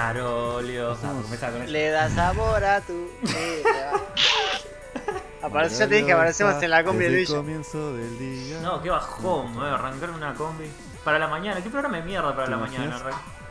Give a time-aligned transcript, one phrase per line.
[0.00, 0.96] Marolio.
[1.02, 1.50] Ah.
[1.66, 3.92] Le da sabor a tu vida.
[5.42, 7.30] Aparece, ya te dije, aparecemos en la combi de Desde el Luis.
[7.38, 8.60] comienzo del día.
[8.60, 10.70] No, qué bajón, me voy a arrancar una combi.
[11.04, 13.00] Para la mañana, ¿qué programa de mierda para ¿Te la mañana?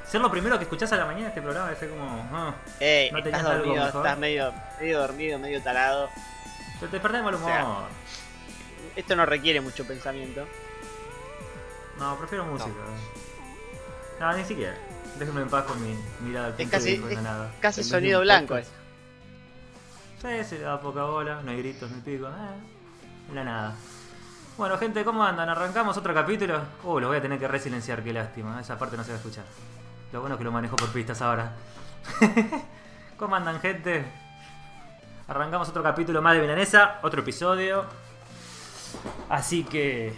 [0.07, 2.29] Ser lo primero que escuchás a la mañana este programa es como.
[2.31, 6.09] ah, Ey, ¿No estás algo dormido, estás medio, medio dormido, medio talado.
[6.79, 7.51] te despertás de mal humor.
[7.51, 7.65] O sea,
[8.95, 10.45] Esto no requiere mucho pensamiento.
[11.97, 12.69] No, prefiero música.
[14.19, 14.75] No, ni siquiera.
[15.17, 17.51] Déjenme en paz con mi mirada Es casi- de es nada.
[17.71, 18.67] Sonido blanco es.
[20.21, 22.27] Sí, se le da poca bola, no hay gritos, no hay pico.
[22.27, 23.75] Eh, la nada.
[24.57, 25.47] Bueno, gente, ¿cómo andan?
[25.47, 26.61] ¿Arrancamos otro capítulo?
[26.83, 28.59] Uh, lo voy a tener que resilenciar, qué lástima.
[28.59, 29.45] Esa parte no se va a escuchar.
[30.11, 31.53] Lo bueno es que lo manejo por pistas ahora.
[33.17, 34.05] ¿Cómo andan, gente?
[35.27, 37.85] Arrancamos otro capítulo más de Milanesa, otro episodio.
[39.29, 40.13] Así que.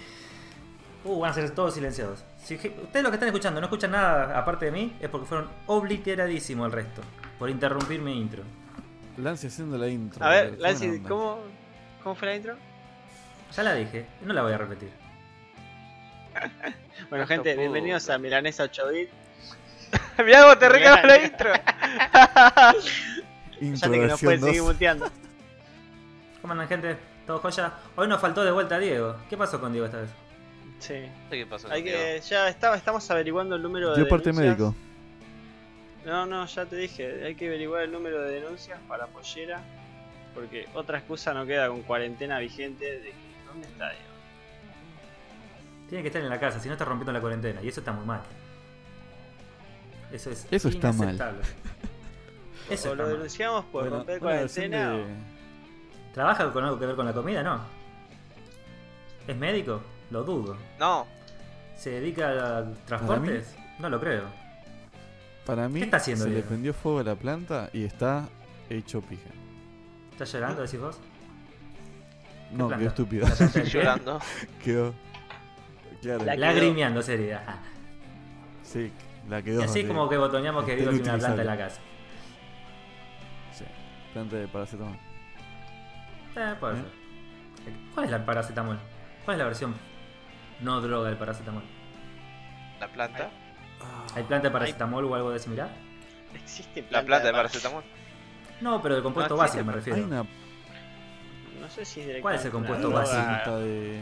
[1.03, 2.23] Uh, van a ser todos silenciados.
[2.51, 5.47] Si ustedes los que están escuchando no escuchan nada aparte de mí, es porque fueron
[5.67, 7.01] obliteradísimos el resto.
[7.39, 8.43] Por interrumpir mi intro.
[9.15, 10.25] Lance haciendo la intro.
[10.25, 10.99] A ver, Lancy.
[10.99, 11.39] ¿cómo,
[12.03, 12.57] ¿cómo fue la intro?
[13.55, 14.89] Ya la dije, no la voy a repetir.
[17.09, 19.09] Bueno, Tanto gente, bienvenidos a Milanesa 8 bit.
[20.23, 21.51] Mirá cómo te recago la intro.
[23.61, 24.73] Ya que nos pueden seguir 2.
[24.73, 25.09] muteando.
[26.41, 26.97] ¿Cómo andan, gente?
[27.25, 27.73] ¿Todo joya?
[27.95, 29.15] Hoy nos faltó de vuelta Diego.
[29.29, 30.09] ¿Qué pasó con Diego esta vez?
[30.81, 31.05] Sí.
[31.29, 31.71] ¿Qué pasó?
[31.71, 34.57] Hay que, ya está, estamos averiguando el número de Yo parte denuncias.
[34.57, 34.75] médico.
[36.05, 39.61] No, no, ya te dije, hay que averiguar el número de denuncias para Pollera.
[40.33, 43.13] Porque otra excusa no queda con cuarentena vigente de que,
[43.45, 44.05] ¿dónde está Diego?
[45.89, 47.61] Tiene que estar en la casa, si no está rompiendo la cuarentena.
[47.61, 48.21] Y eso está muy mal.
[50.11, 51.17] Eso es Eso está mal.
[52.69, 53.11] Eso o lo mal.
[53.13, 54.91] denunciamos por Bueno, romper cuarentena.
[54.93, 55.05] de- o-
[56.13, 57.43] ¿Trabaja con algo que ver con la comida?
[57.43, 57.61] No.
[59.27, 59.81] ¿Es médico?
[60.11, 60.57] Lo dudo.
[60.79, 61.07] No,
[61.75, 63.55] ¿Se dedica a transportes?
[63.79, 64.25] No lo creo.
[65.45, 68.29] Para mí, ¿Qué está haciendo, se le prendió fuego a la planta y está
[68.69, 69.29] hecho pija.
[70.11, 70.99] ¿Estás llorando, decís vos?
[72.51, 72.77] No, planta?
[72.77, 73.27] quedó estúpido.
[73.27, 73.81] ¿La planta del estoy pie?
[73.81, 74.19] llorando.
[74.63, 74.93] quedó.
[76.01, 77.43] Claro, La- Lagrimeando sería.
[78.63, 78.91] sí,
[79.29, 79.61] la quedó.
[79.61, 81.81] Y así como que botoneamos que está Diego tiene una planta en la casa.
[83.53, 83.65] Sí,
[84.13, 84.95] planta de paracetamol.
[86.35, 86.77] Eh, puede ¿Eh?
[87.63, 87.73] ser.
[87.93, 88.79] ¿Cuál es la paracetamol?
[89.25, 89.73] ¿Cuál es la versión
[90.61, 91.63] no droga del paracetamol?
[92.79, 93.29] La planta.
[94.15, 95.69] ¿Hay planta de paracetamol o algo de similar?
[96.33, 97.83] Existe La planta de par- paracetamol.
[98.61, 99.97] No, pero del compuesto No básico me refiero.
[99.97, 100.23] Hay una
[101.59, 103.21] No sé si es ¿Cuál es el compuesto una básico?
[103.21, 104.01] planta de.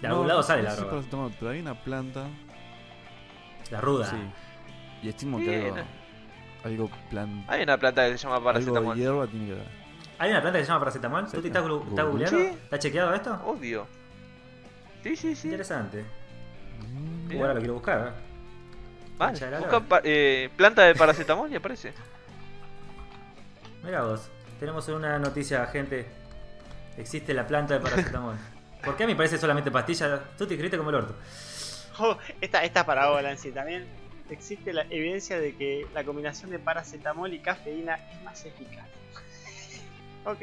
[0.00, 0.90] De algún lado sale la droga.
[0.90, 2.26] paracetamol, pero hay una planta.
[3.70, 4.06] La ruda.
[4.06, 4.16] Sí.
[5.02, 5.76] Y estimo que algo.
[6.64, 7.44] Algo plan.
[7.48, 8.96] Hay una planta que se llama Algo de paracetamol.
[8.96, 9.66] hierba tiene que dar.
[10.18, 11.24] ¿Hay una planta que se llama paracetamol?
[11.30, 12.38] ¿Tú te estás, estás googleando?
[12.38, 12.44] Sí.
[12.64, 13.40] ¿Está chequeado esto?
[13.46, 13.86] Obvio.
[15.02, 15.48] Sí, sí, sí.
[15.48, 16.04] Interesante.
[17.32, 18.08] Uh, ahora lo quiero buscar.
[18.08, 18.20] ¿eh?
[19.18, 19.58] Vale.
[19.58, 21.92] Busca pa- eh, planta de paracetamol y aparece.
[23.82, 24.28] Mira vos.
[24.58, 26.06] Tenemos una noticia, gente.
[26.96, 28.36] Existe la planta de paracetamol.
[28.84, 30.20] ¿Por qué a mí parece solamente pastilla?
[30.38, 31.14] Tú te escribiste como el orto.
[31.98, 33.86] Oh, esta, esta para vos, Lancy, también
[34.30, 38.86] existe la evidencia de que la combinación de paracetamol y cafeína es más eficaz.
[40.24, 40.40] ok.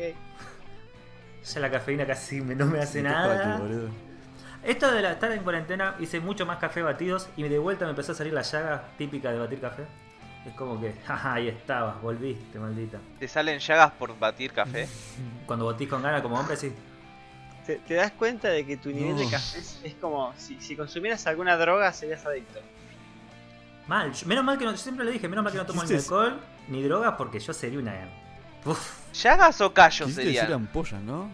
[1.54, 3.58] Ya la cafeína casi me- no me hace nada.
[3.58, 3.90] boludo.
[4.64, 7.92] Esto de la, estar en cuarentena hice mucho más café batidos y de vuelta me
[7.92, 9.86] empezó a salir la llaga típica de batir café.
[10.46, 12.98] Es como que, jaja, ahí estabas, volviste, maldita.
[13.20, 14.88] Te salen llagas por batir café.
[15.46, 16.74] Cuando botís con ganas como hombre, sí.
[17.66, 20.76] ¿Te, te das cuenta de que tu nivel de café es, es como si, si
[20.76, 22.60] consumieras alguna droga serías adicto?
[23.88, 25.84] Mal, yo- menos mal que no, yo siempre le dije, menos mal que no tomo
[25.84, 27.94] ni ¿Quisiste- alcohol ni drogas porque yo sería una.
[28.66, 30.52] Uf, ¿Llagas o callos decir serían?
[30.54, 31.30] ampollas, ¿no?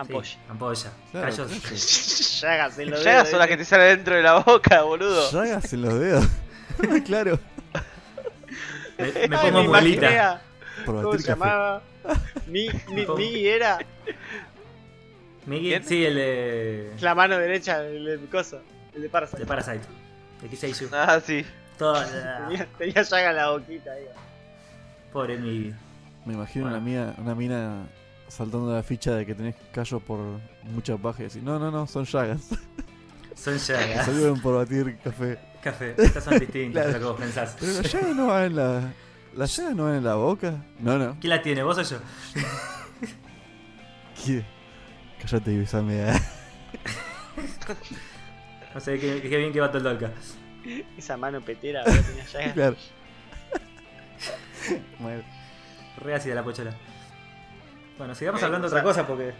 [0.00, 0.24] Ampolla.
[0.24, 0.92] sí, ampolla.
[1.10, 1.50] Claro, Callos,
[1.80, 2.40] sí.
[2.40, 5.30] Llagas en los Llagas dedos, son las que te salen dentro de la boca, boludo.
[5.32, 6.26] Llagas en los dedos.
[7.04, 7.38] claro.
[8.98, 10.32] Me, me Ay, pongo imaginé mulita.
[10.32, 10.40] a-
[10.84, 11.28] Por ¿Cómo se café.
[11.40, 11.82] llamaba?
[12.46, 13.78] Mi, mi, era
[15.46, 15.84] ¿Quién?
[15.84, 16.92] sí, el de.
[17.00, 18.60] la mano derecha, el de coso,
[18.94, 19.38] el de Parasite.
[19.40, 19.80] de Parasite.
[20.42, 20.88] De Kiseishu.
[20.92, 21.44] Ah, sí.
[21.78, 22.06] Toda.
[22.48, 24.04] Tenía, tenía llaga en la boquita ahí.
[25.12, 25.74] Pobre Miggy.
[26.24, 26.78] Me imagino Bueno.
[26.78, 27.86] una, mina, una mina
[28.28, 30.18] saltando la ficha de que tenés callos por
[30.64, 32.48] mucha paja y decir, no, no, no, son llagas.
[33.34, 34.04] Son llagas.
[34.06, 35.38] salieron por batir café.
[35.62, 35.94] Café.
[35.96, 36.88] Estas son distintas Claro.
[36.88, 37.56] a lo que vos pensás.
[37.60, 38.92] Pero las llagas no van en la.
[39.36, 40.64] ¿Las llagas no van en la boca?
[40.80, 41.16] No, no.
[41.20, 41.62] ¿Quién la tiene?
[41.62, 41.98] ¿Vos o yo?
[44.26, 44.44] ¿Qué?
[45.20, 46.10] Cállate y besame.
[46.10, 46.14] eh.
[48.74, 50.10] No sé, qué, qué bien que va todo el Dolca.
[50.96, 52.52] Esa mano petera, tenía llagas.
[52.54, 52.76] claro.
[56.00, 56.74] Re ácida la pochola.
[57.98, 59.34] Bueno, sigamos Eh, hablando de otra sea- cosa porque.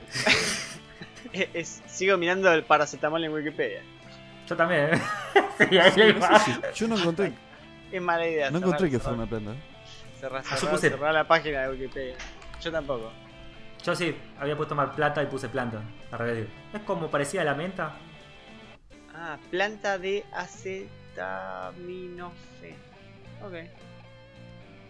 [1.32, 3.82] Es- es- sigo mirando el paracetamol en Wikipedia.
[4.48, 5.00] Yo también, ¿eh?
[5.70, 6.38] sí, ahí le no va.
[6.40, 7.32] sé si- yo no encontré
[7.92, 8.50] Es mala idea.
[8.50, 9.52] No encontré que fuera una planta.
[9.52, 9.56] ¿eh?
[10.20, 12.16] Cerrar, Ah, cerrar- cerrar la página de Wikipedia.
[12.60, 13.12] Yo tampoco.
[13.84, 15.80] Yo sí, había puesto mal plata y puse planta.
[16.10, 16.48] Al revés.
[16.74, 17.92] Es como parecía a la menta.
[19.14, 22.74] Ah, planta de acetaminofén.
[23.44, 23.52] Ok,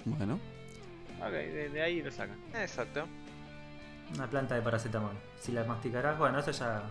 [0.06, 0.41] Bueno,
[1.21, 2.38] ok, de, de ahí lo sacan.
[2.55, 3.06] Exacto.
[4.15, 5.13] Una planta de paracetamol.
[5.41, 6.83] Si la masticarás, bueno, eso ya.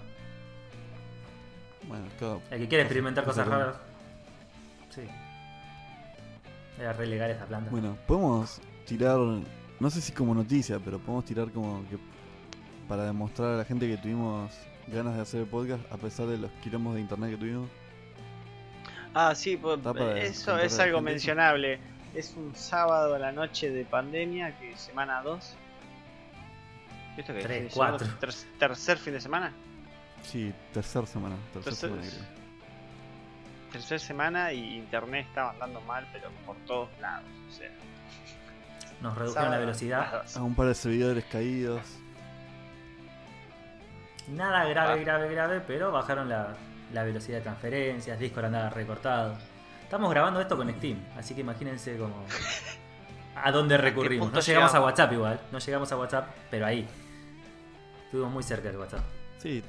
[1.88, 2.06] bueno.
[2.52, 3.76] El que quiere experimentar Cosa cosas raras.
[4.90, 5.02] Sí.
[6.80, 7.72] Era re legal esa planta.
[7.72, 11.98] Bueno, podemos tirar, no sé si como noticia, pero podemos tirar como que
[12.88, 14.52] para demostrar a la gente que tuvimos
[14.88, 17.70] ganas de hacer el podcast a pesar de los quilombos de internet que tuvimos.
[19.14, 19.80] Ah, sí, pues,
[20.18, 21.80] eso es algo mencionable.
[22.14, 25.56] Es un sábado a la noche de pandemia, que semana 2.
[27.18, 27.46] ¿Esto qué es?
[27.46, 28.08] Tres, ¿Es cuatro.
[28.20, 29.52] ter- tercer fin de semana?
[30.24, 31.36] Sí, tercer semana.
[31.54, 32.38] Tercer Tercer- semana creo.
[33.72, 37.26] Tercer semana y internet estaba andando mal, pero por todos lados.
[37.50, 37.70] O sea,
[39.02, 40.24] Nos redujeron sábado la velocidad.
[40.36, 41.82] A un par de servidores caídos.
[44.30, 45.04] Nada grave, Ah.
[45.04, 46.56] grave, grave, pero bajaron la,
[46.94, 48.20] la velocidad de transferencias.
[48.20, 49.38] Discord andaba recortado.
[49.84, 52.26] Estamos grabando esto con Steam, así que imagínense como.
[53.36, 54.32] a dónde recurrimos.
[54.34, 54.82] No llegamos a?
[54.82, 55.40] WhatsApp igual.
[55.52, 56.88] No llegamos a WhatsApp, pero ahí.
[58.08, 59.04] Estuvimos muy cerca del WhatsApp.
[59.38, 59.62] Sí,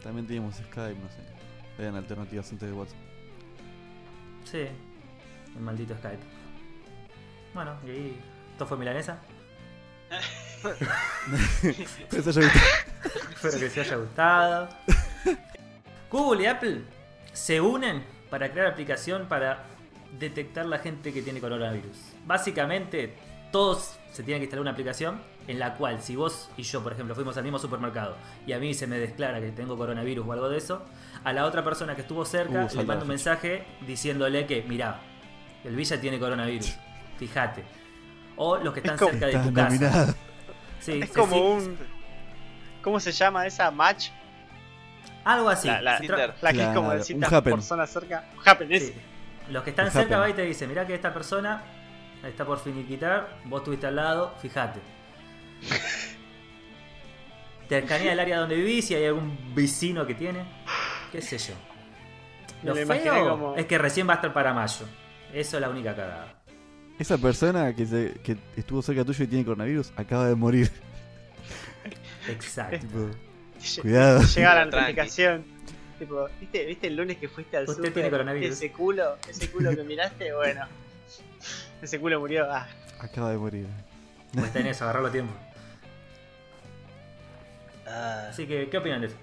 [0.00, 1.82] también teníamos Skype, no sé.
[1.82, 2.98] Eran alternativas antes de WhatsApp.
[4.44, 4.68] Sí,
[5.56, 6.22] el maldito Skype.
[7.52, 8.20] Bueno, y ahí.
[8.52, 9.18] ¿Esto fue milanesa?
[11.62, 14.68] Espero que les haya gustado.
[16.08, 16.82] Google y Apple
[17.32, 19.64] se unen para crear aplicación para
[20.20, 21.96] detectar la gente que tiene coronavirus.
[22.26, 23.16] Básicamente,
[23.50, 26.92] todos se tienen que instalar una aplicación en la cual, si vos y yo, por
[26.92, 28.16] ejemplo, fuimos al mismo supermercado
[28.46, 30.84] y a mí se me declara que tengo coronavirus o algo de eso,
[31.24, 35.00] a la otra persona que estuvo cerca Uh, le mando un mensaje diciéndole que, mirá,
[35.64, 36.76] el Villa tiene coronavirus,
[37.18, 37.64] fíjate.
[38.36, 40.14] O los que están cerca de tu casa.
[40.80, 41.76] Sí, Es como un.
[42.82, 44.10] ¿Cómo se llama esa match?
[45.24, 45.66] Algo así.
[45.66, 45.98] La, la-
[46.40, 47.30] la que es como de citas
[47.64, 48.28] zona cerca.
[48.44, 48.68] Happen.
[49.50, 50.20] Los que están Un cerca happen.
[50.20, 51.62] va y te dice, mirá que esta persona
[52.24, 54.80] está por finiquitar, vos estuviste al lado, fíjate.
[57.68, 60.44] Te escanea el área donde vivís y hay algún vecino que tiene.
[61.10, 61.54] Qué sé yo.
[62.62, 64.86] Lo feo como- es que recién va a estar para mayo.
[65.32, 66.34] Eso es la única cagada.
[66.98, 70.70] Esa persona que, se, que estuvo cerca tuyo y tiene coronavirus acaba de morir.
[72.28, 72.78] Exacto.
[72.78, 73.10] tipo,
[73.82, 74.22] cuidado.
[74.22, 75.44] Llega la notificación.
[75.98, 78.50] Tipo, ¿viste, ¿viste el lunes que fuiste al Usted tiene coronavirus.
[78.56, 80.66] Ese culo, ese culo que miraste, bueno.
[81.82, 82.50] Ese culo murió.
[82.50, 82.66] Ah,
[83.00, 83.66] Acaba de morir.
[84.32, 85.34] Pues está en eso, agarrarlo a tiempo.
[87.86, 88.26] Ah.
[88.30, 89.16] Así que, ¿qué opinan de eso?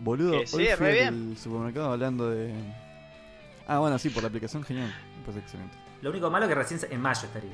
[0.00, 1.30] Boludo, Que hoy fui re bien.
[1.32, 2.52] al supermercado hablando de.
[3.66, 4.94] Ah, bueno, sí, por la aplicación, genial.
[5.18, 5.76] Me parece excelente.
[6.02, 7.50] Lo único malo es que recién en mayo estaría.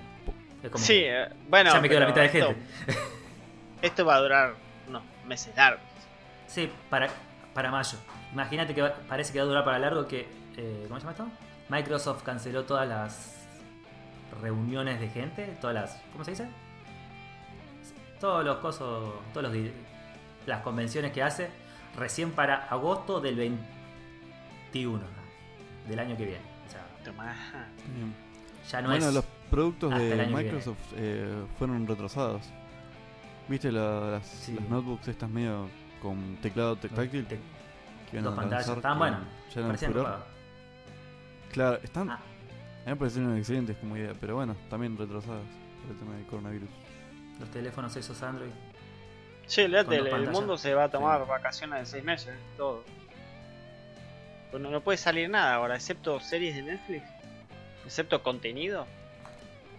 [0.62, 1.72] Es como Sí, eh, bueno.
[1.72, 2.54] ya me quedo la pero mitad de esto-
[2.86, 3.00] gente.
[3.82, 4.54] Esto va a durar
[4.88, 5.82] unos meses largos.
[6.46, 7.08] Sí, para,
[7.54, 7.96] para mayo.
[8.32, 10.28] Imagínate que va- parece que va a durar para largo que...
[10.56, 11.28] eh, ¿Cómo se llama esto?
[11.68, 13.36] Microsoft canceló todas las
[14.40, 16.02] reuniones de gente, todas las...
[16.12, 16.46] ¿Cómo se dice?
[18.22, 19.72] Todos los cosos, todos los di-
[20.46, 21.50] las convenciones que hace
[21.98, 25.02] recién para agosto del 21
[25.88, 26.40] del año que viene.
[26.66, 26.86] O sea,
[28.70, 29.14] ya no bueno, es...
[29.14, 32.42] los productos de Microsoft eh, fueron retrasados.
[33.48, 34.54] ¿Viste la- las, Sí.
[34.54, 35.68] las notebooks estas medio
[36.00, 37.26] con teclado te- táctil?
[37.26, 37.40] te-
[38.10, 38.68] que dos pantallas.
[38.68, 39.20] Estaban buenas.
[41.50, 42.08] Claro, están.
[42.10, 42.18] Ah, A
[42.86, 45.42] mí me parecieron excelentes como idea, pero bueno, también retrasadas
[45.82, 46.68] por el tema del coronavirus.
[47.42, 48.50] Los teléfonos esos Android.
[49.46, 51.28] Sí, dos el, mundo se va a tomar Sí.
[51.28, 52.84] vacaciones de seis meses, todo.
[54.50, 57.02] Pues no, puede salir nada ahora, excepto series de Netflix.
[57.84, 58.86] Excepto contenido.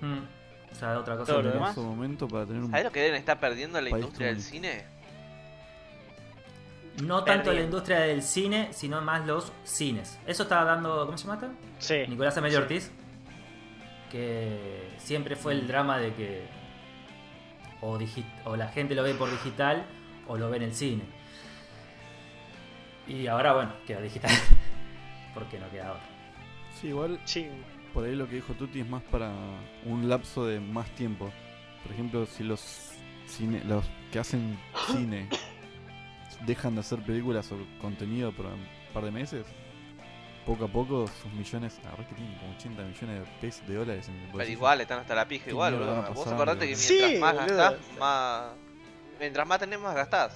[0.01, 0.19] Mm,
[0.71, 1.31] O sea, otra cosa.
[1.31, 1.77] Todo lo demás.
[1.77, 2.69] Momento para tener un.
[2.71, 4.85] ¿Sabes lo que deben estar perdiendo en la industria del cine?
[7.01, 7.59] No tanto Perdí.
[7.59, 10.19] la industria del cine, sino más los cines.
[10.27, 11.53] Eso estaba dando, ¿cómo se llama?
[11.79, 12.03] Sí.
[12.07, 12.63] Nicolás Amelio Sí.
[12.63, 12.91] Ortiz.
[14.11, 16.45] Que siempre fue el drama de que
[17.83, 19.85] o, la gente lo ve por digital
[20.27, 21.03] o lo ve en el cine.
[23.07, 24.31] Y ahora, bueno, queda digital.
[25.33, 26.03] Porque no queda otra.
[26.79, 27.47] Sí, igual Sí.
[27.93, 29.31] por ahí lo que dijo Tuti es más para
[29.85, 31.31] un lapso de más tiempo.
[31.83, 32.93] Por ejemplo, si los
[33.27, 35.27] cine, los que hacen cine
[36.45, 39.45] dejan de hacer películas o contenido por un par de meses,
[40.45, 43.75] poco a poco sus millones, la verdad que tienen como 80 millones de pesos de
[43.75, 44.53] dólares en el Pero bolsillo.
[44.57, 46.13] igual están hasta la pija ¿Qué igual, boludo.
[46.13, 46.81] Vos acordate que mientras
[47.11, 47.57] Sí, más boludo.
[47.57, 48.43] gastás, más...
[49.19, 50.33] Mientras más tenés, más gastás.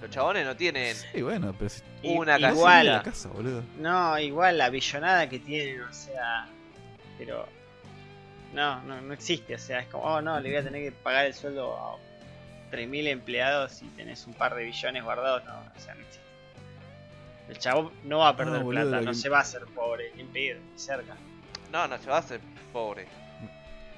[0.00, 2.86] Los chabones no tienen Y bueno, pero si Y- una se igual.
[2.86, 3.62] la casa, boludo.
[3.78, 6.46] No, igual la billonada que tienen, o sea.
[7.18, 7.46] Pero.
[8.54, 9.54] No, no, no existe.
[9.54, 11.96] O sea, es como, oh no, le voy a tener que pagar el sueldo a
[12.74, 15.44] 3.000 empleados y tenés un par de billones guardados.
[15.44, 16.24] No, o sea, no existe.
[17.50, 19.64] El chavo no va a perder No, boludo, plata, no que- se va a hacer
[19.74, 21.16] pobre, ni en pedo, ni cerca.
[21.72, 22.40] No, no se va a hacer
[22.72, 23.06] pobre.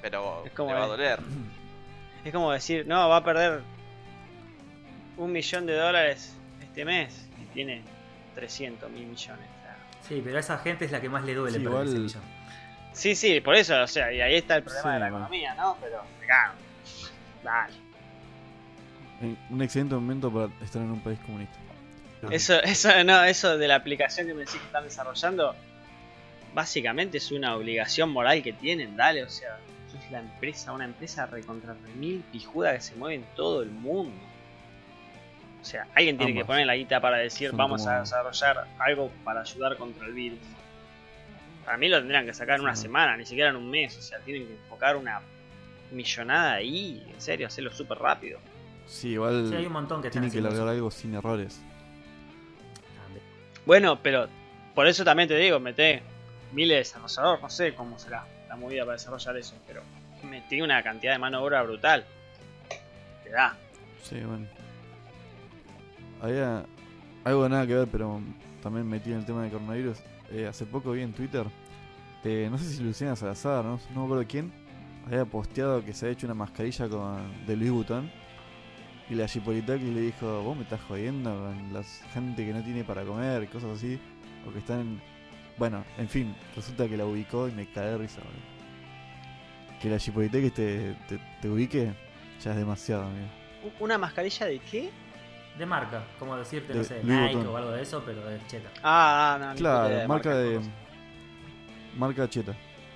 [0.01, 1.21] Pero Es como le va a doler.
[2.25, 3.61] Es como decir, no, va a perder
[5.17, 7.83] un millón de dólares este mes y tiene
[8.37, 9.47] 300 mil millones.
[10.09, 12.03] Sí, pero a esa gente es la que más le duele Sí, perder ese igual-
[12.05, 12.23] millón.
[12.93, 15.55] Sí, sí, por eso, o sea, y ahí está el problema Sí, de la economía,
[15.55, 15.77] ¿no?
[15.81, 16.55] Pero, me cago.
[17.43, 17.75] Dale.
[19.51, 21.57] Un excelente momento para estar en un país comunista.
[22.31, 25.55] Eso, eso, no, eso de la aplicación que me decís que están desarrollando,
[26.55, 29.59] básicamente es una obligación moral que tienen, dale, o sea,
[29.99, 34.15] es la empresa, una empresa recontra mil pijuda que se mueve en todo el mundo.
[35.61, 39.11] O sea, alguien tiene que poner la guita para decir Son vamos a desarrollar algo
[39.25, 40.39] para ayudar contra el virus.
[41.65, 42.83] Para mí lo tendrían que sacar en una Sí.
[42.83, 45.21] semana, ni siquiera en un mes, o sea, tienen que enfocar una
[45.93, 48.41] millonada ahí, en serio, hacerlo súper rápido.
[48.87, 50.69] Sí, igual Sí, hay un montón que tienen que largar eso.
[50.71, 51.61] algo sin errores.
[53.67, 54.29] Bueno, pero
[54.75, 56.03] por eso también te digo, mete
[56.53, 59.83] miles de desarrolladores, no sé cómo será la movida para desarrollar eso, pero
[60.29, 62.05] metí una cantidad de mano de obra brutal.
[63.25, 63.57] Te da.
[64.03, 64.47] Sí, bueno.
[66.21, 66.65] Había
[67.25, 68.21] algo nada que ver, pero
[68.63, 69.99] también metí en el tema de coronavirus.
[70.31, 71.47] Eh, hace poco vi en Twitter,
[72.25, 74.53] eh, no sé si Luciana Salazar, no, no me acuerdo quién,
[75.07, 78.11] había posteado que se había hecho una mascarilla con, de Louis Vuitton.
[79.13, 81.83] Y la Chipolitaki le dijo, vos me estás jodiendo con la
[82.15, 84.01] gente que no tiene para comer, y cosas así.
[84.49, 85.03] O que están en...
[85.59, 88.23] Bueno, en fin, resulta que la ubicó y me caí de risa.
[88.23, 89.79] boludo.
[89.83, 91.93] Que la Chipolitaki te, te, te ubique,
[92.43, 93.27] ya es demasiado, amigo.
[93.81, 94.91] ¿Una mascarilla de qué?
[95.59, 98.39] De marca, como decirte, De no sé, Louis Nike o algo de eso, pero de
[98.47, 98.71] cheta.
[98.83, 100.59] Ah, ah, no, Claro, marca de.
[101.99, 102.55] Marca cheta.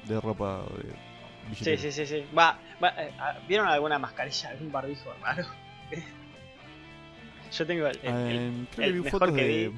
[0.09, 0.63] De ropa.
[0.79, 1.77] De Sí, billetera.
[1.77, 2.25] sí, sí, sí.
[2.37, 5.45] Va, va, eh, ah, ¿Vieron alguna mascarilla, algún barbijo raro?
[7.53, 9.69] Yo tengo el, el- Ah, el- el que vi mejor fotos que de.
[9.69, 9.77] vi.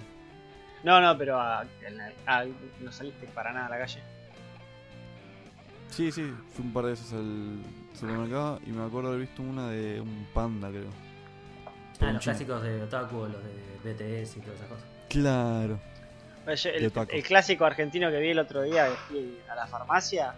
[0.85, 1.39] No, no, pero
[2.81, 4.01] no saliste para nada a la calle.
[5.91, 7.59] Sí, sí, fui un par de veces al
[7.95, 10.91] supermercado y me acuerdo haber visto una de un panda, creo.
[12.01, 14.85] Ah, los clásicos de Otaku, los de BTS y todas esas cosas.
[15.09, 15.81] Claro.
[16.47, 20.35] El, clásico argentino que vi el otro día, que fui a la farmacia,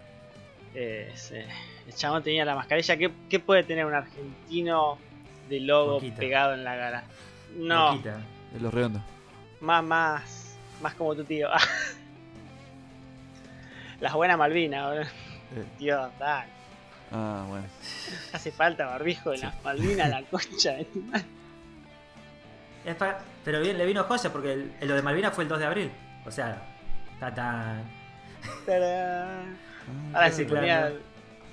[0.75, 1.49] eh, eh,
[1.87, 2.97] el chabón tenía la mascarilla.
[2.97, 4.99] ¿Qué, qué puede tener un argentino
[5.50, 6.16] de logo Boquita.
[6.16, 7.04] pegado en la cara?
[7.57, 7.99] No.
[7.99, 9.02] De los redondos.
[9.61, 11.49] más, más, más como tu tío.
[14.00, 15.07] Las buenas Malvinas.
[15.54, 16.49] Eh, tío, dale.
[17.12, 17.66] ah, bueno.
[18.33, 21.25] Hace falta barbijo en las Malvinas, la concha de tu madre.
[23.45, 25.66] Pero bien, le vino joya porque el, el- lo de Malvinas fue el 2 de
[25.66, 25.90] abril.
[26.25, 26.62] O sea,
[27.19, 27.85] tan.
[28.64, 29.57] Tarán.
[30.14, 30.92] Ah, Ahora se ponía,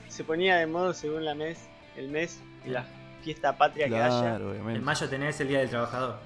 [0.08, 2.86] se ponía de modo según la mes, el mes y la
[3.28, 4.08] fiesta patria que haya.
[4.22, 4.80] Claro, obviamente.
[4.80, 6.18] En mayo tenés el Día del Trabajador.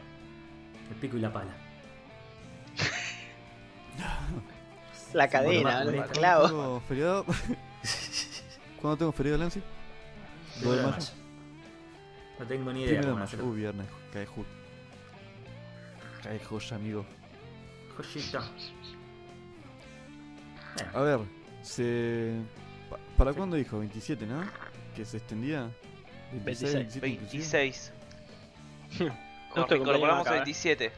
[0.91, 1.51] El pico y la pala.
[5.13, 6.48] La Sí, cadena, el más clavo.
[6.48, 7.25] ¿Tengo feriado?
[8.79, 9.62] ¿Cuándo tengo feriado, Lancy?
[10.62, 10.98] De mayo?
[12.39, 13.24] No tengo ni idea Primero de cómo mayo.
[13.25, 13.46] hacerlo.
[13.48, 13.88] Uh, viernes.
[14.13, 14.46] Cae ju.
[16.24, 17.05] Cae joya, amigo.
[17.98, 18.41] Joyita.
[20.93, 21.20] A ver,
[21.62, 22.39] se.
[22.89, 23.79] pa- ¿Para cuándo dijo?
[23.79, 24.41] 27, ¿no?
[24.96, 25.70] Que se extendía.
[26.31, 26.73] 26.
[26.73, 27.41] 27 inclusive.
[27.41, 27.93] 26.
[28.89, 30.43] Justo Nos cumpleaños incorporamos acá, el ¿eh?
[30.45, 30.91] 27.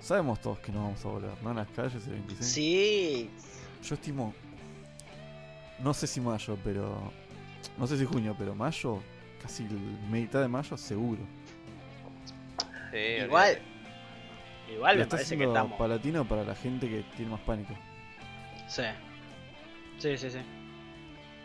[0.00, 1.50] Sabemos todos que no vamos a volver, ¿no?
[1.50, 2.46] En las calles el 26.
[2.52, 3.30] Sí.
[3.82, 4.34] Yo estimo.
[5.78, 7.12] No sé si mayo, pero.
[7.78, 9.00] No sé si junio, pero mayo.
[9.42, 9.70] Casi el
[10.10, 11.20] mitad de mayo seguro.
[12.90, 13.58] Sí, Igual,
[14.70, 15.78] igual Lo me está parece que estamos.
[15.78, 17.72] palatino para la gente que tiene más pánico.
[18.68, 18.82] Sí.
[19.98, 20.38] Sí, sí, sí.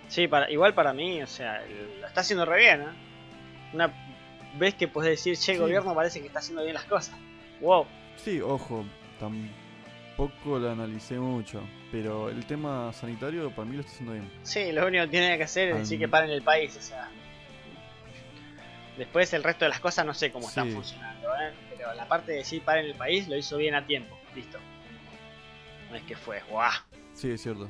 [0.07, 1.62] Sí, para, igual para mí, o sea,
[2.00, 2.85] lo está haciendo re bien, ¿eh?
[3.74, 3.91] Una
[4.57, 5.62] vez que puedes decir, che, el Sí.
[5.63, 7.15] gobierno parece que está haciendo bien las cosas.
[7.59, 7.85] Wow.
[8.17, 8.85] Sí, ojo,
[9.19, 11.62] tampoco lo analicé mucho.
[11.91, 14.29] Pero el tema sanitario para mí lo está haciendo bien.
[14.43, 16.81] Sí, lo único que tiene que hacer es Al- decir que paren el país, o
[16.81, 17.09] sea.
[18.97, 20.74] Después el resto de las cosas no sé cómo están Sí.
[20.75, 21.51] funcionando, ¿eh?
[21.75, 24.57] Pero la parte de decir paren el país lo hizo bien a tiempo, listo.
[25.89, 26.71] No es que fue, guau.
[27.13, 27.69] Sí, es cierto.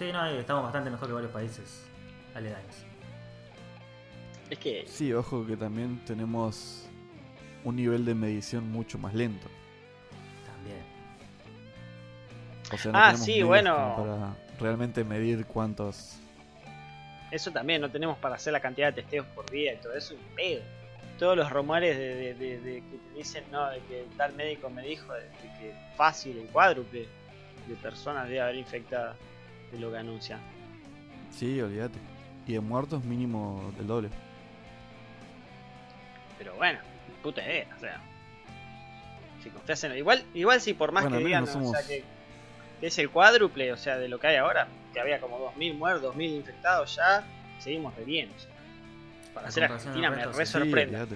[0.00, 1.84] Sí, no, estamos bastante mejor que varios países
[2.34, 2.74] aledaños.
[4.48, 6.88] Es que, Sí, ojo que también tenemos
[7.64, 9.46] un nivel de medición mucho más lento.
[10.46, 10.82] También.
[12.72, 13.94] O sea, no Ah, sí, bueno.
[13.96, 16.16] para realmente medir cuántos.
[17.30, 20.14] eso también, no tenemos para hacer la cantidad de testeos por día y todo eso,
[20.14, 20.62] un pedo.
[21.18, 24.70] todos los rumores de, de- de- de que te dicen, no, de que tal médico
[24.70, 27.06] me dijo de, de que fácil, el cuádruple
[27.68, 29.16] de personas debe haber infectadas
[29.72, 30.40] de lo que anuncian.
[31.30, 31.98] Sí, olvídate.
[32.46, 34.08] Y de muertos mínimo del doble.
[36.38, 36.78] Pero bueno,
[37.22, 38.00] puta idea, o sea.
[39.42, 42.04] Si confías en igual, igual si por más Bueno, que digan, o sea, que,
[42.80, 45.74] que es el cuádruple, o sea, de lo que hay ahora, que había como 2000
[45.74, 47.24] muertos, 2000 infectados ya,
[47.58, 48.30] seguimos de bien.
[48.34, 48.50] o sea.
[49.32, 51.06] Para comparación Argentina me re sí, sorprende.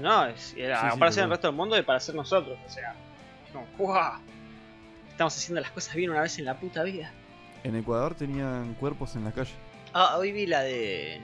[0.00, 2.58] No, es, era Sí, sí, comparación pero al resto del mundo y para ser nosotros,
[2.66, 2.94] o sea.
[3.52, 4.20] Como, ¡guau!
[5.16, 7.10] Estamos haciendo las cosas bien una vez en la puta vida.
[7.64, 9.54] En Ecuador tenían cuerpos en la calle.
[9.94, 11.22] Ah, hoy vi la de.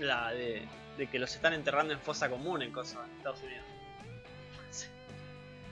[0.00, 0.66] La de.
[0.96, 3.64] de que los están enterrando en fosa común en cosas en Estados Unidos.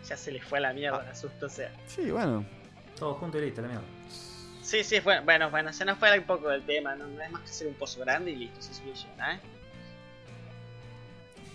[0.07, 1.73] Ya se les fue a la mierda el asusto, o sea.
[1.87, 2.45] Sí, bueno.
[2.99, 3.85] Todo junto y listo, la mierda.
[4.63, 7.31] Sí, sí, fue, bueno, bueno, se nos fue un poco del tema, no, no es
[7.31, 9.41] más que hacer un pozo grande y listo, se soluciona, ¿eh?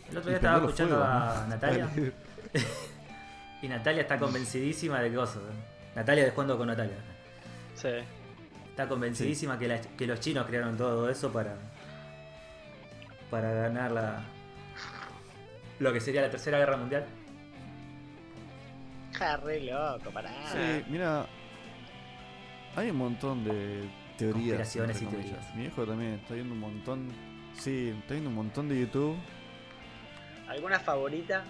[0.10, 1.48] El otro día estaba escuchando fuego, a ¿no?
[1.50, 1.88] Natalia.
[3.62, 5.42] y Natalia está convencidísima de que cosas.
[5.96, 6.96] Natalia de Jugando con Natalia.
[7.76, 7.90] Sí.
[8.70, 11.56] Está convencidísima que, la- que los chinos crearon todo eso para
[13.30, 14.24] para ganar la
[15.80, 17.06] lo que sería la tercera guerra mundial.
[19.18, 20.32] Ja, re loco, pará.
[20.52, 21.26] Sí, mira.
[22.76, 23.84] Hay un montón de
[24.18, 24.58] teorías.
[24.58, 25.56] Conspiraciones y teorías.
[25.56, 27.10] Mi hijo también está viendo un montón.
[27.58, 29.18] Sí, está viendo un montón de YouTube.
[30.52, 31.46] ¿Alguna favorita?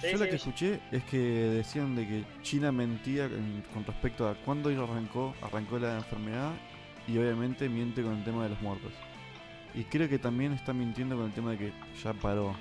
[0.00, 3.84] Sí, Yo sí, la que escuché es que decían de que China mentía en- con
[3.84, 6.52] respecto a cuándo arrancó, arrancó la enfermedad
[7.08, 8.92] y obviamente miente con el tema de los muertos.
[9.74, 12.54] Y creo que también está mintiendo con el tema de que ya paró.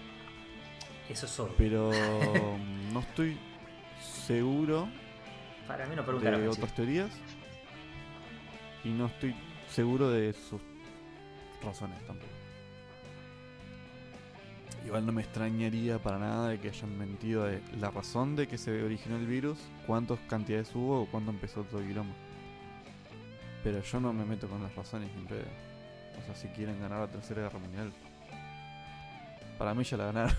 [1.07, 1.53] Eso es obvio.
[1.59, 1.91] Pero
[2.91, 3.37] no estoy
[4.01, 4.89] seguro
[5.67, 7.11] Para mí no de otras teorías
[8.83, 9.35] y no estoy
[9.69, 10.59] seguro de sus
[11.61, 12.31] razones tampoco.
[14.87, 18.57] Igual no me extrañaría para nada de que hayan mentido de la razón de que
[18.57, 22.13] se originó el virus, cuántas cantidades hubo o cuándo empezó todo el quilombo.
[23.65, 25.41] Pero yo no me meto con las razones ni en pedo.
[26.21, 27.91] O sea, si quieren ganar la tercera guerra mundial.
[29.57, 30.33] Para mí ya la ganaron.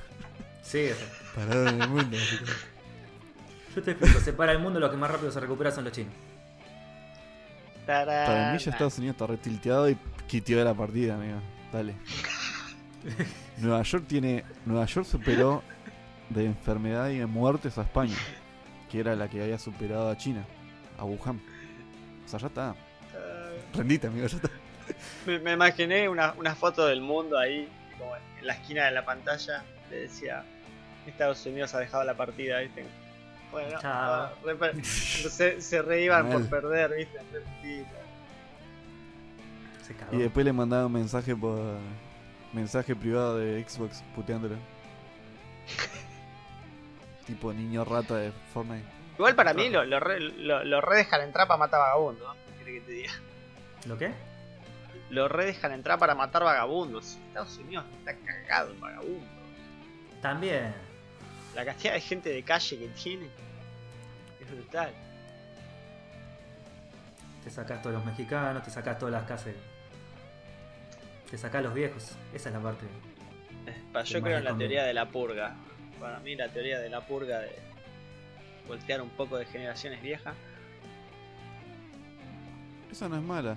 [0.63, 1.05] Sí, eso.
[1.35, 2.17] Pararon el mundo.
[3.77, 5.93] Yo te explico, se para el mundo, los que más rápido se recuperan son los
[5.93, 6.15] chinos.
[7.85, 8.27] Tarán.
[8.27, 11.39] Para mí ya Estados Unidos está retilteado y quiteó la partida, amigo.
[11.71, 11.95] Dale.
[13.59, 14.45] Nueva York tiene.
[14.67, 15.63] Nueva York superó
[16.31, 18.17] de enfermedad y de muertes a España.
[18.91, 20.45] Que era la que había superado a China.
[20.99, 21.41] A Wuhan.
[22.25, 22.75] O sea, ya está.
[23.75, 24.51] Rendite, amigo, ya está.
[25.27, 29.05] Me, me imaginé una, una foto del mundo ahí, como en la esquina de la
[29.05, 30.45] pantalla, le decía,
[31.07, 32.85] Estados Unidos ha dejado la partida, ¿viste?
[33.51, 37.19] Bueno, ah, re se, se reiban por perder, ¿viste?
[39.87, 40.17] Se cagó.
[40.17, 41.59] Y después le mandaba un mensaje por.
[42.53, 44.57] Mensaje privado de Xbox puteándolo.
[47.27, 48.87] tipo niño rata de Fortnite.
[49.17, 52.37] Igual para mí lo, lo, re, lo, lo re dejan entrar para matar vagabundos.
[53.87, 54.13] ¿Lo qué?
[55.11, 57.19] Lo re dejan entrar para matar vagabundos.
[57.29, 59.29] Estados Unidos está cagado en vagabundos.
[60.21, 60.75] También.
[61.55, 63.27] La cantidad de gente de calle que tiene
[64.41, 64.93] es brutal.
[67.43, 69.55] Te sacás todos los mexicanos, te sacás todas las casas.
[71.31, 72.17] Te sacás los viejos.
[72.33, 72.87] Esa es la parte.
[73.93, 75.57] Pa- Que Yo creo en la teoría de la purga.
[76.01, 77.51] Para mí la teoría de la purga de
[78.67, 80.35] voltear un poco de generaciones viejas.
[82.91, 83.57] Esa no es mala.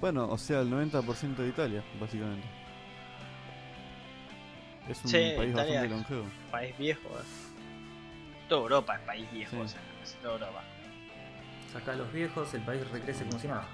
[0.00, 2.46] Bueno, o sea, el 90% de Italia, básicamente.
[4.88, 5.54] Es un Sí, país Italia.
[5.54, 6.24] bastante longevo.
[6.50, 7.08] País viejo.
[7.08, 7.22] eh.
[8.48, 9.62] Toda Europa es país viejo, Sí.
[9.62, 10.62] o sea, es toda Europa.
[11.72, 13.66] Sacás los viejos, el país recrece como si nada.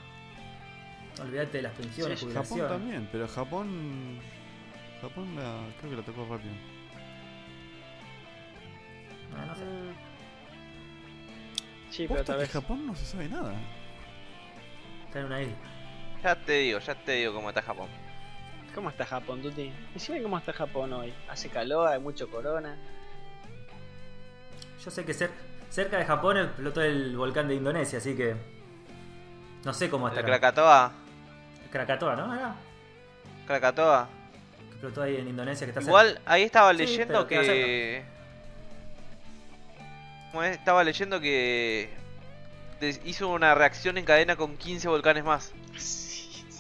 [1.20, 4.18] Olvídate de las pensiones, Sí, Japón también, pero Japón.
[5.00, 6.54] Japón la, creo que la tocó rápido.
[9.30, 9.62] No, no sé.
[11.90, 12.50] Sí, pero tal vez.
[12.50, 13.54] Japón no se sabe nada.
[15.06, 15.54] Está en una isla.
[16.22, 17.88] Ya te digo, ya te digo cómo está Japón.
[18.74, 19.72] ¿Cómo está Japón, Tuti?
[19.94, 21.14] Decime cómo está Japón hoy.
[21.30, 22.76] Hace calor, hay mucho corona.
[24.84, 25.30] Yo sé que cer-
[25.70, 28.34] cerca de Japón explotó el volcán de Indonesia, así que.
[29.64, 30.26] No sé cómo El está.
[30.26, 30.92] Krakatoa,
[31.76, 32.34] Krakatoa, ¿no?
[32.34, 32.54] Era.
[33.46, 34.08] Krakatoa.
[34.58, 35.90] Que explotó ahí en Indonesia, que está cerca.
[35.90, 38.02] Igual ahí estaba Sí, leyendo queda que.
[40.32, 40.56] ¿Cómo es?
[40.56, 41.90] Estaba leyendo que.
[43.04, 45.52] Hizo una reacción en cadena con 15 volcanes más.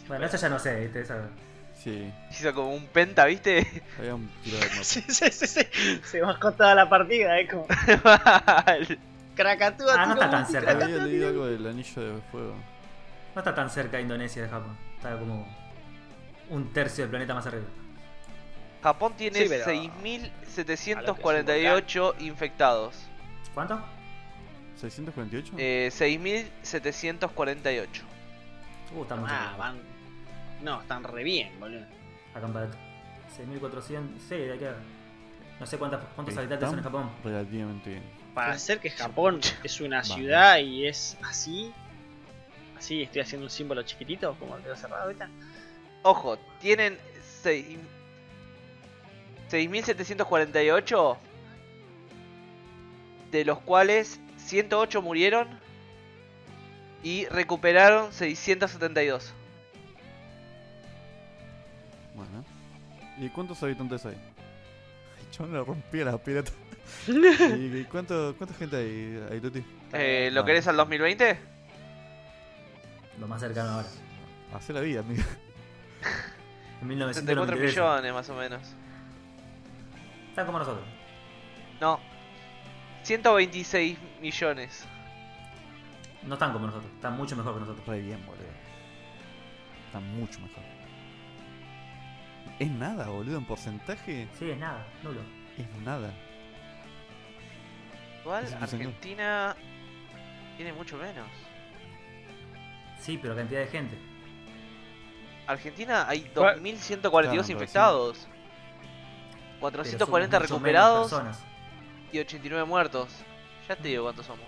[0.08, 1.00] Bueno, eso ya no sé, ¿viste?
[1.00, 1.28] Esa-
[1.82, 3.64] Sí, Hizo como un penta, ¿viste?
[3.98, 5.60] había un tiro de Sí, sí, sí, sí.
[6.04, 7.46] Se bajó toda la partida, eh.
[7.46, 7.66] Como.
[9.36, 10.70] Krakatoa, Ah, no está tan cerca.
[10.72, 12.54] Había leído algo del anillo de fuego.
[13.34, 14.76] No está tan cerca de Indonesia de Japón.
[14.96, 15.46] Está como
[16.50, 17.64] un tercio del planeta más arriba.
[18.82, 22.94] Japón tiene Sí, pero- 6.748 infectados.
[23.54, 23.80] ¿Cuánto?
[24.80, 25.54] ¿648?
[25.58, 28.02] Eh, 6.748.
[28.94, 29.32] Uh, está mucho.
[29.34, 29.78] Ah, van.
[30.62, 31.84] No, están re bien, boludo.
[32.34, 32.70] Acá en Palet.
[33.36, 34.22] 6400.
[34.22, 34.76] Sí, de acá.
[35.58, 37.10] No sé cuántas, cuántos Están habitantes son en Japón.
[37.24, 38.02] Relativamente bien.
[38.34, 41.72] Para hacer que Japón es una ciudad y es así.
[42.76, 45.28] Así, estoy haciendo un símbolo chiquitito, como el dedo cerrado ahorita.
[46.02, 46.98] Ojo, tienen
[47.42, 47.78] seis-
[49.50, 51.16] 6.748,
[53.30, 55.48] de los cuales 108 murieron
[57.02, 59.32] y recuperaron 672.
[62.14, 62.44] Bueno.
[63.18, 64.16] ¿Y cuántos habitantes hay?
[65.38, 66.50] Yo le rompí la pirata.
[67.06, 67.10] ¿Y
[67.80, 69.64] y cuánto, cuánta gente hay, hay Tuti?
[69.92, 70.44] Eh, ¿Lo Ah.
[70.44, 71.38] querés al 2020?
[73.20, 73.88] Lo más cercano ahora.
[74.54, 75.22] Hacé la vida, amigo.
[76.78, 77.74] En 74 1993.
[77.74, 78.62] millones más o menos.
[80.28, 80.84] Están como nosotros.
[81.80, 81.98] No,
[83.02, 84.84] 126 millones.
[86.24, 86.92] No están como nosotros.
[86.92, 87.86] Están mucho mejor que nosotros.
[87.86, 88.44] Re bien, boludo.
[89.86, 90.62] Está mucho mejor.
[92.58, 94.28] Es nada, boludo, en porcentaje.
[94.38, 94.86] Sí, es nada.
[95.02, 95.20] Nulo.
[95.56, 96.12] Es nada.
[98.22, 98.52] Igual Es.
[98.54, 99.56] Argentina
[100.56, 101.26] tiene mucho menos.
[103.00, 103.96] Sí, pero cantidad de gente.
[105.46, 106.60] Argentina hay ¿Cuál?
[106.60, 108.26] 2.142 Claro, infectados.
[109.60, 111.12] Pero 440 somos mucho recuperados
[112.12, 113.08] y 89 muertos.
[113.68, 114.44] Ya te digo cuántos somos.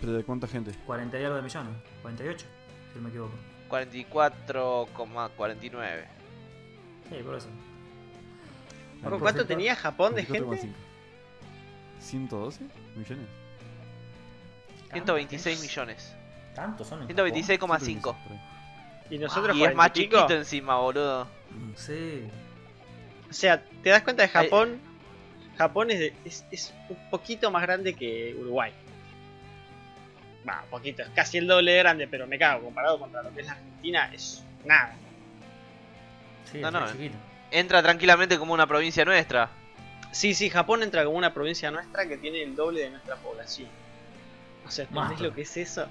[0.00, 0.72] ¿Pero de cuánta gente?
[0.86, 1.72] 40 y algo de millones.
[2.02, 2.46] 48,
[2.92, 3.32] si no me equivoco.
[3.68, 6.04] 44,49.
[7.10, 7.48] Sí, por eso.
[9.00, 10.60] ¿Cuánto porcentaje- tenía Japón de 24,5.
[10.60, 10.78] gente?
[12.00, 12.60] ¿112
[12.96, 13.26] millones?
[14.92, 16.14] 126 millones.
[16.54, 18.00] ¿Tantos son en 126,5.
[18.02, 18.40] por ahí.
[19.10, 20.16] Y nosotros Y es más 40 y pico.
[20.18, 21.26] chiquito encima, boludo.
[21.76, 22.24] Sí.
[23.28, 24.44] O sea, ¿te das cuenta de Ay.
[24.44, 24.80] Japón?
[25.56, 28.72] Japón es, de- es, es un poquito más grande que Uruguay.
[30.48, 33.32] Va, un poquito, es casi el doble de grande, pero me cago, comparado contra lo
[33.32, 34.94] que es la Argentina, es nada.
[36.50, 37.16] Sí, No, es no, chiquito.
[37.50, 39.48] Entra tranquilamente como una provincia nuestra.
[40.12, 43.68] Sí, sí, Japón entra como una provincia nuestra que tiene el doble de nuestra población.
[44.66, 45.86] O sea, ¿entendés lo que es eso?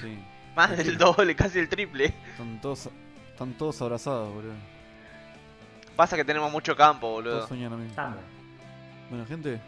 [0.00, 0.18] Sí.
[0.56, 2.06] Más del doble, casi el triple.
[2.30, 2.88] Están todos,
[3.30, 4.52] están todos abrazados, boludo.
[5.96, 7.46] Pasa que tenemos mucho campo, Todos boludo.
[7.48, 7.88] soñan a mí.
[7.94, 8.24] También.
[9.10, 9.60] Bueno, gente.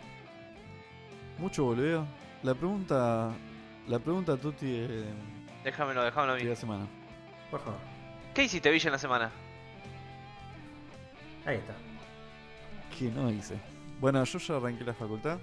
[1.38, 2.06] Mucho boludeo.
[2.42, 3.30] La pregunta.
[3.88, 5.04] La pregunta Tuti de,
[5.64, 6.48] Déjamelo, déjamelo a de mí.
[6.48, 6.86] la semana.
[7.50, 7.78] Por favor.
[8.34, 9.30] ¿Qué hiciste, Villa, en la semana?
[11.44, 11.74] Ahí está.
[12.96, 13.56] ¿Qué no hice?
[14.00, 15.38] Bueno, yo ya arranqué la facultad.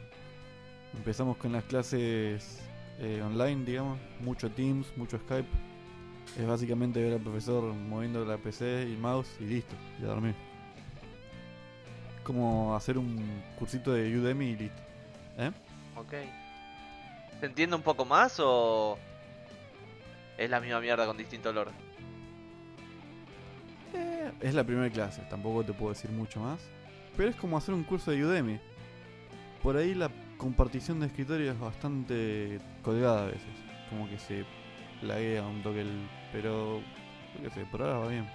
[0.96, 2.62] Empezamos con las clases
[3.00, 4.00] eh, online, digamos.
[4.20, 5.48] Mucho Teams, mucho Skype.
[6.38, 9.76] Es básicamente ver al profesor moviendo la PC y el mouse y listo.
[10.00, 10.36] Y a dormir.
[12.24, 14.82] Como hacer un cursito de Udemy y listo.
[15.38, 15.52] ¿Eh?
[15.96, 16.14] Ok.
[17.40, 18.98] ¿Se entiende un poco más o.?
[20.38, 21.70] Es la misma mierda con distinto olor?
[23.94, 26.60] Eh, es la primera clase, tampoco te puedo decir mucho más.
[27.18, 28.60] Pero es como hacer un curso de Udemy.
[29.64, 30.10] Por ahí la
[30.40, 33.44] compartición de escritorio es bastante colgada a veces.
[33.92, 34.46] Como que se
[35.04, 36.08] laguea un toque el...
[36.32, 36.82] Pero...
[37.36, 38.28] Yo qué sé, por ahora va bien.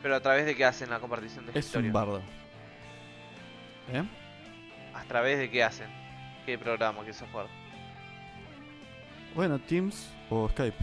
[0.00, 1.92] Pero a través de qué hacen la compartición de Es un escritorio.
[1.92, 2.22] bardo.
[3.92, 4.02] ¿Eh?
[4.94, 5.88] ¿A través de qué hacen?
[6.46, 7.04] ¿Qué programa?
[7.04, 7.46] ¿Qué software?
[9.34, 10.76] Bueno, Teams o Skype.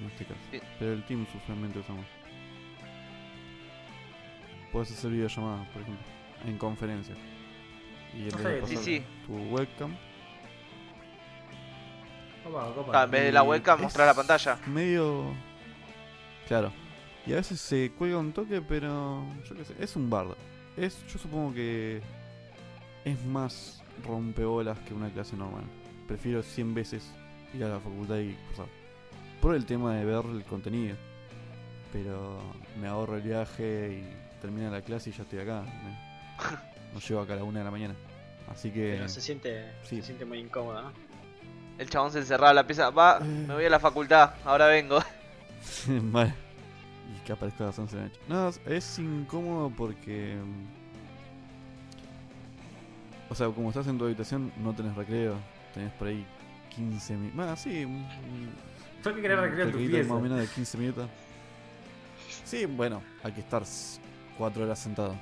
[0.00, 0.40] En este caso.
[0.50, 0.60] Sí.
[0.78, 2.04] Pero el Teams usualmente usamos.
[4.72, 6.04] Puedes hacer videollamadas, por ejemplo.
[6.44, 7.16] En conferencias.
[8.16, 9.04] Y vez de sí, sí.
[9.26, 9.94] tu webcam.
[12.50, 14.58] Claro, en vez de la webcam, mostrar la pantalla.
[14.66, 15.24] Medio.
[16.46, 16.72] Claro.
[17.26, 19.24] Y a veces se cuelga un toque, pero.
[19.48, 19.74] Yo qué sé.
[19.80, 20.36] Es un bardo.
[20.76, 22.00] Es, yo supongo que.
[23.04, 25.64] Es más rompebolas que una clase normal.
[26.06, 27.12] Prefiero 100 veces
[27.52, 28.66] ir a la facultad y cursar.
[29.40, 30.96] Por el tema de ver el contenido.
[31.92, 32.40] Pero
[32.80, 35.62] me ahorro el viaje y termina la clase y ya estoy acá.
[35.62, 37.94] Me, nos llevo acá a la una de la mañana.
[38.50, 38.94] Así que.
[38.96, 39.96] Pero se siente, sí.
[39.96, 40.92] se siente muy incómodo, ¿no?
[41.78, 42.88] El chabón se encerraba en la pieza.
[42.90, 43.24] Va, Eh.
[43.24, 44.98] me voy a la facultad, ahora vengo.
[46.02, 46.34] Mal.
[47.14, 48.20] Y que aparezca a las 11 de la noche.
[48.28, 50.36] No, es- incómodo porque.
[50.42, 50.76] mm,
[53.30, 55.34] O sea, como estás en tu habitación, no tenés recreo.
[55.74, 56.24] Tenés por ahí
[56.74, 57.36] 15 minutos.
[57.36, 57.86] Más, sí.
[59.04, 60.08] Yo que quería un recrear tu pieza.
[60.08, 61.08] más o menos de 15 minutos.
[62.44, 63.62] Sí, bueno, hay que estar
[64.38, 65.14] 4 horas sentado.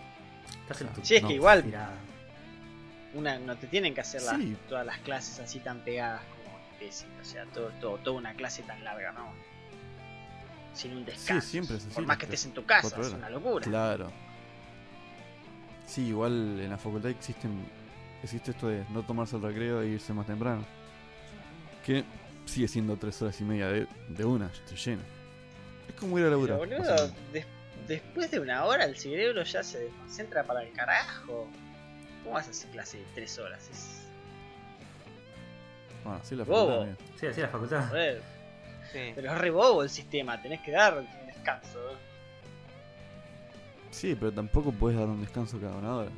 [0.63, 1.95] Estás en tu Sí, es No, que igual tirada.
[3.15, 4.57] una, no te tienen que hacer las- Sí.
[4.69, 7.07] todas las clases así tan pegadas como tesis.
[7.21, 9.33] O sea, todo, todo, toda una clase tan larga, ¿no?
[10.75, 11.47] Sin un descanso.
[11.47, 13.65] siempre es así, Por más que estés en tu casa, es una locura.
[13.65, 14.11] Claro.
[15.87, 17.65] Sí, igual en la facultad existen
[18.23, 20.65] existe esto de no tomarse el recreo e irse más temprano.
[21.85, 22.03] Que
[22.47, 25.03] sigue siendo tres horas y media de, de una, estoy lleno.
[25.89, 26.57] Es como ir a Pero laburar.
[26.59, 27.21] boludo, básicamente.
[27.33, 27.47] des-
[27.87, 31.49] después de una hora el cerebro ya se desconcentra para el carajo.
[32.23, 33.69] ¿Cómo vas a hacer clase de 3 horas?
[33.71, 34.01] Es.
[36.05, 36.81] Bueno, sí, la Bobo.
[36.81, 37.05] facultad.
[37.21, 37.89] Sí, así la facultad.
[37.89, 38.23] Joder,
[38.93, 39.13] Sí.
[39.15, 41.79] pero es re bobo el sistema, tenés que dar un descanso.
[41.91, 41.97] ¿eh?
[43.91, 46.11] Sí, pero tampoco puedes dar un descanso cada una hora.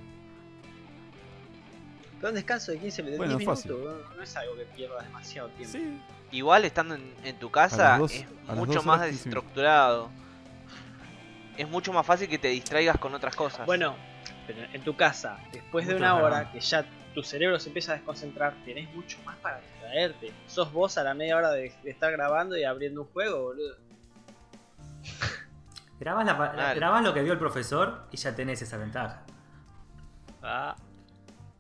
[2.19, 3.73] Pero un descanso de 15 de Bueno, 10 fácil.
[3.73, 4.23] minutos ¿no?
[4.23, 5.73] es algo que pierdas demasiado tiempo.
[5.79, 6.01] Sí,
[6.33, 9.45] Igual estando en, en tu casa dos- es mucho más horas, 15 minutos.
[9.55, 10.11] desestructurado.
[11.57, 13.67] Es mucho más fácil que te distraigas con otras cosas.
[13.67, 13.95] Bueno,
[14.47, 17.95] pero en tu casa, después de una hora que ya tu cerebro se empieza a
[17.97, 20.33] desconcentrar, tenés mucho más para distraerte.
[20.47, 23.77] Sos vos a la media hora de, de estar grabando y abriendo un juego, boludo.
[25.99, 29.23] Grabás, la lo que vio el profesor y ya tenés esa ventaja.
[30.43, 30.77] Ah,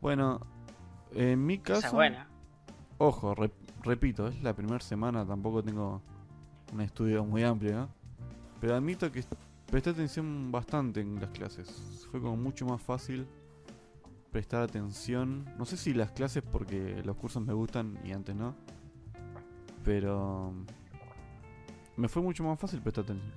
[0.00, 0.40] bueno,
[1.14, 2.28] en mi esa es caso, buena.
[2.98, 6.02] ojo, rep- repito, es la primera semana, tampoco tengo
[6.72, 7.88] un estudio muy amplio, ¿no?
[8.60, 9.20] Pero admito que
[9.70, 12.06] presté atención bastante en las clases.
[12.10, 13.26] Fue como mucho más fácil
[14.30, 15.44] prestar atención.
[15.58, 18.54] No sé si las clases porque los cursos me gustan y antes no.
[19.84, 20.52] Pero
[21.96, 23.32] me fue mucho más fácil prestar atención.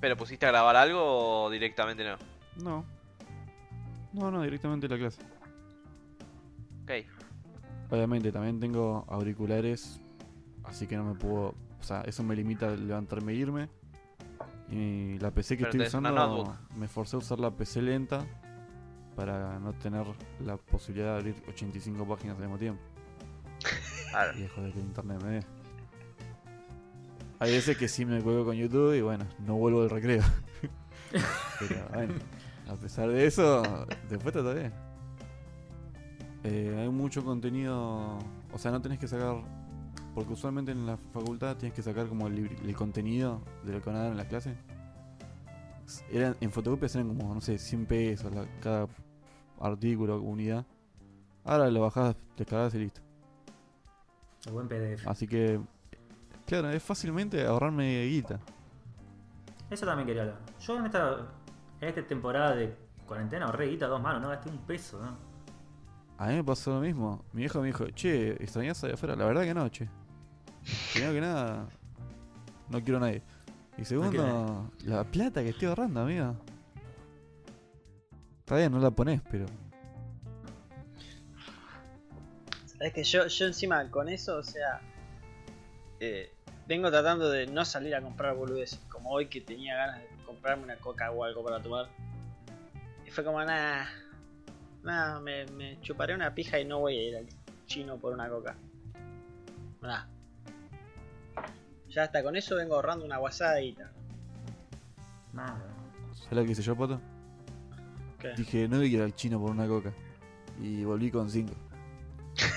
[0.00, 2.16] ¿Pero pusiste a grabar algo o directamente no?
[2.62, 2.84] No.
[4.12, 5.22] No, no, directamente la clase.
[6.84, 6.90] Ok.
[7.90, 10.00] Obviamente también tengo auriculares,
[10.64, 11.54] así que no me puedo...
[11.80, 13.68] O sea, eso me limita a levantarme e irme.
[14.70, 18.26] Y la PC que Pero estoy usando, me forcé a usar la PC lenta
[19.16, 20.06] para no tener
[20.44, 22.82] la posibilidad de abrir 85 páginas al mismo tiempo.
[24.10, 24.38] Claro.
[24.38, 25.44] Y dejo de que el internet me dé.
[27.40, 30.22] Hay veces que sí me juego con YouTube y bueno, no vuelvo del recreo.
[31.58, 32.14] Pero bueno,
[32.68, 33.62] a pesar de eso,
[34.08, 34.72] después bien.
[36.44, 38.18] Eh, hay mucho contenido,
[38.52, 39.36] o sea, no tenés que sacar,
[40.18, 44.00] porque usualmente en la facultad tienes que sacar como el, contenido de lo que van
[44.00, 44.56] a dar en la clase.
[46.10, 48.88] Eran, en fotocopias eran como, no sé, 100 pesos la- cada
[49.60, 50.66] artículo, unidad.
[51.44, 53.00] Ahora lo bajás, descargas y listo.
[54.46, 55.06] El buen PDF.
[55.08, 55.60] Así que,
[56.46, 58.40] claro, es fácilmente ahorrarme guita.
[59.70, 60.40] Eso también quería hablar.
[60.58, 61.28] Yo en esta,
[61.80, 62.74] en esta temporada de
[63.06, 65.16] cuarentena ahorré guita dos manos, no gasté un peso, ¿no?
[66.18, 67.24] A mí me pasó lo mismo.
[67.32, 69.14] Mi viejo me dijo, che, ¿extrañas allá afuera?
[69.14, 69.88] La verdad que no, che.
[70.92, 71.68] Primero que nada,
[72.68, 73.22] no quiero a nadie.
[73.76, 76.36] Y segundo, la plata que estoy ahorrando, amigo.
[78.40, 79.46] Está bien, no la pones, pero.
[82.80, 84.80] Es que yo, yo encima con eso, o sea,
[86.00, 86.32] eh,
[86.66, 90.64] vengo tratando de no salir a comprar boludeces, como hoy que tenía ganas de comprarme
[90.64, 91.88] una coca o algo para tomar.
[93.06, 93.88] Y fue como, nada,
[94.82, 97.26] nada, me, me chuparé una pija y no voy a ir al
[97.66, 98.56] chino por una coca.
[99.82, 100.17] Nah.
[101.90, 103.18] Ya hasta con eso vengo ahorrando una
[103.58, 103.90] guita.
[105.32, 105.58] Nada.
[106.14, 107.00] ¿Sabes lo que hice yo, Pato?
[108.18, 108.32] ¿Qué?
[108.36, 109.92] Dije, no voy a ir al chino por una coca.
[110.60, 111.54] Y volví con cinco.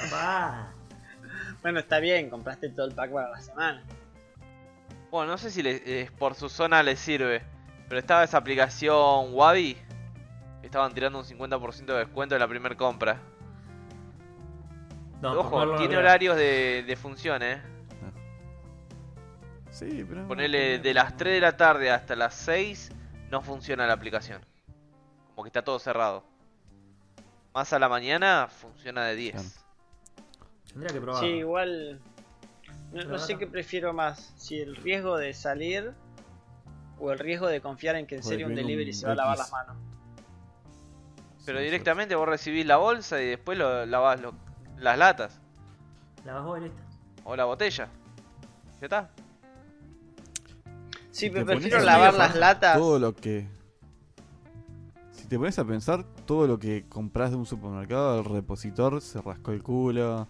[0.04, 0.74] Papá.
[1.62, 3.84] Bueno, está bien, compraste todo el pack para la semana.
[5.12, 7.44] Bueno, no sé si eh, por su zona les sirve,
[7.88, 9.78] pero estaba esa aplicación Wabi.
[10.64, 13.20] Estaban tirando un 50% de descuento de la primera compra.
[15.22, 17.62] No, Ojo, en tiene horarios de, de función, eh.
[19.72, 20.28] Sí, pero.
[20.28, 22.92] Ponele de las 3 de la tarde hasta las 6
[23.32, 24.42] no funciona la aplicación.
[25.30, 26.24] Como que está todo cerrado.
[27.54, 29.34] Más a la mañana funciona de 10.
[29.34, 29.48] Claro.
[30.68, 31.22] Tendría que probar.
[31.24, 32.02] Sí, igual.
[32.92, 35.94] No, sé qué prefiero más: si el riesgo de salir
[37.00, 39.38] o el riesgo de confiar en que en serio un delivery se va a lavar
[39.38, 39.78] las manos.
[41.46, 44.36] Pero Sí, directamente vos recibís la bolsa y después lo, lavas lo-
[44.78, 45.40] las latas
[46.24, 46.82] La vas vos y listo.
[47.24, 47.88] o la botella.
[48.80, 49.10] ¿Ya está?
[51.12, 52.78] Sí, Si pero te prefiero pones a lavar las latas.
[52.78, 53.48] Todo lo que.
[55.12, 59.22] Si te pones a pensar, todo lo que compras de un supermercado, el repositor se
[59.22, 60.28] rascó el culo.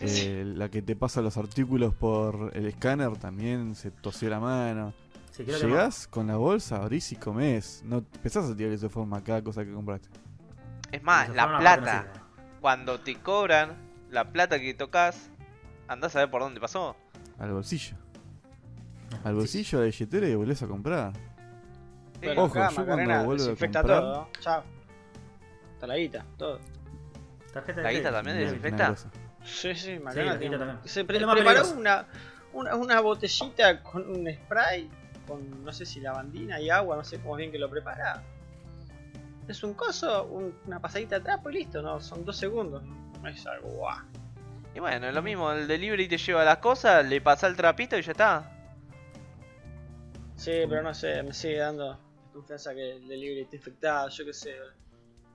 [0.00, 4.92] eh, la que te pasa los artículos por el escáner también se tosió la mano.
[5.30, 7.82] Sí, Llegás con la bolsa, abrís y comés.
[7.84, 10.08] No empezás a tirar de forma cada cosa que compraste.
[10.90, 12.06] Es más, la plata.
[12.60, 13.76] Cuando te cobran
[14.10, 15.30] la plata que tocas,
[15.86, 16.96] andás a ver por dónde pasó.
[17.38, 17.96] Al bolsillo.
[19.24, 19.36] Al sí.
[19.38, 21.12] bolsillo, a la billetera y volvés a comprar.
[22.20, 22.28] Sí.
[22.36, 24.14] Ojo, acá, yo cuando vuelvo a desinfecta comprar- todo.
[24.14, 24.28] ¿no?
[24.40, 24.62] Chao.
[25.74, 26.58] Está la guita, todo.
[27.52, 28.94] Tarjeta de ¿La guita también desinfecta?
[29.44, 30.38] Sí, sí, Macarena.
[30.38, 30.78] tiene- también.
[30.84, 32.06] Se pre- preparó una,
[32.52, 34.90] una, una botellita con un spray,
[35.26, 38.22] con no sé si lavandina y agua, no sé cómo bien que lo prepara.
[39.46, 42.82] es un coso, un- una pasadita de trapo y listo, no, son dos segundos.
[43.22, 43.96] No es algo guau.
[44.74, 47.96] Y bueno, es lo mismo, el delivery te lleva las cosas, le pasa el trapito
[47.96, 48.57] y ya está.
[50.38, 51.98] Sí, pero no sé, me sigue dando
[52.32, 54.54] confianza que el delivery está infectado, yo qué sé.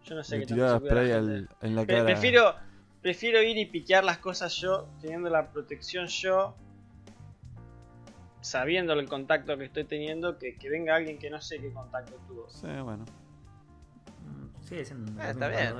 [0.05, 1.15] Yo no sé qué tanto la spray gente.
[1.15, 2.05] al- en la Pre- cara.
[2.05, 2.55] prefiero,
[3.01, 6.55] prefiero ir y piquear las cosas yo, teniendo la protección yo,
[8.41, 12.15] sabiendo el contacto que estoy teniendo, que, que venga alguien que no sé qué contacto
[12.27, 12.49] tuvo.
[12.49, 13.05] Sí, bueno.
[14.67, 15.21] Sigue siendo.
[15.21, 15.73] Eh, está bien.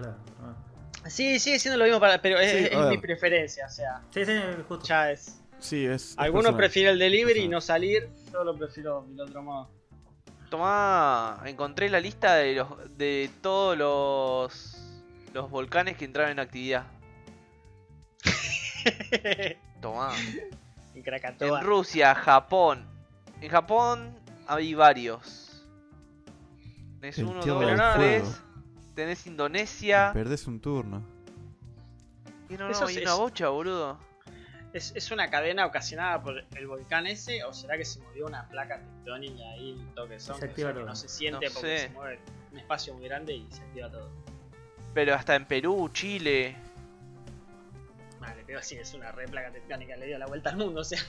[1.08, 4.32] Sí, sigue siendo lo mismo para, pero es, Sí, mi preferencia, o sea, Sí, sí,
[4.68, 4.86] justo.
[4.86, 5.40] ya es.
[5.64, 6.12] Sí, es.
[6.12, 6.58] es Algunos personal.
[6.58, 9.70] prefieren el delivery y no salir, yo lo prefiero del otro modo.
[10.50, 14.78] Tomá, encontré la lista de los de todos los
[15.34, 16.86] los volcanes que entraron en actividad.
[19.82, 20.12] Tomá.
[20.94, 22.86] en Rusia, Japón.
[23.42, 24.16] En Japón
[24.48, 25.64] hay varios.
[27.00, 27.60] Tenés El uno, dos,
[27.96, 28.24] tres.
[28.24, 28.36] Fuego.
[28.96, 30.12] Tenés Indonesia.
[30.14, 31.02] Perdés un turno.
[32.50, 33.98] Y no, Eso no, hay sí una es- bocha, boludo.
[34.74, 38.48] ¿Es, ¿Es una cadena ocasionada por el volcán ese o será que se movió una
[38.50, 40.36] placa tectónica ahí un toque son?
[40.36, 40.90] Se que, activa o sea, que todo.
[40.90, 41.84] no se siente No porque sé.
[41.84, 42.20] se mueve
[42.52, 44.10] un espacio muy grande y se activa todo.
[44.96, 46.56] Pero hasta en Perú, Chile.
[48.20, 50.84] Vale, pero sí, es una re placa tectónica, le dio la vuelta al mundo, o
[50.84, 51.00] sea.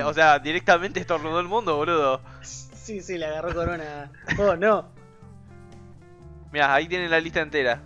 [0.00, 0.08] No.
[0.08, 2.20] o sea, directamente estornudó el mundo, boludo.
[2.42, 4.10] Sí, sí, le agarró corona.
[4.38, 4.90] Oh, no.
[6.52, 7.80] Mirá, ahí tienen la lista entera.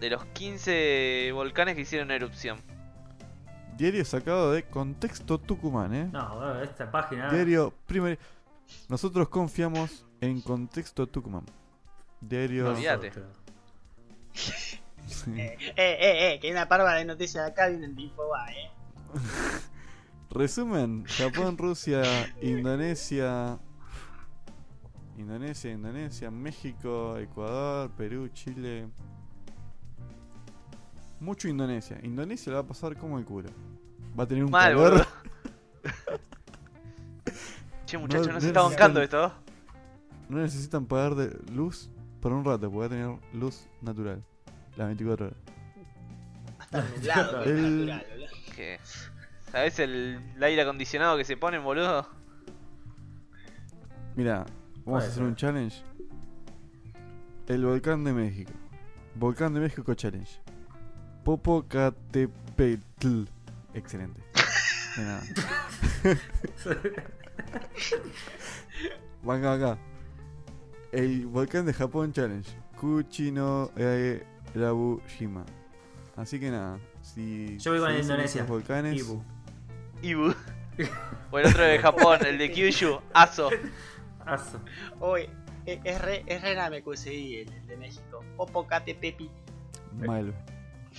[0.00, 2.60] De los 15 volcanes que hicieron erupción.
[3.76, 6.08] Diario sacado de Contexto Tucumán, ¿eh?
[6.12, 7.30] No, esta página.
[7.30, 8.18] Diario primer...
[8.88, 11.44] Nosotros confiamos en Contexto Tucumán.
[12.20, 12.74] Diario...
[15.06, 15.30] Sí.
[15.36, 18.64] Eh, eh, eh, eh, que hay una parva de noticias de acá vienen de Infobae,
[18.64, 18.70] eh.
[20.30, 22.02] Resumen, Japón, Rusia,
[22.42, 23.58] Indonesia,
[25.16, 28.88] Indonesia, Indonesia, México, Ecuador, Perú, Chile.
[31.20, 31.98] Mucho Indonesia.
[32.02, 33.48] Indonesia le va a pasar como el culo.
[34.18, 34.90] Va a tener un Mal, calor.
[34.90, 35.06] boludo.
[37.86, 39.32] che, muchachos, no, no se está necesitan- bancando esto.
[40.28, 41.88] No necesitan pagar de luz
[42.20, 44.22] por un rato, porque va a tener luz natural.
[44.76, 45.38] Las 24 horas.
[46.58, 48.28] Hasta nublado, El- natural, boludo.
[48.54, 48.80] ¿Qué?
[49.52, 52.06] ¿Sabes el, el aire acondicionado que se ponen, boludo?
[54.16, 54.44] Mira,
[54.84, 55.82] vamos a hacer un challenge.
[57.46, 58.52] El volcán de México.
[59.14, 60.40] Volcán de México Challenge.
[61.26, 63.24] Popocatépetl.
[63.74, 64.22] Excelente.
[64.96, 65.22] De nada.
[69.24, 69.78] Venga acá.
[70.92, 72.48] El volcán de Japón Challenge.
[72.78, 75.44] Kuchino e Rabushima.
[76.14, 76.78] Así que nada.
[77.02, 78.44] Si Yo voy con si Indonesia.
[78.44, 78.96] volcanes.
[78.96, 79.20] Ibu.
[80.02, 80.32] Ibu.
[81.32, 83.50] O el otro de Japón, el de Kyushu, Aso.
[84.24, 84.60] Aso.
[85.00, 85.28] Hoy
[85.64, 88.22] es, es re, es re Namekusei el, el de México.
[88.36, 89.28] Popocate Pepi.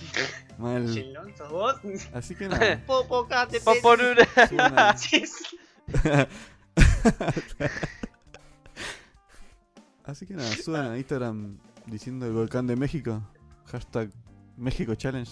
[0.58, 0.84] Mal.
[0.84, 0.94] Mal.
[0.94, 1.76] Chelón, ¿sos vos?
[2.12, 2.82] Así que nada.
[2.86, 3.60] Popocate.
[10.04, 13.22] Así que nada, suban a Instagram diciendo el volcán de México.
[13.66, 14.10] Hashtag
[14.56, 15.30] México Challenge.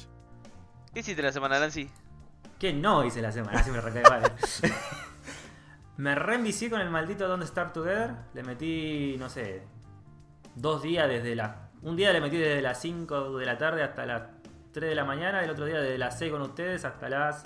[0.93, 1.89] ¿Qué hiciste la semana, Nancy?
[2.59, 3.61] ¿Qué no hice la semana?
[3.61, 4.33] Así me recae mal.
[5.97, 8.15] me reenvicié con el maldito Don't Start Together.
[8.35, 9.63] Le metí, no sé,
[10.55, 11.71] dos días desde la.
[11.83, 14.23] Un día le metí desde las 5 de la tarde hasta las
[14.77, 15.43] 3 de la mañana.
[15.43, 17.45] El otro día desde las 6 con ustedes hasta las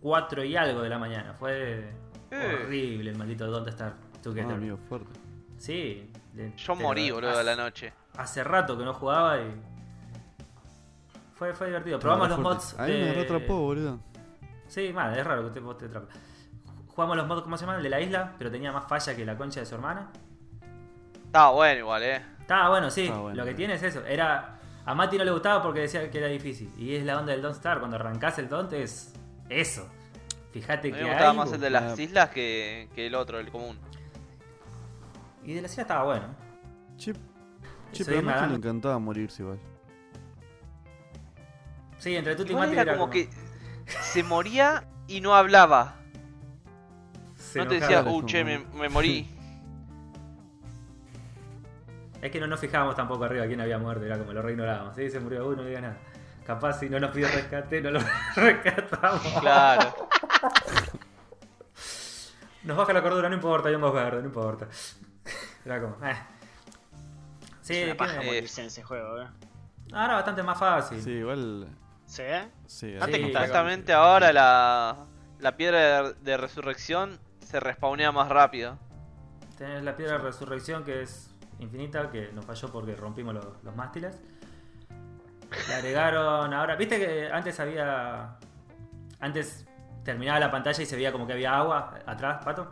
[0.00, 1.34] 4 y algo de la mañana.
[1.34, 1.90] Fue
[2.30, 2.58] Eh.
[2.64, 4.52] horrible el maldito Don't Start Ah, Together.
[4.52, 5.18] amigo, fuerte.
[5.58, 6.08] Sí.
[6.32, 7.92] de- Yo morí, boludo, a la noche.
[8.16, 9.54] Hace rato que no jugaba y.
[11.34, 11.98] Fue, fue divertido.
[11.98, 12.54] Probamos los Fuerte.
[12.64, 12.88] mods.
[12.88, 13.98] Me retrapó, boludo.
[14.68, 16.14] Sí, mal, es raro que te, vos te atrapes.
[16.88, 17.78] Jugamos los mods, ¿cómo se llaman?
[17.78, 20.10] El de la isla, pero tenía más falla que la concha de su hermana.
[21.24, 22.22] Estaba bueno igual, eh.
[22.40, 23.08] Estaba bueno, sí.
[23.08, 23.34] Bueno.
[23.34, 24.04] Lo que tiene es eso.
[24.06, 24.55] Era.
[24.86, 26.72] A Mati no le gustaba porque decía que era difícil.
[26.78, 27.80] Y es la onda del Don't Star.
[27.80, 29.12] Cuando arrancás el Don't es
[29.48, 29.88] eso.
[30.52, 31.36] Fíjate que me gustaba hay.
[31.36, 33.78] más el de las islas que, que el otro, el común.
[35.44, 36.26] Y de la isla estaba bueno.
[36.96, 37.12] Che,
[37.92, 39.58] che Eso pero a le encantaba morirse igual.
[41.98, 43.28] Sí, entre Tutti y Mati era como que
[43.84, 45.96] se moría y no hablaba.
[47.34, 49.28] se no te decía, Era uh, che, me, me morí.
[52.26, 54.04] Es que no nos fijábamos tampoco arriba quién había muerto.
[54.04, 54.96] Era como lo re ignorábamos.
[54.96, 55.96] Sí, se murió uno, no diga nada.
[56.44, 58.00] Capaz si no nos pidió rescate, no lo
[58.34, 59.22] rescatamos.
[59.40, 59.94] Claro.
[62.64, 64.66] Nos baja la cordura, no importa, hay hongos verdes, no importa.
[65.64, 66.16] Era como, eh.
[67.62, 69.28] Sí, Es una ¿qué paja morirse en ese juego, eh.
[69.92, 71.00] ahora bastante más fácil.
[71.00, 71.68] Sí, igual.
[72.06, 72.22] ¿Sí?
[72.24, 72.48] eh?
[72.66, 73.32] Sí, Antes, Sí.
[73.36, 74.96] justamente ahora la,
[75.38, 78.80] la piedra de, de resurrección se respawnea más rápido.
[79.58, 81.25] Tenés la piedra de resurrección que es
[81.58, 84.20] infinita que nos falló porque rompimos los, los mástiles.
[85.68, 88.36] Le agregaron ahora, viste que antes había.
[89.20, 89.64] Antes
[90.04, 92.64] terminaba la pantalla y se veía como que había agua atrás, pato.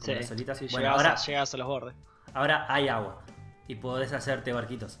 [0.00, 0.58] Como Sí, solitas.
[0.58, 1.94] sí, bueno, llegabas, ahora, a, llegabas a los bordes.
[2.34, 3.18] ahora hay agua
[3.68, 4.98] y podés hacerte barquitos.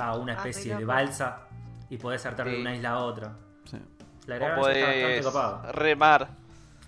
[0.00, 1.42] Va, una Ah, especie de balsa
[1.88, 2.60] y podés saltar de Sí.
[2.60, 3.32] una isla a otra.
[3.64, 3.78] Sí.
[4.26, 5.24] Le O podés
[5.72, 6.28] remar.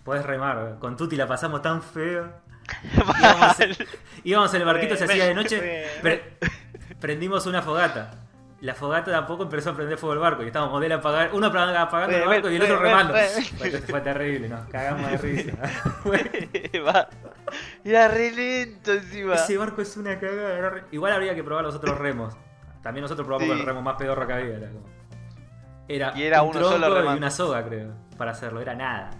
[0.04, 2.32] Podés remar, con Tuti la pasamos tan feo.
[3.20, 3.56] Íbamos,
[4.24, 5.60] íbamos en el barquito, se hacía de noche.
[5.60, 6.48] re- pre-
[7.00, 8.22] prendimos una fogata.
[8.62, 12.16] La fogata tampoco empezó a prender fuego el barco y estábamos modelo apagar, uno apagando
[12.16, 13.12] el barco y el otro re- remando.
[13.12, 15.52] re- Fue, terrible, nos cagamos de risa.
[17.84, 19.34] Era re lento encima.
[19.34, 20.70] Ese barco es una cagada.
[20.70, 22.34] re- Igual habría que probar los otros remos.
[22.82, 23.60] También nosotros probamos Sí.
[23.60, 24.56] el remo más pedorro que había.
[24.56, 24.86] Era, como-
[25.88, 28.60] era, Y era un uno solo tronco y una soga, creo, para hacerlo.
[28.60, 29.10] Era nada.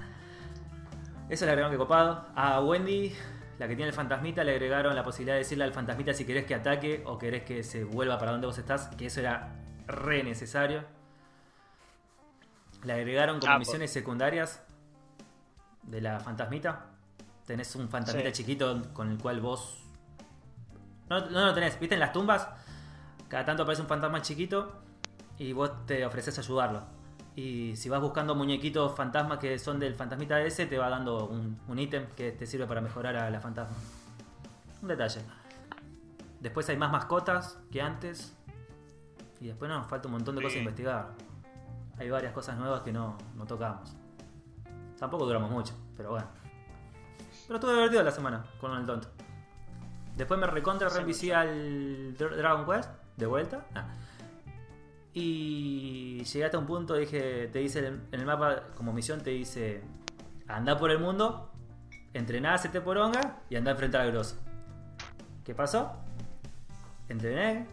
[1.29, 2.27] Eso le agregaron que copado.
[2.35, 3.15] A Wendy,
[3.59, 6.45] la que tiene el fantasmita, le agregaron la posibilidad de decirle al fantasmita si querés
[6.45, 8.89] que ataque o querés que se vuelva para donde vos estás.
[8.97, 9.55] Que eso era
[9.87, 10.85] re necesario.
[12.85, 14.63] Le agregaron como Ah, por- misiones secundarias
[15.83, 16.87] de la fantasmita.
[17.47, 18.43] Tenés un fantasmita Sí.
[18.43, 19.79] chiquito con el cual vos.
[21.09, 21.95] No, no lo tenés, ¿viste?
[21.95, 22.49] En las tumbas,
[23.29, 24.83] cada tanto aparece un fantasma chiquito
[25.39, 26.83] y vos te ofreces ayudarlo.
[27.37, 31.61] Y si vas buscando muñequitos fantasmas que son del fantasmita ese, te va dando un,
[31.69, 33.77] un ítem que te sirve para mejorar a la fantasma.
[34.83, 35.21] Un detalle.
[36.41, 38.35] Después hay más mascotas que antes.
[39.39, 41.09] Y después nos falta un montón de cosas a investigar.
[41.99, 43.95] Hay varias cosas nuevas que no, no tocamos.
[44.99, 46.27] Tampoco duramos mucho, pero bueno.
[47.47, 49.09] Pero estuvo divertido la semana con el tonto.
[50.17, 53.67] Después me recontra reenvicié al Dra- Dragon Quest de vuelta.
[53.75, 53.89] Ah.
[55.19, 59.81] Y llegué hasta un punto, dije, te dice en el mapa como misión, te dice,
[60.47, 61.51] anda por el mundo,
[62.13, 64.37] entrená, hacete poronga y anda a enfrentar al grosso.
[65.43, 65.91] ¿Qué pasó?
[67.09, 67.67] Entrené,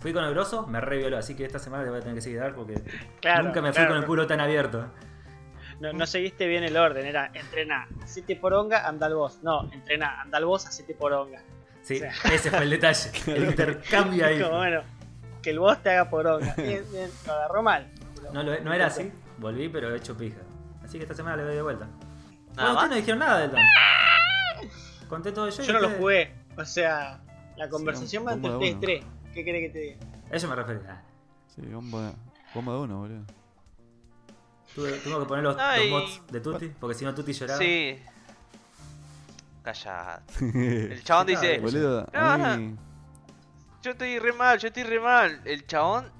[0.00, 2.20] fui con el grosso, me revioló, así que esta semana le voy a tener que
[2.20, 2.82] seguir dar porque
[3.20, 4.84] Claro, nunca me fui claro, con el culo tan abierto.
[5.78, 9.38] No, no seguiste bien el orden, era entrená, hacete poronga, anda al boss.
[9.44, 11.40] No, entrená, anda al boss, hacete poronga.
[11.82, 12.12] Sí, O sea.
[12.32, 14.42] ese fue el detalle, el intercambio ahí.
[14.42, 14.82] Como bueno,
[15.42, 16.54] que el boss te haga poronga.
[16.56, 17.90] Bien, bien, lo agarró mal.
[18.32, 20.38] No, lo- no era así, volví pero he hecho pija.
[20.84, 21.86] Así que esta semana le doy de vuelta.
[22.56, 23.68] Nada bueno, no dijeron nada del Dante.
[25.08, 27.20] Conté todo yo y Yo no lo jugué, o sea,
[27.56, 29.04] la conversación va entre de ustedes tres.
[29.32, 29.96] ¿Qué querés que te diga?
[30.30, 30.80] Eso me refiero.
[30.88, 31.00] Ah,
[31.54, 32.12] Sí, bomba,
[32.54, 33.24] bomba de uno, boludo.
[34.74, 37.58] tuve, tuve que poner los, los mods de Tutti, porque si no Tutti lloraba.
[37.58, 37.98] Sí.
[39.62, 40.92] Callate.
[40.92, 42.87] El chabón dice, Boludo, No.
[43.88, 45.40] Yo estoy re mal, yo estoy re mal.
[45.46, 46.10] El chabón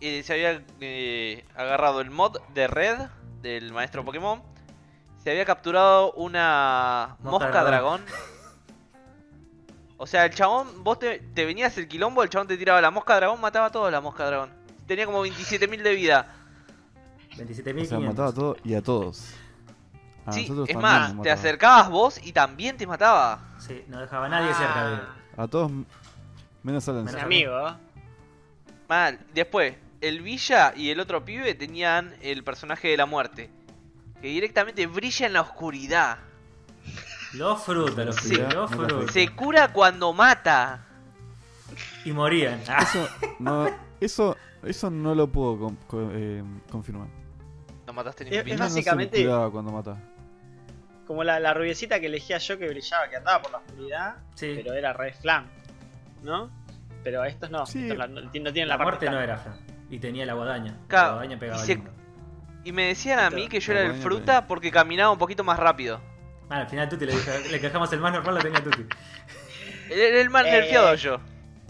[0.00, 3.00] eh, se había eh, agarrado el mod de Red
[3.42, 4.42] del maestro Pokémon.
[5.22, 8.02] Se había capturado una Mosca mosca, dragón.
[9.98, 12.90] O sea, el chabón, vos te, te venías el quilombo, el chabón te tiraba la
[12.90, 14.50] mosca dragón, mataba a todos la mosca dragón.
[14.86, 16.34] Tenía como 27.000 de vida.
[17.34, 17.84] O 27.500.
[17.84, 19.34] sea, mataba a todos y a todos.
[20.24, 23.54] A sí, nosotros es también más, te acercabas vos y también te mataba.
[23.58, 25.00] Sí, no dejaba a nadie cerca de él.
[25.36, 25.70] A todos
[26.68, 27.76] menos a Menos amigo.
[28.88, 29.18] Mal.
[29.34, 33.50] Después, el Villa y el otro pibe tenían el personaje de la muerte.
[34.20, 36.18] Que directamente brilla en la oscuridad.
[37.34, 39.12] Los frutas, los Sí, pibes, los no lo frutas.
[39.12, 40.84] Se cura cuando mata.
[42.04, 42.60] Y morían.
[42.68, 43.08] Ah, Eso
[43.38, 47.08] no, eso, eso no lo puedo con- eh, confirmar.
[47.86, 49.96] No mataste ni Es- es no se básicamente- cuando mata.
[51.06, 54.52] Como la, la rubiecita que elegía yo que brillaba, que andaba por la oscuridad, sí.
[54.56, 55.46] pero era Red Flam,
[56.22, 56.50] ¿no?
[57.08, 57.88] Pero estos no, Sí.
[57.90, 59.56] estos no, no tienen la, la, parte muerte no era Fran.
[59.88, 60.76] Y tenía la guadaña.
[60.88, 61.82] Claro, La guadaña pegaba y se-.
[62.64, 65.42] Y me decían a mí que yo La era el fruta porque caminaba un poquito
[65.42, 66.02] más rápido.
[66.50, 68.84] Ah, al final Tutti le, dije, le quejamos el más normal, lo tenía Tutti.
[69.90, 70.50] Era el más Eh.
[70.50, 71.18] nerfeado yo.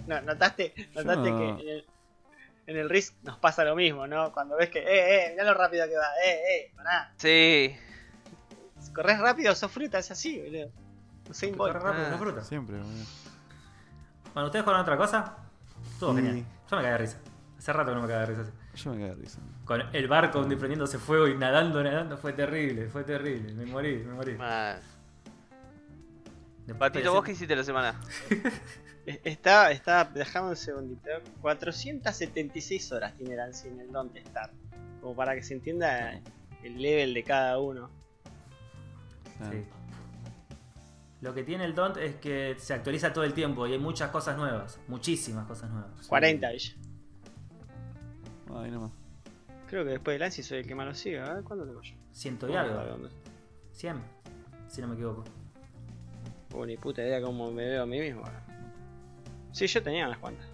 [0.09, 1.39] No, notaste, notaste no.
[1.39, 1.87] que en el,
[2.67, 4.33] en el Risk nos pasa lo mismo, ¿no?
[4.33, 7.13] Cuando ves que, eh, eh, mirá lo rápido que va, eh, eh, pará.
[7.17, 7.77] Sí.
[8.81, 10.71] Si corres rápido, sos fruta, es así, boludo.
[11.31, 11.75] Usain Bolt.
[11.75, 12.11] Corre rápido, Ah.
[12.11, 12.43] no fruta.
[12.43, 13.05] Siempre, boludo.
[14.35, 15.37] Bueno, ¿ustedes jugaron otra cosa?
[15.93, 16.17] Estuvo Sí.
[16.23, 16.45] genial.
[16.71, 17.19] Yo me cagué de risa.
[17.59, 18.43] Hace rato que no me cagué de risa.
[18.43, 18.53] así.
[18.85, 19.39] Yo me cagué de risa.
[19.65, 23.53] Con el barco donde prendiéndose fuego y nadando, nadando, fue terrible, fue terrible.
[23.55, 24.33] Me morí, me morí.
[26.67, 28.01] Después Patito, ¿vos qué hiciste la semana?
[29.11, 31.09] Eh, Está, está, dejame un segundito.
[31.41, 34.53] 476 horas tiene el ANSI en el Don't Start.
[35.01, 36.21] Como para que se entienda
[36.63, 37.89] el level de cada uno.
[39.41, 39.65] Ah, Sí.
[41.21, 44.11] Lo que tiene el Don't es que se actualiza todo el tiempo y hay muchas
[44.11, 45.91] cosas nuevas, muchísimas cosas nuevas.
[46.01, 46.09] sí.
[46.09, 46.73] 40, Villa.
[48.55, 48.93] Ahí nomás.
[49.69, 51.21] Creo que después del ANSI soy el que más lo sigue.
[51.21, 51.95] A ver, ¿cuándo tengo yo?
[52.13, 52.83] Ciento y algo.
[52.85, 53.11] ¿Dónde?
[53.73, 54.01] 100,
[54.69, 55.25] si no me equivoco.
[56.55, 58.23] Uh, ni puta idea cómo me veo a mí mismo.
[59.53, 60.47] Sí, yo tenía unas cuantas.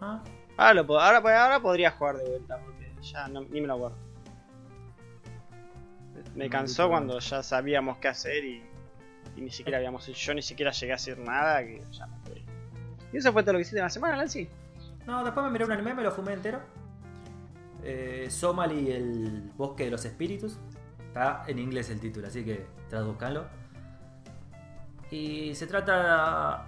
[0.00, 0.22] Ah,
[0.56, 3.74] Ahora, lo, puedo- ahora, ahora podría jugar de vuelta, porque ya no- ni me lo
[3.74, 3.96] acuerdo.
[6.34, 8.62] Me cansó cuando ya sabíamos qué hacer y,
[9.36, 12.44] y ni siquiera habíamos yo ni siquiera llegué a hacer nada que ya me fui.
[13.12, 14.48] Y eso fue todo lo que hiciste en la semana, Lancy.
[15.06, 16.60] No, después me miré un anime, me lo fumé entero.
[17.82, 20.58] Eh, Somali, el bosque de los espíritus.
[21.06, 23.46] Está en inglés el título, así que traduzcanlo.
[25.10, 26.66] Y se trata.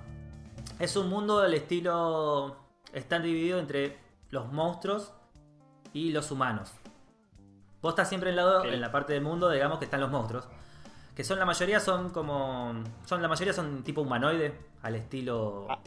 [0.78, 2.56] Es un mundo del estilo.
[2.92, 3.98] Está dividido entre
[4.30, 5.12] los monstruos
[5.92, 6.72] y los humanos.
[7.82, 10.48] Vos estás siempre en, lado, en la parte del mundo, digamos, que están los monstruos.
[11.20, 12.82] Que son la mayoría son como.
[13.04, 15.66] Son la mayoría son tipo humanoide, al estilo.
[15.68, 15.78] Ah.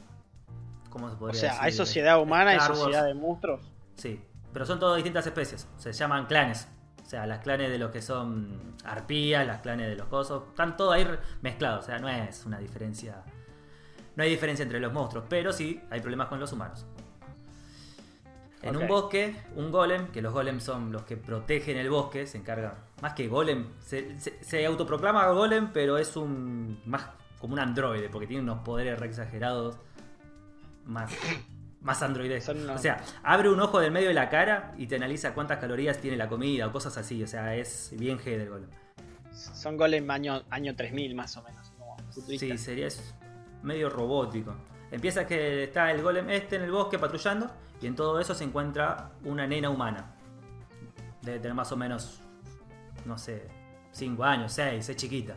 [0.91, 1.65] ¿Cómo se O podría sea, decir?
[1.65, 3.59] hay sociedad humana y sociedad de monstruos.
[3.95, 4.21] Sí,
[4.53, 5.67] pero son todas distintas especies.
[5.77, 6.67] Se llaman clanes.
[7.03, 10.43] O sea, las clanes de los que son arpías, las clanes de los cosos.
[10.49, 11.07] Están todos ahí
[11.41, 11.85] mezclados.
[11.85, 13.23] O sea, no es una diferencia.
[14.15, 16.85] No hay diferencia entre los monstruos, pero sí hay problemas con los humanos.
[18.63, 22.37] En un bosque, un golem, que los golems son los que protegen el bosque, se
[22.37, 22.73] encargan.
[23.01, 26.81] Más que golem, se, se- se autoproclama golem, pero es un.
[26.85, 27.07] más
[27.39, 29.77] como un androide, porque tiene unos poderes re exagerados.
[30.85, 31.11] Más.
[31.81, 32.47] Más androides.
[32.47, 35.97] O sea, abre un ojo del medio de la cara y te analiza cuántas calorías
[35.99, 37.21] tiene la comida o cosas así.
[37.21, 38.69] O sea, es bien G del golem.
[39.33, 41.71] Son golem año, año 3000 más o menos.
[41.77, 42.87] Como Sí, sería
[43.63, 44.55] medio robótico.
[44.91, 47.51] Empieza que está el golem este en el bosque patrullando
[47.83, 50.15] y en todo eso se encuentra una nena humana.
[51.21, 52.21] Debe tener más o menos,
[53.05, 53.47] no sé,
[53.91, 55.35] 5 años, 6, es chiquita.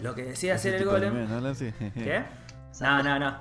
[0.00, 1.28] Lo que decía Ese hacer el golem...
[1.28, 1.52] ¿no?
[1.94, 2.22] ¿Qué?
[2.80, 3.36] No, no, no.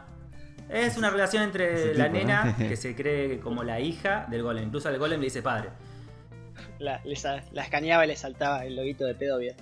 [0.70, 4.66] Es una relación entre la nena que se cree como la hija del golem.
[4.66, 5.70] Incluso al golem le dice padre.
[6.80, 9.56] La, les- la escaneaba y le saltaba el loguito de pedo bien.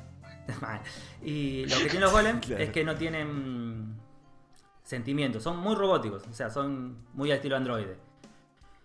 [1.24, 2.64] Y lo que tienen los golems Claro.
[2.64, 3.96] es que no tienen
[4.92, 7.98] sentimientos, son muy robóticos, o sea, son muy al estilo androide.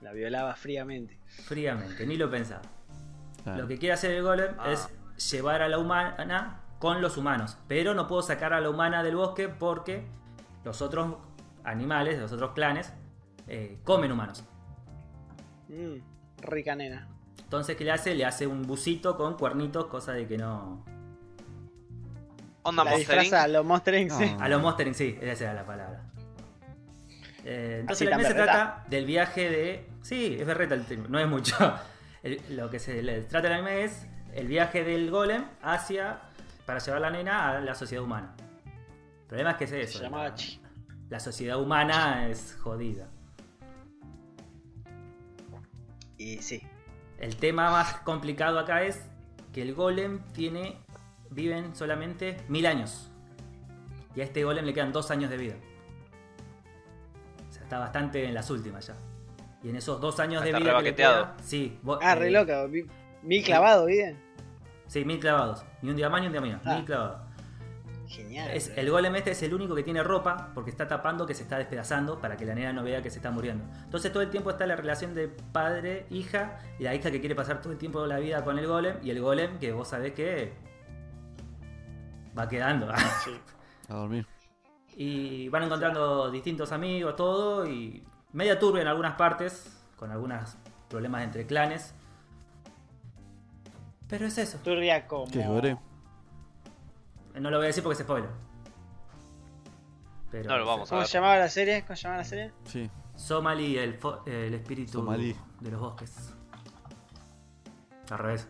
[0.00, 1.18] La violaba fríamente.
[1.26, 2.62] Fríamente, ni lo pensaba.
[3.42, 3.62] Claro.
[3.62, 4.70] Lo que quiere hacer el golem Ah.
[4.70, 4.88] es
[5.32, 9.16] llevar a la humana con los humanos, pero no puedo sacar a la humana del
[9.16, 10.06] bosque porque
[10.64, 11.16] los otros
[11.64, 12.92] animales, los otros clanes,
[13.48, 14.44] eh, comen humanos.
[15.68, 15.96] Mmm,
[16.42, 17.08] rica nena.
[17.42, 18.14] Entonces, ¿qué le hace?
[18.14, 20.84] Le hace un busito con cuernitos, cosa de que no...
[22.68, 24.10] Onda la Monster a los Monster Inc.
[24.12, 24.34] sí.
[24.36, 24.42] No.
[24.44, 26.02] A los Monster Inc, sí, esa era la palabra.
[27.44, 29.88] Eh, entonces Así el anime se trata del viaje de.
[30.02, 31.54] Sí, es berreta el tema, no es mucho.
[32.22, 36.18] El- lo que se le trata el anime es el viaje del golem hacia.
[36.64, 38.34] para llevar la nena a la sociedad humana.
[39.22, 39.98] El problema es que es eso.
[39.98, 40.60] Se llamaba la, Chi.
[41.08, 43.06] la sociedad humana es jodida.
[46.18, 46.62] Y sí.
[47.18, 49.00] El tema más complicado acá es
[49.52, 50.78] que el golem tiene.
[51.30, 53.10] Viven solamente mil años.
[54.14, 55.54] Y a este golem le quedan dos años de vida.
[57.48, 58.94] O sea, está bastante en las últimas ya.
[59.62, 62.16] Y en esos dos años de Está vida que le queda, sí, vos- Ah, eh,
[62.16, 62.66] re loca.
[63.22, 64.16] Mil clavado, bien.
[64.86, 65.64] Sí, mil clavados.
[65.82, 66.60] Ni un día más ni un día menos.
[66.64, 66.76] Ah.
[66.76, 67.20] Mil clavados.
[68.08, 68.50] Genial.
[68.52, 71.42] Es- el golem este es el único que tiene ropa porque está tapando que se
[71.42, 73.64] está despedazando para que la nena no vea que se está muriendo.
[73.82, 77.60] Entonces todo el tiempo está la relación de padre-hija y la hija que quiere pasar
[77.60, 80.12] todo el tiempo de la vida con el golem y el golem que vos sabés
[80.12, 80.52] que
[82.38, 82.88] va quedando.
[83.24, 83.30] Sí.
[83.88, 84.26] A dormir.
[84.96, 90.56] y van encontrando distintos amigos, todo y media turbia en algunas partes, con algunos
[90.88, 91.94] problemas entre clanes.
[94.08, 94.58] Pero es eso.
[94.58, 95.26] Turbia como.
[95.30, 95.76] ¿Qué es gore?
[97.34, 98.30] No lo voy a decir porque es spoiler.
[100.30, 101.08] Pero No lo vamos a ¿Cómo ver.
[101.08, 101.82] se llamaba la serie?
[101.82, 102.52] ¿Cómo se llamaba la serie?
[102.64, 102.90] Sí.
[103.14, 105.34] Somali, el, fo- el espíritu Somalí.
[105.60, 106.34] de los bosques.
[108.10, 108.48] Al revés.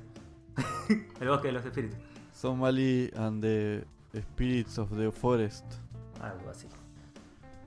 [1.21, 1.99] el bosque de los espíritus.
[2.41, 3.85] Somali and the
[4.21, 5.65] Spirits of the Forest.
[6.21, 6.67] Algo así.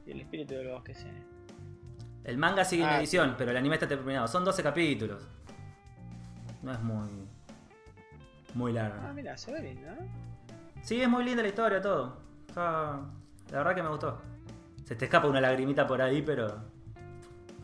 [0.06, 0.98] Y el espíritu de los bosques.
[0.98, 1.08] sí.
[2.24, 4.28] El manga sigue en Ah, edición, pero el anime está terminado.
[4.28, 5.28] Son 12 capítulos.
[6.62, 7.10] No es muy.
[8.54, 9.00] Muy largo.
[9.02, 9.88] Ah, mira, se ve lindo.
[10.84, 12.18] Sí, es muy linda la historia, todo.
[12.56, 13.02] La
[13.52, 14.22] verdad que me gustó.
[14.84, 16.62] Se te escapa una lagrimita por ahí, pero.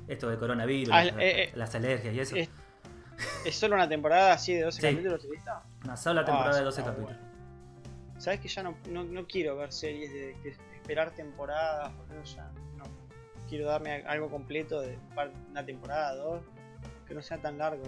[0.07, 1.51] Esto de coronavirus, Ah, las, eh, eh.
[1.55, 2.35] las alergias y eso.
[2.35, 2.49] Es,
[3.45, 4.87] es solo una temporada así de 12 Sí.
[4.95, 5.51] capítulos y listo.
[5.83, 7.17] Una sola temporada Ah, de 12 está capítulos.
[7.19, 7.35] bueno.
[8.21, 12.49] Sabes que ya no, no, no quiero ver series de, de esperar temporadas, boludo, ya
[12.77, 12.85] no.
[13.49, 14.97] Quiero darme algo completo de
[15.51, 16.41] una temporada, dos,
[17.07, 17.83] que no sea tan largo.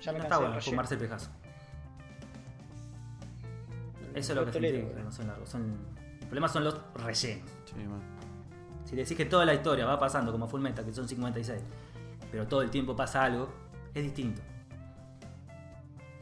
[0.00, 1.30] Ya me no está bueno fumarse el pejazo.
[4.14, 5.48] Eso es lo que sentí, que no son largos.
[5.48, 5.62] Son...
[6.20, 7.50] El problema son los rellenos.
[7.64, 8.00] Sí, man.
[8.84, 11.62] Si decís que toda la historia va pasando como Full Metal, que son 56,
[12.30, 13.48] pero todo el tiempo pasa algo,
[13.94, 14.40] es distinto.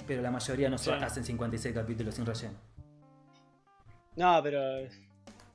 [0.06, 0.90] Pero la mayoría no Sí.
[0.90, 2.54] hacen 56 capítulos sin relleno.
[4.16, 4.60] No, pero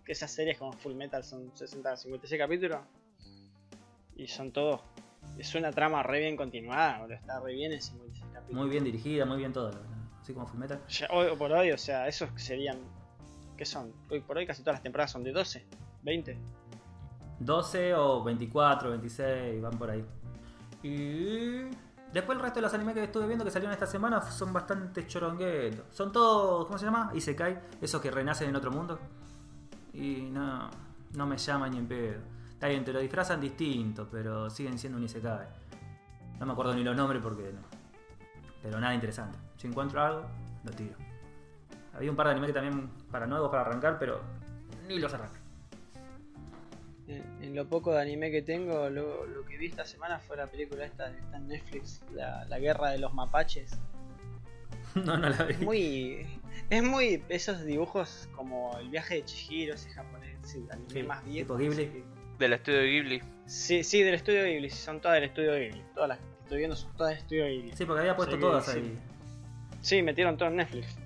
[0.05, 2.79] que esas series como Full Metal son 60, 56 capítulos.
[4.15, 4.81] Y son todos.
[5.37, 8.61] Es una trama re bien continuada, boludo, está re bien en 56 capítulos.
[8.61, 9.71] Muy bien dirigida, muy bien todo.
[10.21, 10.81] Así como Full Metal.
[10.87, 12.77] Ya, hoy por hoy, o sea, esos serían.
[13.57, 13.93] ¿Qué son?
[14.09, 15.65] Hoy por hoy casi todas las temporadas son de 12,
[16.03, 16.37] 20.
[17.39, 20.05] 12 o 24, 26, van por ahí.
[20.83, 21.65] Y
[22.15, 25.05] después el resto de los animes que estuve viendo que salieron esta semana son bastante
[25.05, 25.85] choronguetos.
[25.91, 27.11] Son todos, ¿cómo se llama?
[27.13, 28.97] Isekai, esos que renacen en otro mundo.
[29.93, 30.69] Y no,
[31.13, 32.21] no me llaman ni en pedo.
[32.51, 35.47] Está bien, te lo disfrazan distinto, pero siguen siendo un Isekai.
[36.39, 37.61] No me acuerdo ni los nombres porque no.
[38.63, 39.37] Pero nada interesante.
[39.57, 40.25] Si encuentro algo,
[40.63, 40.95] lo tiro.
[41.93, 44.21] Había un par de animes que también para nuevos para arrancar, pero
[44.87, 45.35] ni los arranco.
[47.07, 50.37] En, en lo poco de anime que tengo, lo, lo que vi esta semana fue
[50.37, 53.77] la película esta que está en Netflix, la, la guerra de los mapaches.
[54.95, 55.53] no, no la vi.
[55.53, 56.27] Es muy.
[56.69, 57.23] Es muy.
[57.29, 61.57] Esos dibujos como el viaje de Chihiro, ese japonés, sí, anime Sí, más viejo.
[61.57, 62.03] tipo Ghibli.
[62.39, 63.21] Del estudio de Ghibli.
[63.45, 65.83] Sí, sí, del estudio Ghibli, son todas del estudio Ghibli.
[65.93, 67.71] Todas las que estoy viendo son todas del estudio Ghibli.
[67.75, 68.79] Sí, porque había puesto todas sí.
[68.79, 68.99] ahí.
[69.81, 70.97] Sí, metieron todo en Netflix.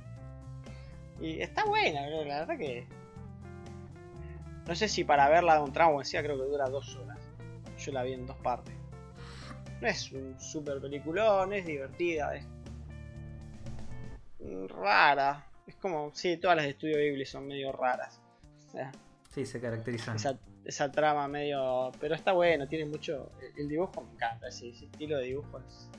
[1.19, 2.87] Y está buena, bro, la verdad que.
[4.69, 7.17] No sé si para verla de un tramo decía, creo que dura dos horas.
[7.79, 8.75] Yo la vi en dos partes.
[9.81, 12.45] No es un super peliculón, es divertida, es.
[14.69, 15.45] rara.
[15.65, 18.21] Es como, sí, todas las de Estudio Ghibli son medio raras.
[19.33, 20.15] Sí, se caracterizan.
[20.15, 21.91] esa, esa trama medio.
[21.99, 23.31] Pero está bueno, tiene mucho.
[23.41, 25.89] El, el dibujo me encanta, ese, ese estilo de dibujo es.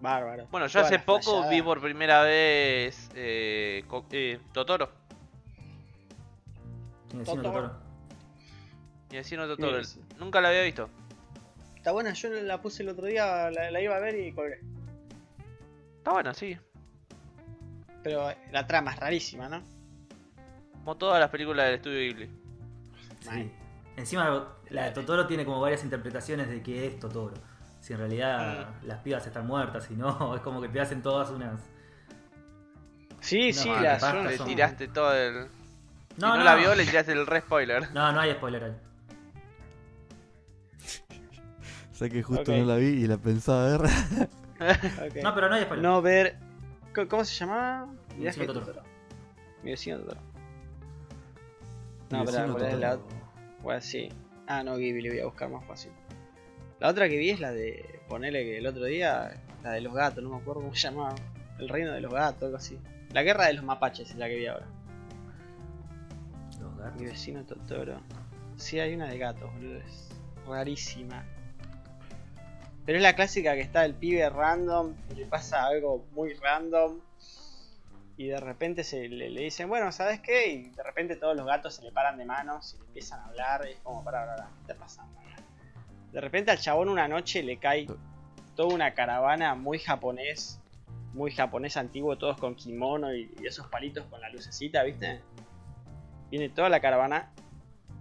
[0.00, 0.46] bárbaro.
[0.50, 5.05] Bueno, yo Todas hace poco vi por primera vez eh, Co- eh, Totoro.
[7.12, 7.72] Mi vecino Totoro.
[9.10, 9.84] Mi vecino Totoro.
[9.84, 10.00] Sí.
[10.18, 10.88] Nunca la había visto.
[11.76, 14.60] Está buena, yo la puse el otro día, la, la iba a ver y colgué.
[15.98, 16.56] Está buena, sí.
[18.02, 19.62] Pero la trama es rarísima, ¿no?
[20.74, 22.30] Como todas las películas del estudio Ghibli.
[23.20, 23.50] Sí.
[23.96, 27.34] Encima, la de Totoro tiene como varias interpretaciones de qué es Totoro.
[27.80, 28.86] Si en realidad Mm.
[28.86, 31.60] las pibas están muertas, si no, es como que te hacen todas unas.
[33.20, 35.48] Sí, No, sí, la capaz yo que Le son- tiraste todo el.
[36.18, 37.90] No, si no, no, la vio, le tiraste el re spoiler.
[37.92, 38.72] No, no hay spoiler ahí.
[41.92, 42.58] O sea que justo Ok.
[42.58, 43.80] no la vi y la pensaba ver.
[44.58, 45.16] Ok.
[45.22, 45.82] No, pero no hay spoiler.
[45.82, 46.36] No ver.
[46.94, 47.86] ¿Cómo- ¿Cómo se llamaba?
[48.14, 48.82] Mi Viaje vecino Totoro.
[49.62, 50.20] Mi vecino Totoro.
[52.10, 53.16] Mi No, pero vecino ¿cuál es la Totoro.
[53.62, 54.08] Bueno, sí.
[54.46, 55.90] Ah, no, Ghibli, voy a buscar más fácil.
[56.80, 58.00] La otra que vi es la de.
[58.08, 59.42] Ponele que el otro día.
[59.62, 61.14] La de los gatos, no me acuerdo cómo se llamaba.
[61.58, 62.78] El reino de los gatos, algo así.
[63.12, 64.66] La guerra de los mapaches es la que vi ahora.
[66.92, 68.00] Mi vecino Totoro.
[68.56, 69.78] Sí, hay una de gatos, boludo.
[69.78, 70.08] Es
[70.46, 71.24] rarísima.
[72.84, 77.00] Pero es la clásica que está el pibe random le pasa algo muy random.
[78.16, 80.48] Y de repente se le, le dicen, bueno, ¿sabes qué?
[80.48, 83.26] Y de repente todos los gatos se le paran de manos y le empiezan a
[83.26, 83.66] hablar.
[83.68, 85.20] Y es como, para, para, ¿qué está pasando?
[86.12, 87.86] De repente al chabón una noche le cae
[88.54, 90.60] toda una caravana muy japonés.
[91.12, 95.22] Muy japonés antiguo, todos con kimono y, y esos palitos con la lucecita, ¿viste?
[96.30, 97.30] Viene toda la caravana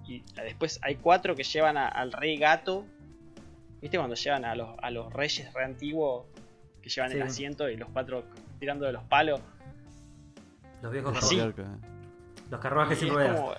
[0.07, 2.85] y después hay cuatro que llevan a- al rey gato.
[3.81, 6.25] ¿Viste cuando llevan a los, a los reyes re antiguos
[6.81, 8.23] que llevan el asiento y los cuatro
[8.59, 9.39] tirando de los palos?
[10.81, 11.37] Los viejos Sí.
[12.49, 13.39] Los carruajes Y ruedas.
[13.39, 13.57] como, eh,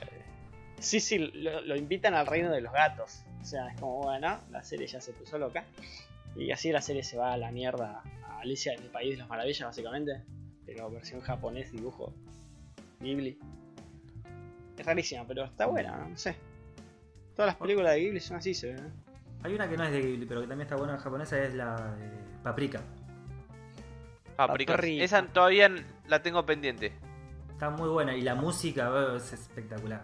[0.78, 3.22] sí, sí, lo, lo invitan al reino de los gatos.
[3.40, 5.64] O sea, es como, bueno, la serie ya se puso loca.
[6.36, 9.16] Y así la serie se va a la mierda a Alicia en el País de
[9.18, 10.22] las Maravillas, básicamente.
[10.66, 12.12] Pero versión japonés, dibujo.
[13.00, 13.38] Ghibli.
[14.76, 16.36] Es rarísima, pero está buena, no sé.
[17.34, 18.78] Todas las películas de Ghibli son así, se ven.
[18.78, 18.90] ¿eh?
[19.42, 21.54] Hay una que no es de Ghibli, pero que también está buena en japonesa, es
[21.54, 22.10] la de
[22.42, 22.80] Paprika.
[24.36, 24.74] Paprika.
[24.74, 25.04] Paprika.
[25.04, 25.70] Esa todavía
[26.08, 26.92] la tengo pendiente.
[27.50, 30.02] Está muy buena y la música eh, es espectacular.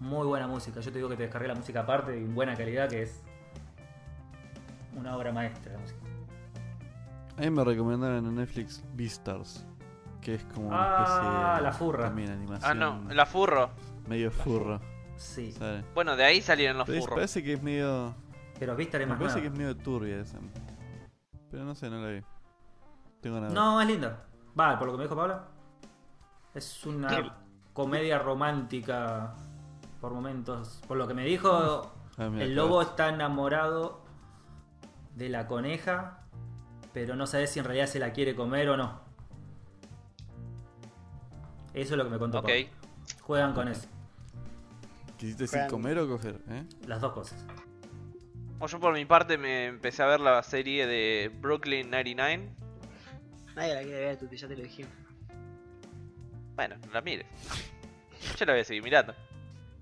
[0.00, 0.80] Muy buena música.
[0.80, 3.22] Yo te digo que te descargué la música aparte y en buena calidad, que es
[4.96, 6.00] una obra maestra la música.
[7.36, 9.66] A mí me recomendaron en Netflix Beastars.
[10.24, 11.62] Que es como una Ah, especie de.
[11.62, 12.04] la furra.
[12.06, 12.70] También animación.
[12.70, 13.70] Ah, no, la furro.
[14.08, 14.80] Medio furro.
[15.16, 15.54] Sí.
[15.94, 17.14] Bueno, de ahí salieron los Pero furros.
[17.14, 18.14] parece que es medio.
[18.58, 20.38] pero Vistar es Me más parece que es medio turbia esa.
[21.50, 22.22] Pero no sé, no la vi.
[23.20, 23.52] Tengo nada.
[23.52, 24.24] No, es linda.
[24.58, 25.44] Va, por lo que me dijo Paula.
[26.54, 27.36] Es una
[27.72, 29.34] comedia romántica
[30.00, 30.80] por momentos.
[30.88, 34.02] Por lo que me dijo, Ah, mira, el lobo está enamorado
[35.14, 36.20] de la coneja,
[36.92, 39.03] pero no sabe si en realidad se la quiere comer o no.
[41.74, 42.50] Eso es lo que me contó Ok.
[43.22, 43.86] Juegan con eso,
[45.18, 46.40] ¿Quisiste decir Juegan- comer o coger?
[46.48, 46.64] ¿Eh?
[46.86, 47.44] las dos cosas.
[48.58, 52.48] Bueno, yo por mi parte me empecé a ver la serie de Brooklyn 99.
[53.56, 54.92] Nadie la quiere ver, Tuti, ya te lo dijimos.
[56.56, 57.26] Bueno, la mires.
[58.38, 59.14] Yo la voy a seguir mirando.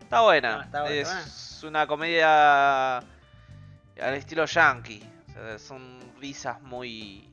[0.01, 0.63] Está buena.
[0.65, 5.03] Está buena, es una comedia al estilo yankee.
[5.29, 7.31] O sea, son risas muy.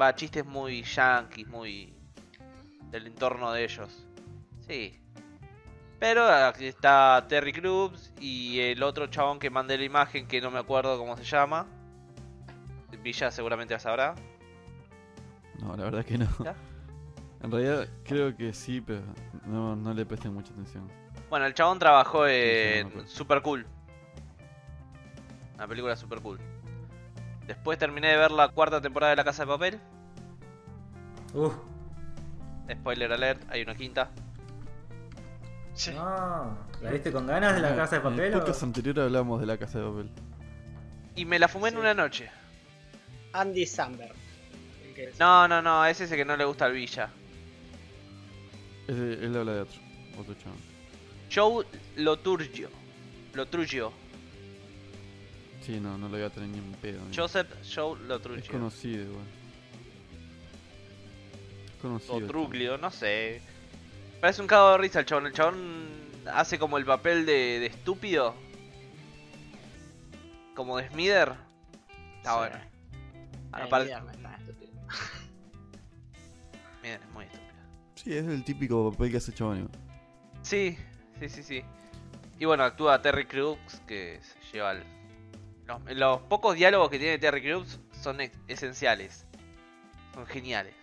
[0.00, 1.94] Va, chistes muy yankees, muy.
[2.90, 4.06] Del entorno de ellos.
[4.66, 4.98] Sí.
[5.98, 10.50] Pero aquí está Terry Crews y el otro chabón que mandé la imagen que no
[10.50, 11.66] me acuerdo cómo se llama.
[13.02, 14.14] Villa seguramente la sabrá.
[15.60, 16.28] No, la verdad que no.
[16.44, 16.54] ¿Ya?
[17.42, 19.02] En realidad creo que sí, pero
[19.46, 20.88] no, no le presté mucha atención.
[21.30, 22.32] Bueno, el chabón trabajó sí,
[22.82, 23.08] no me en.
[23.08, 23.66] Super Cool.
[25.54, 26.38] Una película super cool.
[27.48, 29.80] Después terminé de ver la cuarta temporada de La Casa de Papel.
[31.34, 31.52] Uf.
[32.70, 34.10] Spoiler alert, hay una quinta.
[35.74, 35.92] Sí.
[35.92, 36.58] No.
[36.82, 38.20] ¿La viste con ganas de la casa de En papel?
[38.26, 40.10] el o- podcast anterior hablamos de la casa de papel.
[41.16, 42.28] Y me la fumé en una noche.
[43.32, 44.14] Andy Samberg.
[44.96, 47.08] el No, no, no, es ese que no le gusta al Villa.
[48.88, 49.80] Ese- él habla de otro,
[50.18, 50.58] otro chabón.
[51.32, 51.64] Joe
[51.96, 52.68] Loturgio.
[53.34, 53.92] Lotrugio.
[55.62, 57.00] Sí, no, no lo voy a tener ni en pedo.
[57.14, 58.50] Joseph Joe es Lotrugio.
[58.50, 59.24] conocido igual.
[61.80, 62.16] Conocido.
[62.16, 63.40] O Truglio, no sé.
[64.20, 65.26] Parece un cago de risa el chabón.
[65.26, 65.88] El chabón
[66.32, 68.34] hace como el papel de, de estúpido.
[70.54, 71.34] Como de Smither.
[72.16, 72.38] Está Sí.
[72.38, 72.56] bueno.
[73.52, 74.70] Ay, aparte- estúpido.
[76.82, 77.48] Miren, es muy estúpido.
[77.94, 79.58] Sí, es el típico papel que hace chabón.
[79.58, 79.72] igual.
[80.42, 80.76] Sí,
[81.20, 81.62] sí, sí, sí.
[82.38, 84.84] Y bueno, actúa Terry Crews, que se lleva el...
[85.66, 89.26] Los, los pocos diálogos que tiene Terry Crews son esenciales.
[90.14, 90.74] Son geniales.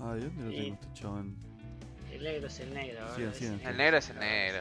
[0.00, 1.36] Ah, ¿de dónde lo tengo este chabón?
[2.12, 3.14] El negro es el negro.
[3.14, 3.60] Sigan, es sigan.
[3.60, 4.60] El negro es el negro.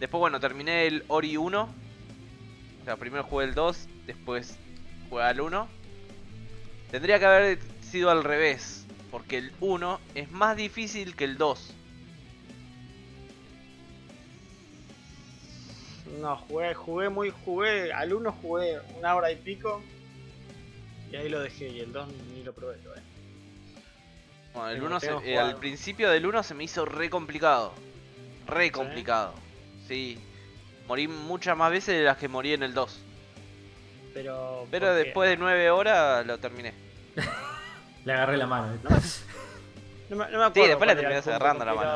[0.00, 1.62] Después, bueno, terminé el Ori 1.
[1.62, 4.58] O sea, primero jugué el 2, después
[5.08, 5.68] jugué al 1.
[6.90, 11.74] Tendría que haber sido al revés, porque el 1 es más difícil que el 2.
[16.20, 19.82] No, jugué, jugué muy, jugué, al 1 jugué una hora y pico.
[21.10, 23.02] Y ahí lo dejé, y el 2 ni lo probé todavía.
[24.54, 27.72] Bueno, el 1 se- eh, al principio del 1 se me hizo re complicado.
[28.46, 29.34] Re complicado.
[29.88, 30.18] Sí.
[30.86, 33.00] Morí muchas más veces de las que morí en el 2.
[34.12, 34.66] Pero.
[34.70, 36.72] Pero después de 9 horas lo terminé.
[38.04, 38.78] Le agarré la mano.
[38.82, 38.90] No
[40.10, 40.68] no me, no me acuerdo.
[40.68, 41.90] después la punto agarrando la mano.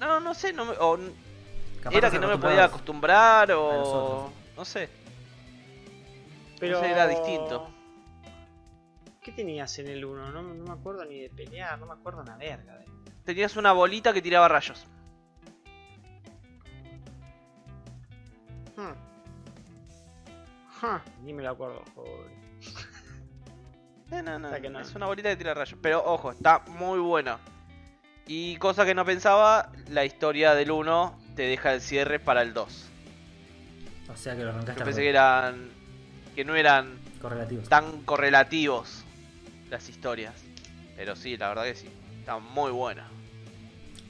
[0.00, 0.98] No, no sé, no me- o
[1.90, 4.88] era que no me podía acostumbrar o no sé.
[6.58, 6.80] Pero.
[6.80, 7.70] sé, era distinto.
[9.24, 10.30] ¿Qué tenías en el 1?
[10.32, 12.76] No, no me acuerdo ni de pelear, no me acuerdo una verga.
[12.78, 12.84] de-
[13.24, 14.86] Tenías una bolita que tiraba rayos.
[18.76, 18.92] Hmm.
[20.82, 22.26] Huh, Ni me lo acuerdo, joder.
[24.24, 24.80] No, no, O sea que no.
[24.80, 25.78] Es una bolita que tira rayos.
[25.80, 27.38] Pero ojo, está muy buena.
[28.26, 32.52] Y cosa que no pensaba, la historia del 1 te deja el cierre para el
[32.52, 32.90] 2.
[34.12, 35.70] O sea que lo arrancaste Yo pensé que eran.
[36.36, 37.68] que no eran correlativos.
[37.68, 39.03] tan correlativos
[39.70, 40.34] las historias.
[40.96, 41.88] Pero sí, la verdad que sí.
[42.20, 43.06] Está muy buena.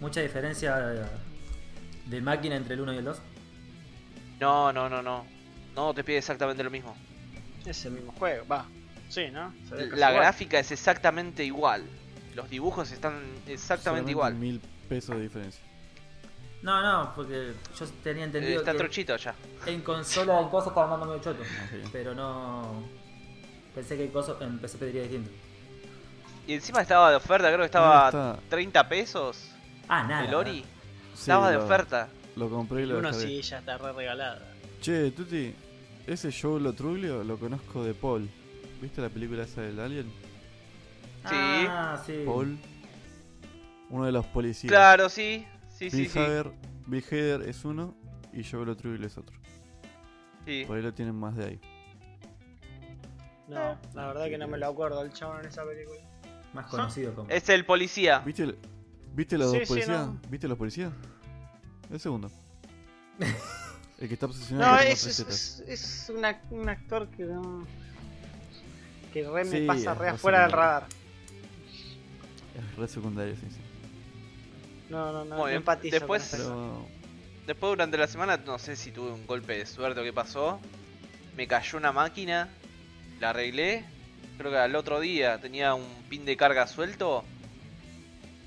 [0.01, 0.77] Mucha diferencia
[2.07, 3.23] de, máquina entre el 1 y el 2.
[4.41, 5.27] No, no, no, no.
[5.75, 6.97] No te pide exactamente lo mismo.
[7.65, 8.67] Es el mismo juego, va.
[9.09, 9.53] Sí, ¿no?
[9.71, 10.15] La igual.
[10.15, 11.85] gráfica es exactamente igual.
[12.35, 14.35] Los dibujos están exactamente Solamente igual.
[14.35, 15.63] mil pesos de diferencia.
[16.63, 19.35] No, no, porque yo tenía entendido está que trochito ya.
[19.67, 21.43] en consola en cosas estaba andando medio choto.
[21.43, 21.77] Ah, sí.
[21.93, 22.83] Pero no.
[23.75, 25.31] Pensé que en cosas en PC pediría distinto.
[26.47, 29.51] Y encima estaba de oferta, creo que estaba No, está- 30 pesos.
[29.89, 30.25] Ah, nada.
[30.27, 30.61] el Ori
[31.14, 32.09] Sí, estaba de lo- oferta.
[32.37, 34.41] Lo compré y lo uno sí ya está re regalada.
[34.81, 35.55] Che, Tuti,
[36.07, 38.29] ese Joe Lotruglio lo conozco de Paul.
[38.81, 40.12] ¿Viste la película esa del Alien?
[41.25, 42.22] Ah, sí.
[42.27, 42.59] Paul,
[43.91, 44.70] uno de los policías.
[44.70, 45.47] Claro, sí.
[45.70, 46.18] Sí, sí, sí.
[46.18, 46.51] Hader,
[46.87, 47.95] Bill Hader es uno
[48.33, 49.37] y Joe Lotruglio es otro.
[50.45, 50.64] Sí.
[50.66, 51.61] Por ahí lo tienen más de ahí.
[53.49, 56.01] No, la verdad que no me lo acuerdo el chabón en esa película.
[56.55, 57.29] Más conocido como.
[57.31, 58.21] Es el policía.
[58.21, 58.59] ¿Viste, el-
[59.15, 59.89] ¿viste los Sí, policías?
[60.07, 60.21] no.
[60.29, 60.93] ¿Viste los policías?
[61.91, 62.31] El segundo.
[63.99, 65.61] el que está obsesionado No, con las es, es, recetas.
[65.69, 67.67] es, es una- un actor que no.
[69.13, 70.57] que re me Sí, pasa re afuera del secundario.
[70.57, 70.85] radar.
[72.57, 73.61] Es re secundario, sí, sí.
[74.91, 75.57] No, no, no, Muy no bien.
[75.59, 76.73] empatizo Después- con esa persona.
[76.73, 76.95] Pero
[77.47, 80.59] Después durante la semana, no sé si tuve un golpe de suerte o qué pasó.
[81.37, 82.49] Me cayó una máquina.
[83.25, 83.83] La arreglé.
[84.37, 87.25] Creo que al otro día tenía un pin de carga suelto.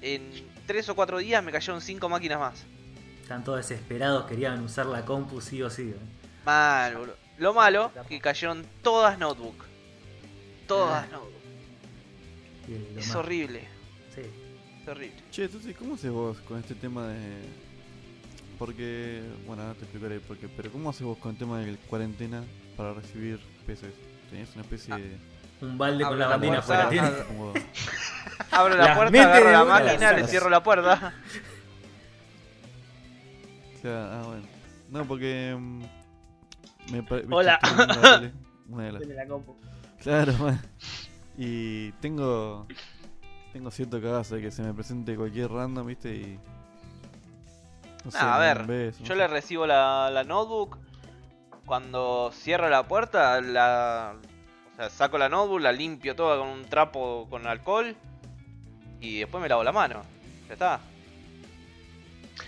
[0.04, 0.22] En
[0.68, 2.64] 3 o 4 días me cayeron 5 máquinas más.
[3.24, 5.94] Están todos desesperados, querían usar la compu sí o sí.
[5.96, 5.96] ¿eh?
[6.46, 7.16] Mal, boludo.
[7.40, 9.66] Lo malo, que cayeron todas notebook.
[10.68, 11.08] Todas Ah.
[11.12, 11.34] notebook.
[13.00, 13.62] Es horrible.
[14.14, 14.22] Sí.
[14.86, 15.16] terrible.
[15.32, 17.18] Che, Tuti, ¿cómo haces vos con este tema de...?
[18.60, 19.24] Porque...
[19.48, 20.48] Bueno, ahora te explicaré por qué.
[20.48, 22.44] Pero ¿cómo haces vos con el tema de cuarentena
[22.78, 23.92] para recibir peces?
[24.30, 24.98] ¿Tenías una especie Ah.
[24.98, 25.18] de...
[25.60, 26.90] Un balde con la la bandina afuera.
[26.92, 27.14] Ah,
[28.52, 31.14] Abro la puerta, agarro la máquina, le cierro la puerta.
[33.76, 34.44] O sea, ah, bueno.
[34.90, 35.56] No, porque...
[35.58, 35.82] mm,
[36.92, 37.60] Me Hola.
[38.70, 39.56] una de las- Tiene la compu.
[40.02, 40.62] Claro, man.
[41.38, 42.68] Y tengo.
[43.54, 46.40] Tengo cierto cagazo de que se me presente cualquier random, viste, y.
[48.06, 49.28] No Nah, a me ver, Yo no le sé.
[49.28, 50.78] recibo la, la notebook.
[51.68, 54.16] Cuando cierro la puerta, la.
[54.74, 57.96] O sea, saco la notebook, la limpio toda con un trapo con alcohol.
[59.00, 60.02] Y después me lavo la mano.
[60.48, 60.80] Ya está.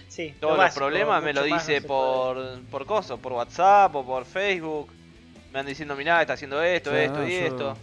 [0.08, 1.88] Sí, Todos lo los básico, problemas me lo dice no se puede.
[1.88, 4.88] por, por coso, por WhatsApp o por Facebook.
[5.52, 7.78] Me andan diciendo, mirá, está haciendo esto, esto no, y yo- esto.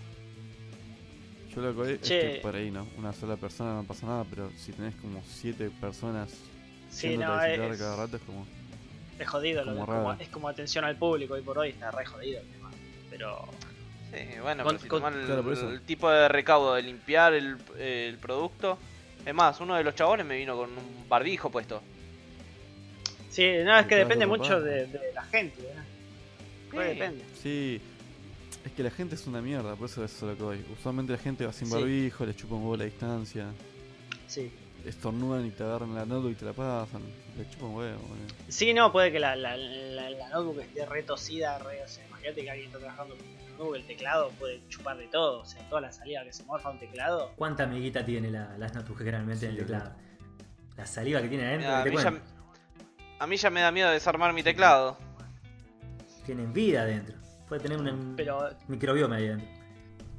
[1.55, 4.51] Yo lo que es que por ahí no, una sola persona no pasa nada, pero
[4.57, 6.33] si tenés como siete personas
[6.91, 8.47] Sí, no, es, cada rato es como.
[9.19, 9.65] Es jodido.
[9.65, 12.41] lo como que- como- es como atención al público hoy por hoy, está re jodido
[12.41, 12.71] el tema.
[13.11, 13.45] Pero
[14.13, 17.57] Sí, bueno, Con- pero si con- tomás el, Claro, tipo de recaudo de limpiar el,
[17.79, 18.79] el producto.
[19.27, 21.83] Es más, uno de los chabones me vino con un barbijo puesto.
[23.31, 25.61] sí, no, es que depende mucho de, de la gente.
[25.61, 25.75] ¿eh?
[26.73, 26.99] Re Sí.
[26.99, 27.25] depende.
[27.43, 27.81] Sí,
[28.65, 30.65] es que la gente es una mierda, por eso es a lo que voy.
[30.79, 31.75] Usualmente la gente va sin Sí.
[31.75, 33.47] barbijo, les chupa un huevo la distancia,
[34.29, 34.51] Sí.
[34.89, 37.03] Estornudan y te agarran la notebook y te la pasan,
[37.37, 37.99] les chupa un huevo.
[38.01, 38.27] boludo.
[38.49, 41.59] Sí, no, puede que la, la, la, la notebook esté re o sea,
[42.09, 45.45] imagínate que alguien está trabajando con la notebook, el teclado puede chupar de todo, o
[45.45, 47.33] sea, toda la salida que se morfa un teclado.
[47.37, 49.93] ¿Cuánta amiguita tiene la, las notebooks generalmente en el Sí, teclado?
[50.77, 52.27] La saliva que tiene adentro, a, que te mí ya, cuento.
[53.19, 54.99] a mí ya me da miedo desarmar mi teclado.
[56.27, 57.17] Tienen vida adentro.
[57.49, 59.49] Puede tener un Pero microbioma ahí adentro.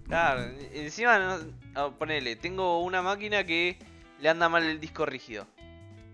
[0.07, 0.41] Claro,
[0.74, 1.38] encima,
[1.74, 3.78] no, ponele, tengo una máquina que
[4.22, 5.45] le anda mal el disco rígido.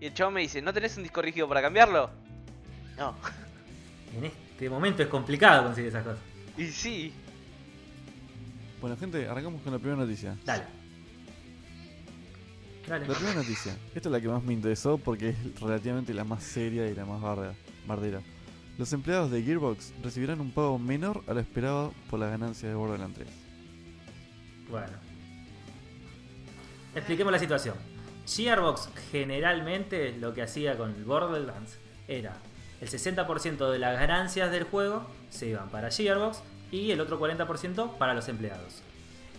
[0.00, 2.10] Y el chavo me dice, ¿no tenés un disco rígido para cambiarlo?
[2.98, 3.14] No.
[4.16, 6.20] En este momento es complicado conseguir esas cosas.
[6.56, 7.12] Y sí.
[8.80, 10.36] Bueno, gente, arrancamos con la primera noticia.
[10.44, 10.62] Dale.
[12.86, 13.08] Dale.
[13.08, 13.76] La primera noticia.
[13.92, 17.04] Esta es la que más me interesó porque es relativamente la más seria y la
[17.04, 17.54] más barda-
[17.88, 18.20] bardera.
[18.78, 22.74] Los empleados de Gearbox recibirán un pago menor a lo esperado por las ganancias de
[22.76, 23.28] Borderlands 3.
[24.70, 24.92] Bueno.
[26.94, 27.74] Expliquemos la situación.
[28.26, 32.34] Gearbox generalmente lo que hacía con el Borderlands era
[32.80, 37.96] el 60% de las ganancias del juego se iban para Gearbox y el otro 40%
[37.96, 38.82] para los empleados.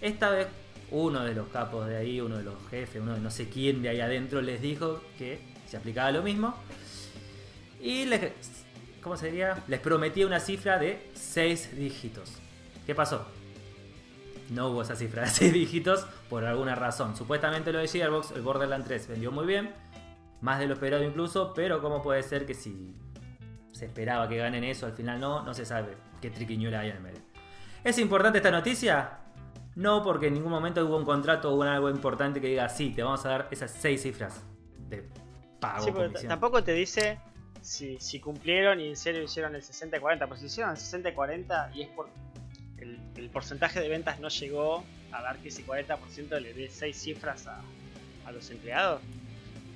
[0.02, 0.48] Esta vez
[0.92, 3.82] uno de los capos de ahí, uno de los jefes, uno de no sé quién
[3.82, 6.56] de ahí adentro les dijo que se aplicaba lo mismo
[7.82, 8.32] y les,
[9.02, 9.64] ¿cómo se diría?
[9.68, 12.32] les prometía una cifra de 6 dígitos.
[12.86, 13.28] ¿Qué pasó?
[14.50, 17.16] No hubo esa cifra de 6 dígitos por alguna razón.
[17.16, 19.74] Supuestamente lo de Gearbox, el Borderlands 3 vendió muy bien,
[20.42, 22.96] más de lo esperado incluso, pero ¿cómo puede ser que si
[23.72, 25.44] se esperaba que ganen eso, al final no?
[25.44, 27.20] No se sabe qué triquiñuela hay en el medio.
[27.84, 29.20] ¿Es importante esta noticia?
[29.76, 33.04] No, porque en ningún momento hubo un contrato o algo importante que diga, sí, te
[33.04, 34.42] vamos a dar esas 6 cifras
[34.88, 35.08] de
[35.60, 35.84] pago.
[35.84, 36.30] sí, porque comisión".
[36.30, 37.20] tampoco te dice
[37.62, 40.28] si, si cumplieron y en serio hicieron el 60-40.
[40.28, 42.08] Pues si hicieron el 60-40 y es por
[43.18, 47.48] el, porcentaje de ventas no llegó a dar que ese 40% le dé 6 cifras
[47.48, 47.62] a,
[48.26, 49.02] a los empleados.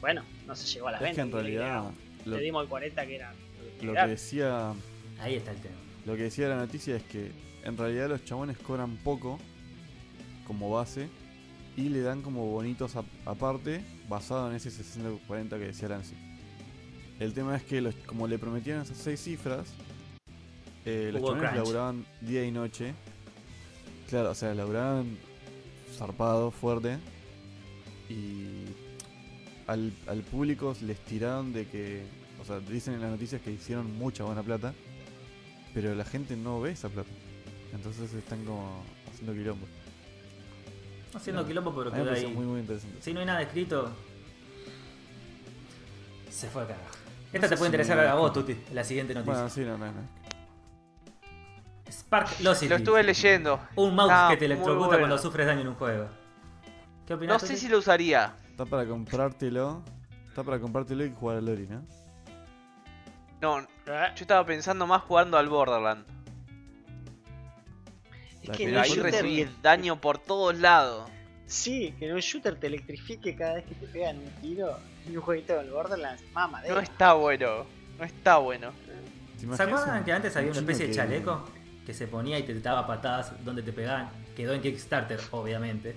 [0.02, 1.40] Bueno, no se llegó a las Es que ventas.
[1.42, 1.92] en le- le realidad
[2.26, 3.34] lo, le dimos el 40 que era
[3.82, 4.74] lo que decía
[5.20, 5.76] Ahí está el tema.
[6.06, 7.32] lo que decía la noticia es que
[7.64, 9.40] en realidad los chabones cobran poco
[10.48, 11.08] como base
[11.78, 16.16] y le dan como bonitos a- aparte basado en ese 60-40 que decía Lancy.
[17.20, 19.68] El tema es que los, como le prometieron esas seis cifras,
[20.86, 21.56] eh, los chabones crunch.
[21.58, 22.94] laburaban día y noche.
[24.10, 25.18] Claro, o sea, laburaban
[25.98, 26.98] zarpado, fuerte.
[28.10, 28.66] Y
[29.68, 32.04] al, al público les tiraron de que,
[32.42, 34.74] o sea, dicen en las noticias que hicieron mucha buena plata,
[35.74, 37.10] pero la gente no ve esa plata.
[37.72, 39.68] Entonces están como haciendo quilombo.
[41.14, 42.34] Haciendo quilombo, pero A mí me quedó pareció ahí.
[42.34, 42.98] muy, muy interesante.
[43.02, 43.92] Si no hay nada escrito,
[46.32, 46.96] se fue a carajo.
[47.32, 49.34] Esta No te puede interesar a vos, Tuti, la siguiente noticia.
[49.34, 50.19] Bueno, sí, no, no, no.
[52.10, 52.70] Sparklocity.
[52.70, 53.60] Lo estuve leyendo.
[53.76, 55.00] Un mouse Ah, que te electrocuta bueno.
[55.02, 56.08] cuando sufres daño en un juego.
[57.06, 57.40] ¿Qué opinas?
[57.40, 58.34] No sé si lo usaría.
[58.50, 59.84] Está para comprártelo.
[60.28, 61.86] Está para comprártelo y jugar al Lori, ¿no?
[63.42, 63.66] No, ¿Eh?
[64.16, 66.04] yo estaba pensando más jugando al Borderland.
[68.42, 71.08] Es que Pero ahí shooter recibí daño por todos lados.
[71.46, 74.78] Sí, que en un shooter te electrifique cada vez que te pegan un tiro.
[75.06, 77.66] En un jueguito del Borderlands, mamá, No está bueno.
[78.00, 78.72] No está bueno.
[79.40, 81.46] ¿Te ¿Se acuerdan que antes había un una especie de chaleco
[81.86, 84.10] que se ponía y te daba patadas donde te pegaban?
[84.36, 85.96] Quedó en Kickstarter, obviamente.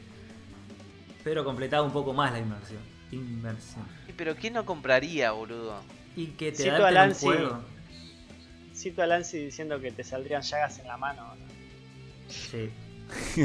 [1.25, 2.81] Pero completaba un poco más la inmersión.
[3.11, 3.85] inmersión.
[4.17, 5.81] Pero ¿quién no compraría, boludo?
[6.17, 7.65] Y que te Cito a adapten un juego.
[8.75, 11.23] Cito a Lancy diciendo que te saldrían llagas en la mano.
[12.29, 12.71] Sí,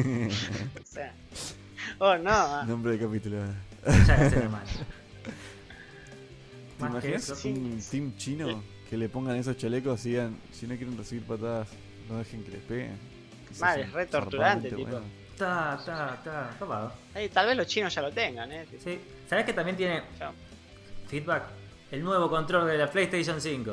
[0.82, 1.14] O sea.
[2.00, 2.64] Oh, no.
[2.66, 3.38] Nombre de capítulo.
[3.86, 4.66] ya hacen la mano.
[6.78, 10.98] ¿Te imaginas un team chino que le pongan esos chalecos y digan, si no quieren
[10.98, 11.68] recibir patadas,
[12.10, 13.00] no dejen que les peguen?
[13.60, 15.00] Mal, es re torturante, tipo.
[15.32, 16.92] está, está, copado.
[17.16, 18.66] Ey, tal vez los chinos ya lo tengan, eh.
[18.84, 19.00] Sí.
[19.30, 20.32] ¿Sabes que también tiene ya.
[21.08, 21.44] feedback?
[21.92, 23.72] El nuevo control de la PlayStation 5.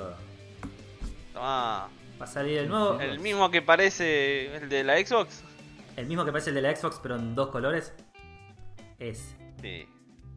[1.33, 1.89] Tomá.
[2.21, 3.01] Va a salir el nuevo.
[3.01, 5.43] El mismo que parece el de la Xbox.
[5.97, 7.93] El mismo que parece el de la Xbox, pero en dos colores.
[9.01, 9.35] Es.
[9.61, 9.89] Sí.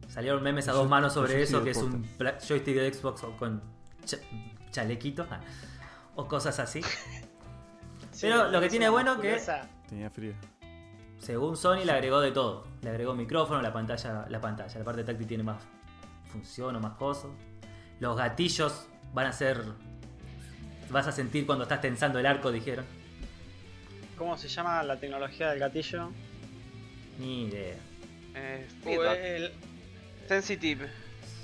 [0.08, 3.62] Salieron memes a dos manos sobre eso, que es un joystick de Xbox o con
[4.04, 4.18] cha-
[4.72, 5.26] chalequito.
[5.30, 5.40] ah,
[6.16, 6.80] O cosas así.
[8.20, 9.40] Pero lo que tiene bueno que-.
[9.88, 10.34] Tenía frío.
[11.18, 12.66] Según Sony le agregó de todo.
[12.82, 14.78] Le agregó micrófono, la pantalla, la pantalla.
[14.78, 15.62] La parte táctil tiene más
[16.30, 17.30] función o más cosas.
[18.00, 19.62] Los gatillos van a ser.
[20.90, 22.84] Vas a sentir cuando estás tensando el arco, dijeron.
[24.16, 26.10] ¿Cómo se llama la tecnología del gatillo?
[27.18, 27.76] Ni idea.
[28.34, 28.66] Eh,
[29.36, 29.52] el-
[30.28, 30.88] Sensitive.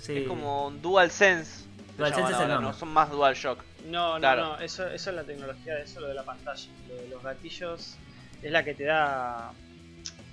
[0.00, 0.18] Sí.
[0.18, 1.63] Es como un Dual Sense.
[1.96, 2.66] DualSense es el nombre.
[2.68, 3.62] No son más Dual Shock.
[3.86, 4.44] No, no, Claro.
[4.44, 6.68] no, eso, eso es la tecnología de eso, lo de la pantalla.
[6.88, 7.96] Lo de los gatillos
[8.42, 9.52] es la que te da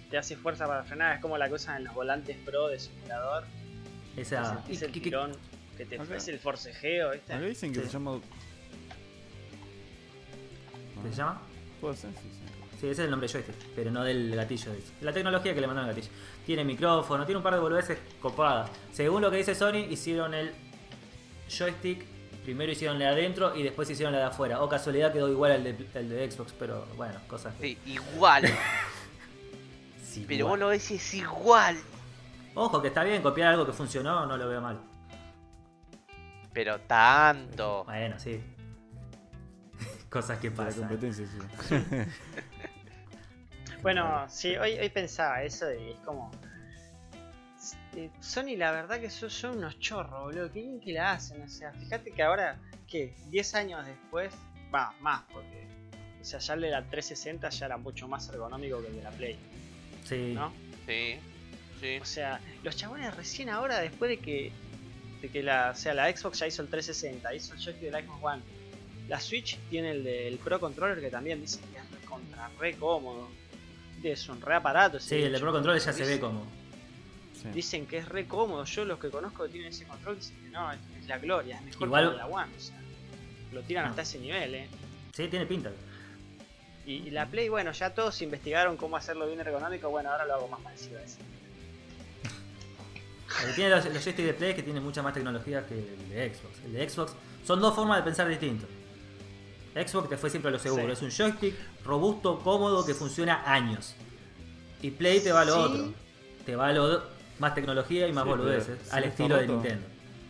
[0.10, 2.78] te hace fuerza para frenar, es como la que usan en los volantes pro de
[2.80, 3.46] simulador.
[4.18, 4.62] Esa.
[4.68, 5.32] ¿y el tirón
[5.78, 7.34] que te ofrece el forcejeo, ¿viste?
[7.34, 7.86] Acá dicen que Sí.
[7.86, 8.20] se llama.
[11.04, 11.42] ¿Qué se llama?
[11.80, 12.38] Puede ser, sí, sí.
[12.80, 14.74] Sí, ese es el nombre de joystick, pero no del gatillo.
[14.74, 14.92] dice.
[15.02, 16.14] La tecnología que le mandaron al gatillo.
[16.46, 18.70] Tiene micrófono, tiene un par de boludeces copadas.
[18.92, 20.52] Según lo que dice Sony, hicieron el
[21.52, 22.06] joystick.
[22.44, 24.62] Primero hicieron la de adentro y después hicieron la de afuera.
[24.64, 27.62] O casualidad quedó igual al de, al de Xbox, pero bueno, cosas que.
[27.68, 28.44] Sí, igual.
[30.04, 30.50] Sí, Pero igual.
[30.52, 31.78] vos lo ves es igual.
[32.54, 34.78] Ojo, que está bien copiar algo que funcionó, no lo veo mal.
[36.52, 37.86] Pero tanto.
[37.86, 38.42] Bueno, sí.
[40.10, 40.82] cosas que De la pasan.
[40.90, 41.76] competencia, sí.
[43.82, 46.30] Bueno, sí, hoy, hoy pensaba eso y es como.
[47.96, 50.52] Eh, Sony, la verdad que son, son unos chorros, boludo.
[50.52, 51.42] Qué bien que la hacen.
[51.42, 53.14] O sea, fíjate que ahora, ¿qué?
[53.30, 54.32] 10 años después,
[54.74, 55.68] va, más, porque.
[56.22, 59.04] O sea, ya el de la 360 ya era mucho más ergonómico que el de
[59.04, 59.36] la Play,
[60.04, 60.34] Sí.
[60.36, 60.54] ¿no?
[60.86, 61.16] Sí.
[61.80, 61.98] Sí.
[62.00, 64.52] O sea, los chabones recién ahora, después de que.
[65.22, 67.92] De que la, o sea, la Xbox ya hizo el 360, hizo el joystick de
[67.92, 68.42] la Xbox One.
[69.08, 72.76] La Switch tiene el del Pro Controller que también dicen que es re contra, re
[72.76, 73.30] cómodo.
[74.04, 75.00] Es un re aparato.
[75.00, 75.40] Sí, el de.
[75.40, 76.46] Pro Control ya se ve como.
[77.42, 77.48] Sí.
[77.50, 78.64] Dicen que es re cómodo.
[78.66, 81.64] Yo los que conozco que tienen ese control dicen que no, es, la gloria, es
[81.64, 82.52] mejor Igual- que la One.
[82.56, 82.80] O sea,
[83.52, 83.90] lo tiran Ah.
[83.90, 84.68] hasta ese nivel, eh.
[85.14, 85.72] Sí, tiene pinta.
[86.86, 89.90] Y, y la Play, bueno, ya todos investigaron cómo hacerlo bien ergonómico.
[89.90, 91.18] Bueno, ahora lo hago más parecido a ese.
[93.42, 95.74] El que tiene los, los joysticks de Play es que tiene mucha más tecnología que
[95.76, 96.60] el de Xbox.
[96.66, 97.14] El de Xbox
[97.46, 98.70] son dos formas de pensar distintos.
[99.74, 100.84] Xbox te fue siempre a lo seguro.
[100.88, 100.92] Sí.
[100.92, 103.96] Es un joystick robusto, cómodo, que funciona años.
[104.82, 105.60] Y Play te va a lo Sí.
[105.60, 105.94] otro.
[106.46, 107.04] Te va a lo
[107.42, 108.80] más tecnología y más Sí, boludeces.
[108.88, 109.88] si al no estilo de Nintendo.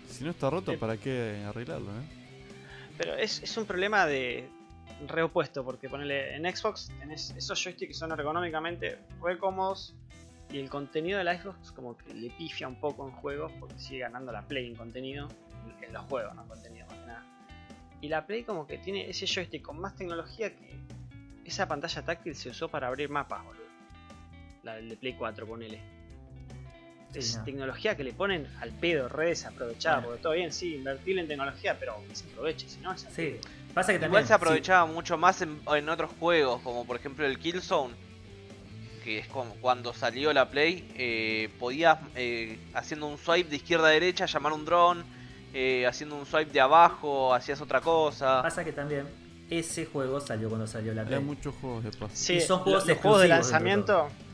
[0.10, 0.78] Si no está roto.
[0.80, 2.04] ¿para qué arreglarlo, eh?
[2.98, 4.50] Pero es, es un problema de
[5.08, 9.96] reopuesto, porque ponele en Xbox tenés esos joysticks que son ergonómicamente re cómodos
[10.52, 13.80] y el contenido de la Xbox como que le pifia un poco en juegos porque
[13.80, 15.28] sigue ganando la Play en contenido,
[15.80, 17.24] en- en los juegos, no en contenido más que nada.
[18.02, 20.76] Y la Play como que tiene ese joystick con más tecnología que
[21.46, 23.62] esa pantalla táctil se usó para abrir mapas, boludo.
[24.64, 25.80] La del de Play 4, ponele.
[27.14, 27.44] Es no.
[27.44, 30.08] tecnología que le ponen al pedo, re desaprovechada, Bueno.
[30.10, 33.12] porque todo bien, sí, invertir en tecnología, pero que se aproveche, si no, es al
[33.12, 33.22] Sí.
[33.22, 33.42] pedo.
[33.74, 34.10] Pasa que también.
[34.12, 37.94] Igual se sí, aprovechaba mucho más en, en otros juegos, como por ejemplo el Killzone,
[39.04, 43.88] que es como cuando salió la Play, eh, podías eh, haciendo un swipe de izquierda
[43.88, 45.04] a derecha llamar un dron,
[45.54, 48.42] eh, haciendo un swipe de abajo hacías otra cosa.
[48.42, 49.06] Pasa que también
[49.50, 51.26] ese juego salió cuando salió la Había Play.
[51.28, 52.12] muchos juegos de paso.
[52.16, 54.31] Sí, Y son juegos los juegos de exclusivos dentro de lanzamiento.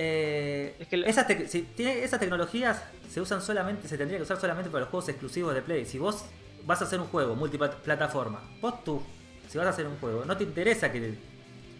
[0.00, 2.80] Eh, Es que lo- esas, tec- si tiene- esas tecnologías
[3.10, 5.84] se usan solamente, se tendría que usar solamente para los juegos exclusivos de Play.
[5.86, 6.24] Si vos
[6.64, 9.02] vas a hacer un juego multiplataforma, vos tú,
[9.48, 11.14] si vas a hacer un juego, no te interesa que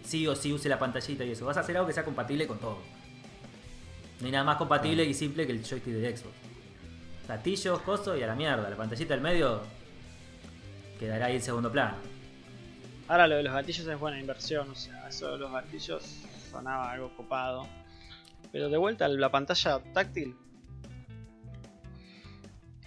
[0.05, 2.49] sí o sí use la pantallita y eso, vas a hacer algo que sea compatible
[2.49, 2.79] con todo.
[4.19, 6.35] No hay nada más compatible y simple que el joystick de Xbox.
[7.29, 8.69] Gatillos, coso y a la mierda.
[8.69, 9.61] La pantallita del medio
[10.99, 11.95] quedará ahí en segundo plano.
[13.07, 16.03] Ahora lo de los gatillos es buena inversión, o sea, eso de los gatillos
[16.51, 17.69] sonaba algo copado.
[18.53, 20.37] Pero de vuelta la pantalla táctil.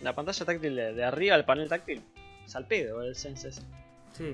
[0.01, 2.01] La pantalla táctil de, de arriba, el panel táctil,
[2.45, 3.61] salpedo el Sense ese.
[4.13, 4.33] Sí.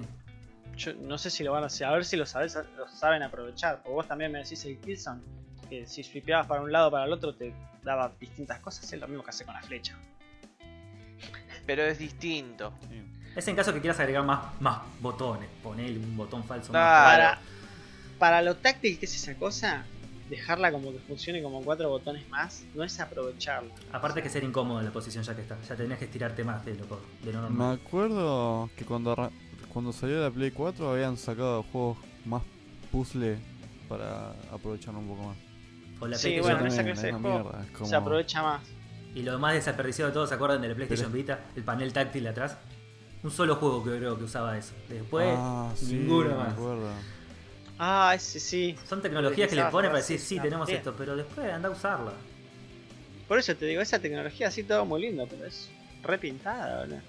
[0.78, 3.24] Yo no sé si lo van a hacer, a ver si lo, sabes, lo saben
[3.24, 3.78] aprovechar.
[3.78, 5.22] Porque vos también me decís el Killzone.
[5.70, 7.54] que si swipeabas para un lado o para el otro te
[7.84, 9.98] daba distintas cosas, es lo mismo que hace con la flecha.
[11.66, 12.74] Pero es distinto.
[12.90, 13.04] Sí.
[13.36, 15.50] Es en caso que quieras agregar más, más botones.
[15.62, 16.72] Ponele un botón falso.
[16.72, 17.24] Claro.
[17.24, 17.38] más.
[17.38, 17.40] Para,
[18.20, 19.86] para lo táctil que es esa cosa,
[20.30, 23.72] dejarla como que funcione como cuatro botones más, no es aprovecharla.
[23.92, 25.58] Aparte que ser incómodo en la posición ya que está.
[25.62, 26.86] Ya tenés que estirarte más de lo,
[27.24, 27.80] de lo Me normal.
[27.86, 29.32] acuerdo que cuando, arran-
[29.72, 32.44] cuando salió la Play 4 habían sacado juegos más
[32.92, 33.38] puzzle
[33.88, 35.38] para aprovecharlo un poco más.
[36.00, 38.62] O la Sí, PlayStation bueno, esa clase de juego como- Se aprovecha más.
[39.16, 41.40] Y lo más desperdiciado de todo, ¿se acuerdan de la PlayStation Vita?
[41.56, 42.58] El panel táctil de atrás.
[43.24, 44.74] Un solo juego que creo que usaba eso.
[44.90, 46.54] Después, ah, sí, ninguno me más.
[46.54, 46.90] acuerdo.
[47.80, 48.76] Ah, ese sí.
[48.88, 50.80] Son tecnologías que le ponen para decir, sí, tenemos bien.
[50.80, 52.14] esto, pero después anda a usarla.
[53.28, 55.70] Por eso te digo, esa tecnología así todo muy lindo, pero es
[56.04, 57.02] repintada, boludo.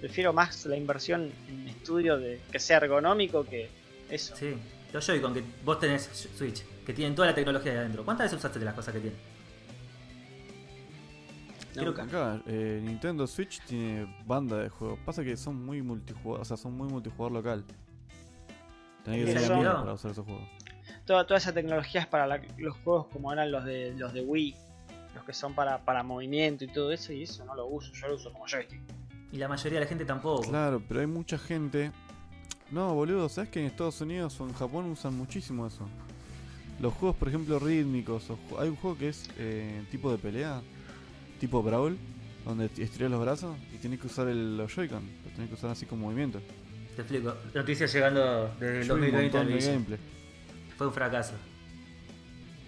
[0.00, 3.68] Prefiero más la inversión en estudio de que sea ergonómico que
[4.08, 4.36] eso.
[4.36, 4.54] Sí.
[4.92, 8.04] Los Joy-Con que vos tenés Switch, que tienen toda la tecnología ahí adentro.
[8.04, 9.18] ¿Cuántas veces usaste de las cosas que tienen?
[11.72, 12.02] Creo Nunca.
[12.04, 14.98] Acá, eh, Nintendo Switch tiene banda de juegos.
[15.04, 17.64] Pasa que son muy multijugador, o sea, son muy multijugador local.
[19.06, 20.44] Tenés que tener para usar esos juegos.
[21.06, 24.20] Toda, toda esa tecnología es para la- los juegos como eran los de los de
[24.20, 24.54] Wii,
[25.14, 28.08] los que son para, para movimiento y todo eso, y eso no lo uso, yo
[28.08, 28.80] lo uso como joystick.
[29.32, 30.42] Y la mayoría de la gente tampoco.
[30.48, 31.92] Claro, pero hay mucha gente.
[32.70, 35.88] No, boludo, ¿sabes que en Estados Unidos o en Japón usan muchísimo eso?
[36.80, 38.28] Los juegos, por ejemplo, rítmicos.
[38.30, 40.60] o hay un juego que es eh, tipo de pelea,
[41.40, 41.96] tipo Brawl,
[42.44, 45.02] donde estirás los brazos y tenés que usar el, los Joy-Con.
[45.24, 46.40] Los tenés que usar así con movimiento.
[46.96, 47.34] Te explico.
[47.54, 49.72] Noticias llegando desde el Yo vi un 2020 al montón de Villa.
[49.72, 49.98] gameplay.
[50.76, 51.32] Fue un fracaso.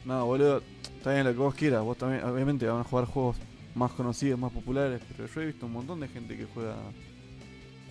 [0.05, 0.63] No, boludo,
[0.97, 1.83] está bien lo que vos quieras.
[1.83, 3.37] Vos también, obviamente, van a jugar juegos
[3.75, 5.01] más conocidos, más populares.
[5.17, 6.77] Pero yo he visto un montón de gente que juega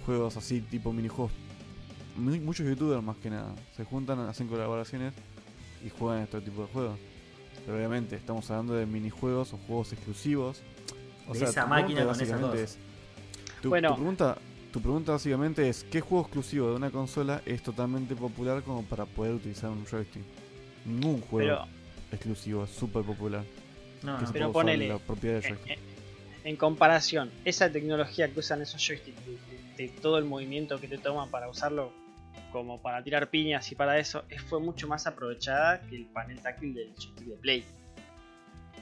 [0.06, 1.32] juegos así, tipo minijuegos.
[2.16, 5.14] Mu- Muchos youtubers, más que nada, se juntan, hacen colaboraciones
[5.86, 7.00] y juegan este tipo de juegos.
[7.66, 10.62] Pero obviamente, estamos hablando de minijuegos o juegos exclusivos.
[11.28, 12.60] O De sea, esa máquina con esas cosas.
[12.60, 12.78] es-
[13.62, 13.90] tu, Bueno.
[13.90, 14.38] tu pregunta,
[14.78, 19.06] tu pregunta básicamente es: ¿qué juego exclusivo de una consola es totalmente popular como para
[19.06, 20.22] poder utilizar un joystick?
[20.86, 21.68] Ningún juego Pero
[22.12, 23.44] exclusivo, es súper popular.
[24.04, 24.32] No, no.
[24.32, 25.78] Pero ponele, la propiedad del en, joystick.
[25.78, 29.38] en- en comparación, esa tecnología que usan esos joysticks, de, de-
[29.78, 31.92] de todo el movimiento que te toman para usarlo
[32.52, 36.40] como para tirar piñas y para eso, es- fue mucho más aprovechada que el panel
[36.40, 37.66] táctil del joystick de Play.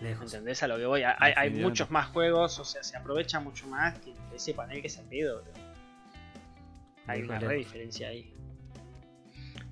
[0.01, 0.25] Lejos.
[0.33, 1.03] ¿Entendés a lo que voy?
[1.03, 4.89] Hay, hay muchos más juegos, o sea, se aprovecha mucho más que ese panel que
[4.89, 5.41] se ha pedido.
[5.41, 5.64] bro.
[7.08, 8.32] Hay una re diferencia ahí.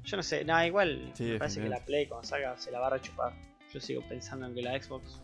[0.06, 1.80] Yo no sé, nada, igual Sí, me parece que la.
[1.80, 3.34] Play cuando salga se la va a rechupar.
[3.74, 5.20] Yo sigo pensando en que la Xbox.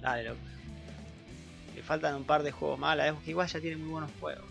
[0.00, 0.38] Dale, loco.
[1.74, 4.44] Le faltan un par de juegos más, la Xbox igual ya tiene muy buenos juegos.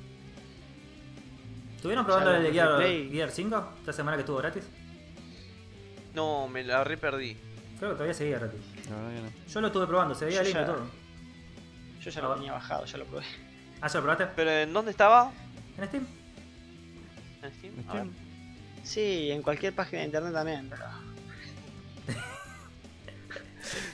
[1.75, 2.81] ¿Estuvieron probando el Gear.
[2.81, 3.69] Gear 5?
[3.79, 4.63] Esta semana que estuvo gratis.
[6.15, 7.37] No, me la re perdí.
[7.77, 8.59] Creo que todavía seguía gratis.
[8.89, 9.51] No.
[9.53, 10.87] Yo lo estuve probando, se veía lindo todo.
[12.01, 13.25] Yo ya Ah, lo tenía bajado, ya lo probé.
[13.81, 14.25] ¿Ah, ya lo probaste?
[14.35, 15.31] ¿Pero en dónde estaba?
[15.77, 16.07] ¿En Steam?
[17.43, 18.11] ¿En Steam?
[18.83, 20.83] Sí, en cualquier página de internet también, pero.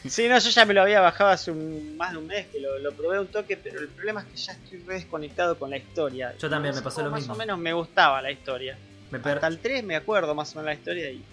[0.05, 2.59] Sí, no, yo ya me lo había bajado hace un- más de un mes que
[2.59, 5.69] lo, lo probé un toque, pero el problema es que ya estoy re desconectado con
[5.71, 6.35] la historia.
[6.37, 7.33] Yo también, me pasó lo más mismo.
[7.33, 8.77] o menos me gustaba la historia.
[9.09, 11.23] Me per- Hasta el 3 me acuerdo más o menos la historia y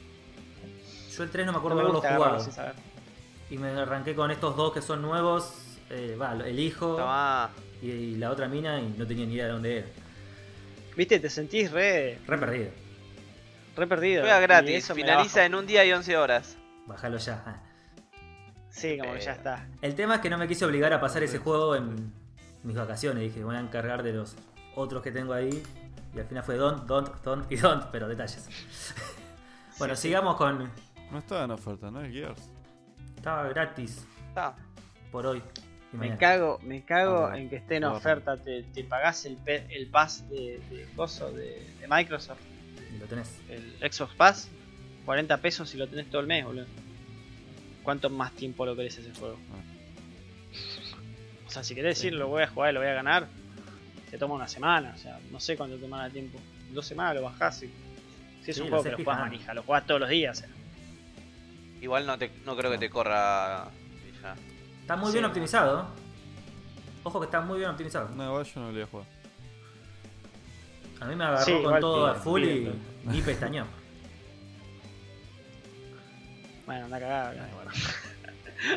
[1.15, 2.75] Yo el 3 no me no acuerdo me de haberlo gusta jugado.
[3.51, 5.53] Y me arranqué con estos dos que son nuevos.
[5.91, 7.51] eh, va, el hijo Tomá.
[7.83, 9.89] y, y la otra mina y no tenía ni idea de dónde era.
[10.97, 12.71] Viste, te sentís re, Re perdido.
[13.77, 14.23] re perdido.
[14.23, 16.57] Juega y gratis, finaliza en un día y 11 horas.
[16.87, 17.43] Bájalo ya.
[17.47, 17.57] Ah.
[18.69, 19.67] Sí, como que ya está.
[19.83, 22.13] El tema es que no me quise obligar a pasar ese juego en
[22.63, 23.23] mis vacaciones.
[23.23, 24.37] Dije, voy a encargar de los
[24.75, 25.63] otros que tengo ahí.
[26.15, 28.49] Y al final fue don't, don't, don't y don't, pero detalles.
[29.79, 30.09] bueno, Sí, sí.
[30.09, 30.71] sigamos con.
[31.11, 32.01] No estaba en oferta, ¿no?
[32.01, 32.51] El Gears.
[33.17, 34.55] Estaba gratis Está.
[35.11, 35.43] por hoy.
[35.93, 39.37] Y Me cago, me cago Ah, en que esté en oferta, te, te pagás el,
[39.37, 42.39] pe- el pass de, de coso de, de Microsoft,
[42.95, 43.29] Y lo tenés.
[43.49, 44.49] el Xbox Pass,
[45.05, 46.67] 40 pesos y lo tenés todo el mes, boludo.
[47.83, 49.37] ¿Cuánto más tiempo lo querés ese juego?
[51.47, 53.27] O sea, si querés decir lo voy a jugar y lo voy a ganar,
[54.11, 56.39] te toma una semana, o sea, no sé cuánto tomará tiempo.
[56.69, 57.71] En dos semanas lo bajás y.
[58.45, 60.39] Si es Sí, un juego sé que lo jugás manija, lo jugás todos los días.
[60.39, 60.51] o sea.
[61.81, 63.69] Igual no, te, no creo que te corra.
[64.91, 64.93] Y.
[64.93, 65.29] Está muy Sí, bien no.
[65.29, 65.87] optimizado.
[67.03, 68.09] Ojo que está muy bien optimizado.
[68.11, 69.07] No, igual yo no lo voy a jugar.
[71.01, 72.73] A mí me agarró Sí, con todo a full y,
[73.13, 73.67] y pestañó.
[76.67, 77.49] Bueno, anda cagada.
[77.55, 77.71] bueno.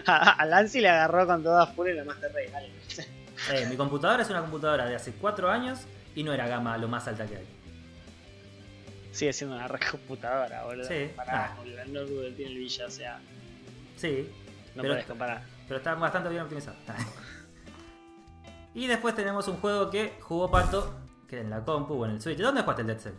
[0.07, 3.07] a, a Lancy le agarró con toda furia la Master Race.
[3.51, 5.81] Eh, mi computadora es una computadora de hace 4 años
[6.15, 7.45] y no era gama lo más alta que hay.
[9.11, 10.87] Sigue siendo una re computadora, boludo.
[10.87, 11.11] Sí.
[11.15, 11.57] Pará, Ah.
[11.63, 11.69] que
[12.35, 13.19] tiene el Villa, o sea.
[13.97, 14.27] Sí,
[14.75, 15.43] No Pero- podés comparar.
[15.73, 16.77] Pero está bastante bien optimizado.
[18.75, 20.93] y después tenemos un juego que jugó Pato,
[21.27, 22.37] que en la compu o en el Switch.
[22.37, 23.13] ¿Dónde jugaste el Dead Cell?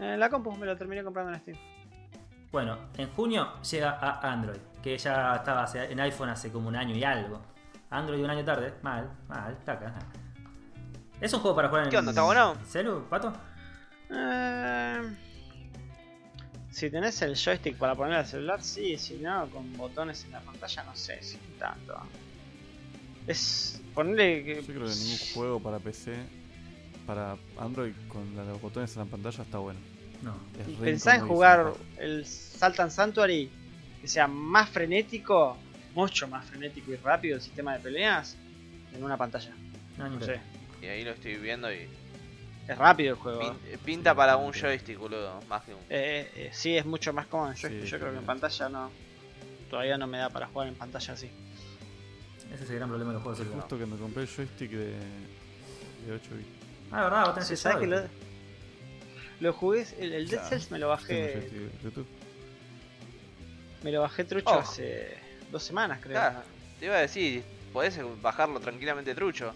[0.00, 1.56] Eh, la compu me lo terminé comprando en Steam.
[2.52, 6.94] Bueno, en junio llega a Android, que ya estaba en iPhone hace como un año
[6.94, 7.40] y algo.
[7.88, 9.94] Android un año tarde, mal, mal, taca.
[11.22, 12.54] Es un juego para jugar en ¿Qué onda, está bueno?
[12.66, 13.32] ¿Celu, Pato?
[14.10, 15.16] Eh,
[16.70, 18.96] si tenés el joystick para poner al celular, sí.
[18.96, 21.94] Si no, con botones en la pantalla, no sé si tanto.
[23.26, 24.54] Es ponerle que.
[24.62, 26.14] Yo creo que ningún juego para PC,
[27.06, 29.78] para Android con la- los botones en la pantalla está bueno.
[30.22, 30.34] No.
[30.58, 33.50] Es pensá en jugar el Saltan Sanctuary
[34.00, 35.56] que sea más frenético,
[35.94, 38.36] mucho más frenético y rápido el sistema de peleas
[38.94, 39.52] en una pantalla.
[39.96, 40.40] No, No sé.
[40.82, 41.86] Y ahí lo estoy viendo y
[42.70, 43.40] Es rápido el juego.
[43.40, 43.72] pin- ¿eh?
[43.74, 45.80] eh, pinta para un joystick, boludo, más que un...
[45.90, 47.84] Eh, eh, sí, es mucho más cómodo en Sí, joystick.
[47.90, 48.90] Yo creo que en pantalla no.
[49.68, 51.30] Todavía no me da para jugar en pantalla así.
[52.54, 53.62] Ese es el gran problema de los juegos de celular.
[53.62, 54.86] Justo que me compré el joystick de,
[56.06, 56.48] de 8 bits.
[56.92, 58.00] Ah, verdad, vos tenés Sí, el ¿sabes que lo,
[59.40, 59.86] lo jugué?
[59.98, 60.48] El, el Dead.
[60.48, 61.50] Cells me lo bajé.
[63.82, 64.58] Me lo bajé trucho Oh.
[64.60, 65.16] hace
[65.50, 66.12] dos semanas, creo.
[66.12, 66.40] Claro,
[66.78, 67.42] te iba a decir,
[67.72, 69.52] podés bajarlo tranquilamente trucho.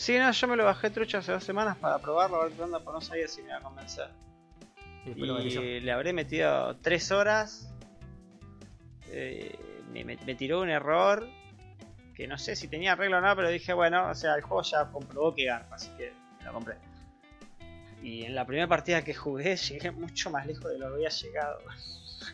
[0.00, 2.62] Sí, no, yo me lo bajé trucho hace dos semanas para probarlo, a ver qué
[2.62, 4.08] onda, pero no sabía si me iba a convencer.
[5.60, 7.70] Y le habré metido tres horas.
[9.08, 9.54] Eh,
[9.92, 11.28] me, me- me tiró un error.
[12.14, 14.62] Que no sé si tenía arreglo o no, pero dije, bueno, o sea, el juego
[14.62, 16.76] ya comprobó que garpa, así que me lo compré.
[18.02, 21.08] Y en la primera partida que jugué llegué mucho más lejos de lo que había
[21.10, 21.58] llegado.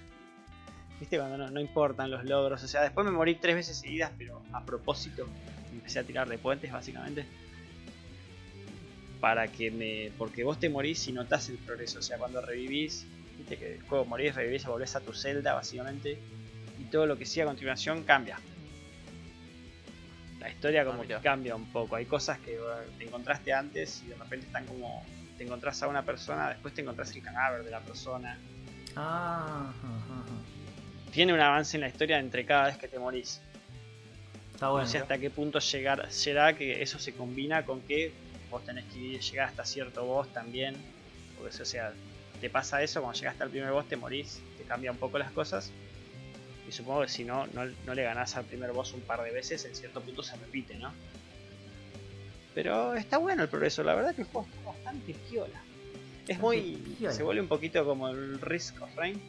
[1.01, 2.62] Viste cuando no, no importan los logros.
[2.62, 5.26] O sea, después me morí tres veces seguidas, pero a propósito.
[5.72, 7.26] Empecé a tirar de puentes, básicamente.
[9.20, 10.10] Para que me.
[10.18, 11.98] Porque vos te morís y notás el progreso.
[12.01, 13.06] O sea, cuando revivís.
[13.38, 16.18] Viste que el juego morís, revivís y volvés a tu celda, básicamente.
[16.80, 18.38] Y todo lo que sigue a continuación cambia.
[20.40, 21.97] La historia como Ah, que cambia un poco.
[21.97, 22.59] Hay cosas que
[22.98, 25.05] te encontraste antes y de repente están como.
[25.36, 28.38] Te encontrás a una persona, después te encontrás el cadáver de la persona.
[28.94, 30.24] Ah, ajá, ajá.
[31.12, 33.40] Tiene un avance en la historia entre cada vez que te morís.
[34.55, 34.84] Está bueno.
[34.86, 38.12] no sé hasta qué punto llegar, será que eso se combina con que
[38.57, 40.74] vos tenés que ir- llegar hasta cierto boss también.
[41.39, 41.93] Porque o sea,
[42.41, 45.31] te pasa eso, cuando llegaste al primer boss te morís, te cambia un poco las
[45.33, 45.70] cosas.
[46.69, 49.31] Y supongo que si no, no, no le ganás al primer boss un par de
[49.31, 50.93] veces, en cierto punto se repite, ¿no?
[52.55, 55.61] Pero está bueno el progreso, la verdad que el juego está bastante piola.
[56.27, 56.97] Es muy.
[57.11, 59.20] Se vuelve un poquito como el Risk of Rain.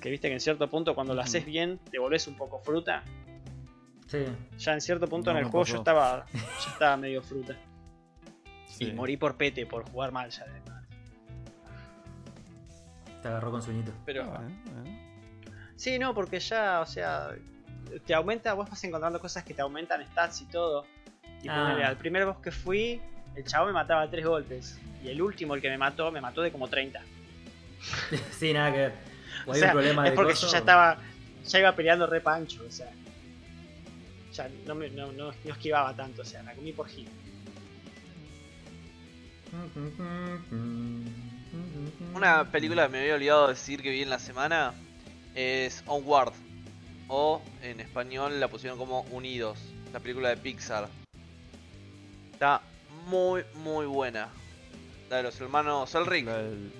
[0.00, 3.02] Que viste que en cierto punto cuando lo haces bien te volvés un poco fruta.
[4.06, 4.24] Sí.
[4.58, 5.74] Ya en cierto punto No en el juego pasó.
[5.74, 7.56] yo estaba, yo estaba medio fruta.
[8.78, 8.84] Sí.
[8.90, 10.44] Y morí por pete, por jugar mal ya.
[10.44, 10.60] de-
[13.22, 13.92] Te agarró con sueñito.
[14.06, 14.98] Pero Ah, bueno, bueno.
[15.76, 17.30] sí, no, porque ya, o sea,
[18.06, 20.86] te aumenta, vos vas encontrando cosas que te aumentan stats y todo.
[21.42, 21.54] Y Ah.
[21.68, 23.00] ponele, al primer boss que fui,
[23.34, 24.78] el chavo me mataba a tres golpes.
[25.02, 27.00] Y el último, el que me mató, me mató de como 30.
[28.38, 28.92] sí, nada que ver.
[29.46, 30.46] O O hay sea, un problema es de porque coso.
[30.46, 30.98] yo ya estaba,
[31.44, 32.90] ya iba peleando re pancho, o sea.
[34.32, 37.08] Ya no, me, no, no, no esquivaba tanto, o sea, la comí por gil.
[42.14, 44.74] Una película que me había olvidado de decir que vi en la semana
[45.34, 46.32] es Onward.
[47.08, 49.58] O en español la pusieron como Unidos.
[49.92, 50.88] La película de Pixar.
[52.32, 52.60] Está
[53.06, 54.28] muy, muy buena.
[55.08, 56.26] La de los hermanos Elric.
[56.26, 56.72] La del.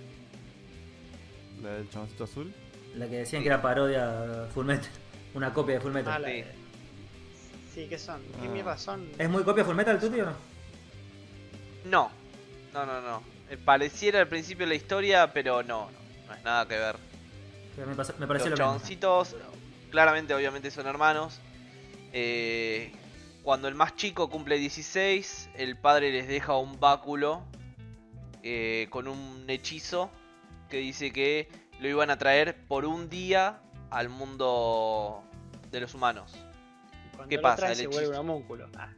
[1.63, 2.53] La del chaboncito azul.
[2.95, 4.91] La que decían que era parodia Full Metal.
[5.35, 6.13] Una copia de Full Metal.
[6.13, 6.45] Ah, la Sí.
[7.75, 8.21] sí, ¿qué son?
[8.41, 8.51] ¿Qué Ah.
[8.51, 9.09] mierda son?
[9.19, 10.27] ¿Es muy copia Full Metal, Tuti o
[11.87, 12.11] no?
[12.87, 13.23] No, no, no.
[13.51, 15.99] Eh, Pareciera al principio la historia, pero no, no,
[16.29, 16.97] no es nada que ver.
[17.87, 18.57] Me, pasa- me Los lo mismo.
[18.57, 19.37] chaboncitos,
[19.91, 21.41] claramente, obviamente son hermanos.
[22.13, 22.93] Eh,
[23.43, 27.43] cuando el más chico cumple 16, el padre les deja un báculo
[28.43, 30.11] eh, con un hechizo
[30.69, 31.49] que dice que
[31.81, 33.61] lo iban a traer por un día
[33.91, 35.23] al mundo
[35.71, 36.33] de los humanos.
[37.13, 37.57] Cuando ¿qué lo pasa?
[37.57, 38.21] trae El se vuelve un hechizo.
[38.21, 38.69] homúnculo.
[38.77, 38.89] Ah,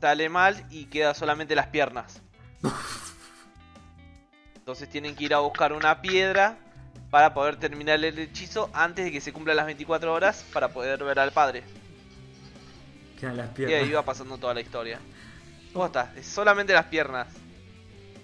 [0.00, 2.22] Sale mal y queda solamente las piernas.
[4.56, 6.56] Entonces tienen que ir a buscar una piedra
[7.10, 11.02] para poder terminar el hechizo antes de que se cumplan las 24 horas para poder
[11.02, 11.62] ver al padre.
[13.18, 13.82] Quedan las Y piernas.
[13.82, 14.98] ahí va pasando toda la historia.
[15.72, 17.28] Posta, es solamente las piernas.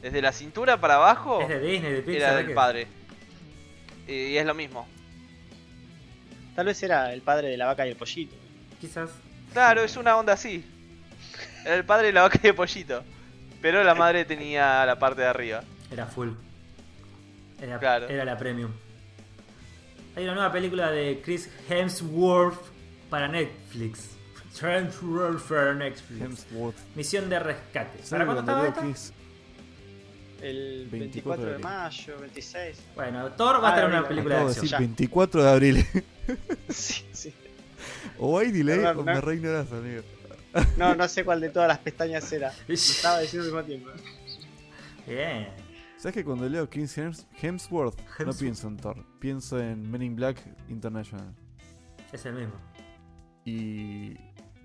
[0.02, 2.22] Desde la cintura para abajo Es de Disney, de Pixar.
[2.32, 2.86] era del padre.
[4.06, 4.86] Y es lo mismo.
[6.54, 8.36] Tal vez era el padre de la vaca y el pollito.
[8.80, 9.10] Quizás.
[9.52, 10.64] Claro, es una onda así.
[11.64, 13.02] Era el padre de la vaca y el pollito.
[13.66, 15.60] Pero la madre tenía la parte de arriba.
[15.90, 16.28] Era full.
[17.60, 18.08] Era, Claro.
[18.08, 18.70] era la premium.
[20.14, 22.60] Hay una nueva película de Chris Hemsworth
[23.10, 24.10] para Netflix.
[24.62, 26.20] Hemsworth para Netflix.
[26.22, 26.76] Hemsworth.
[26.94, 28.04] Misión de rescate.
[28.04, 29.10] ¿Sabe ¿Para cuándo estaba esta?
[30.42, 32.78] El 24 24 de de mayo, 26.
[32.94, 34.62] Bueno, Thor va a Ah, tener una abril, película de Acabo de acción.
[34.64, 34.78] decir Ya.
[34.78, 35.86] 24 de abril.
[36.68, 37.34] Sí, sí.
[38.20, 39.12] o hay delay Perdón, o ¿no?
[39.14, 40.02] me reignorás, amigo.
[40.76, 42.52] No, no sé cuál de todas las pestañas era.
[42.68, 43.90] Lo estaba diciendo al mismo tiempo.
[45.06, 45.48] Bien.
[45.98, 49.04] ¿Sabes que cuando leo Chris Hems- Hemsworth, no pienso en Thor?
[49.18, 50.38] Pienso en Men in Black
[50.68, 51.34] International.
[52.12, 52.54] Es el mismo.
[53.44, 54.14] Y.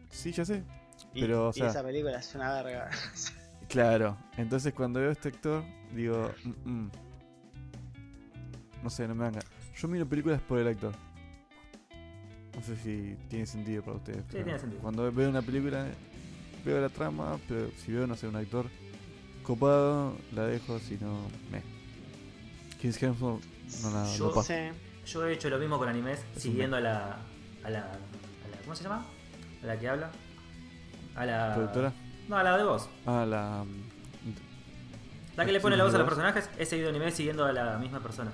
[0.09, 0.63] Sí, ya sé.
[1.13, 2.89] Y, Pero, o y sea- esa película es una verga.
[3.69, 4.17] Claro.
[4.35, 5.63] Entonces cuando veo a este actor,
[5.95, 6.29] digo.
[6.43, 6.91] "Mm, mm".
[8.83, 9.45] No sé, no me dan ganas.
[9.77, 10.93] Yo miro películas por el actor.
[12.55, 14.23] No sé si tiene sentido para ustedes.
[14.29, 14.81] pero tiene sentido.
[14.81, 15.85] Cuando veo una película,
[16.65, 18.65] veo la trama, pero si veo, no sé, un actor
[19.43, 21.61] copado, la dejo, si no, me.
[22.79, 23.43] Chris Hemsworth,
[23.83, 24.43] no, nada, Yo no.
[24.43, 24.53] Sí.
[25.05, 27.17] Yo he hecho lo mismo con animes, Es siguiendo a la,
[27.63, 27.79] a la.
[27.79, 28.57] a la.
[28.63, 29.05] ¿Cómo se llama?
[29.63, 30.11] A la que habla.
[31.15, 31.53] A la.
[31.55, 31.93] ¿Productora?
[32.27, 32.89] No, a la de voz.
[33.05, 33.65] Ah, la.
[35.37, 37.77] La que le pone la voz a los personajes, he seguido anime siguiendo a la
[37.77, 38.31] misma persona.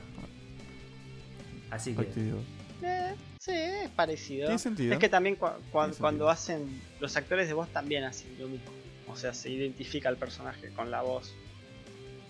[1.70, 2.32] Así que.
[2.32, 2.44] voz.
[2.82, 3.16] Eh,
[3.48, 4.46] sí, es parecido.
[4.48, 4.94] Tiene sentido.
[4.94, 6.30] Es que también Tiene cuando sentido.
[6.30, 6.82] hacen.
[7.00, 8.66] Los actores de voz también hacen lo mismo.
[9.08, 11.34] O sea, se identifica al personaje con la voz.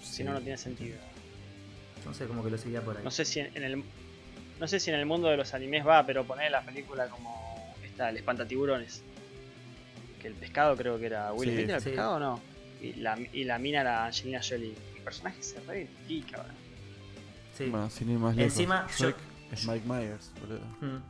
[0.02, 0.98] Si no, no tiene sentido.
[2.06, 3.04] No sé, como que lo seguía por ahí.
[3.04, 3.84] No sé si en, en el.
[4.60, 7.76] No sé si en el mundo de los animes va, pero poner la película como
[7.84, 9.04] esta, el espantatiburones.
[10.22, 11.90] Que el pescado creo que era Will Sí, Smith, ¿era el sí.
[11.90, 12.42] pescado o no?
[12.82, 14.74] Y la, y la mina era Angelina Jolie.
[14.96, 16.54] El personaje se reivindica, boludo.
[17.58, 17.66] Sí.
[17.66, 18.54] Bueno, sin ir más lejos.
[18.54, 19.14] Encima, yo-
[19.52, 20.66] es Mike Myers, boludo.
[20.82, 21.02] Mm.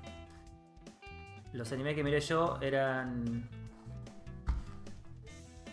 [1.53, 3.49] Los animes que miré yo eran.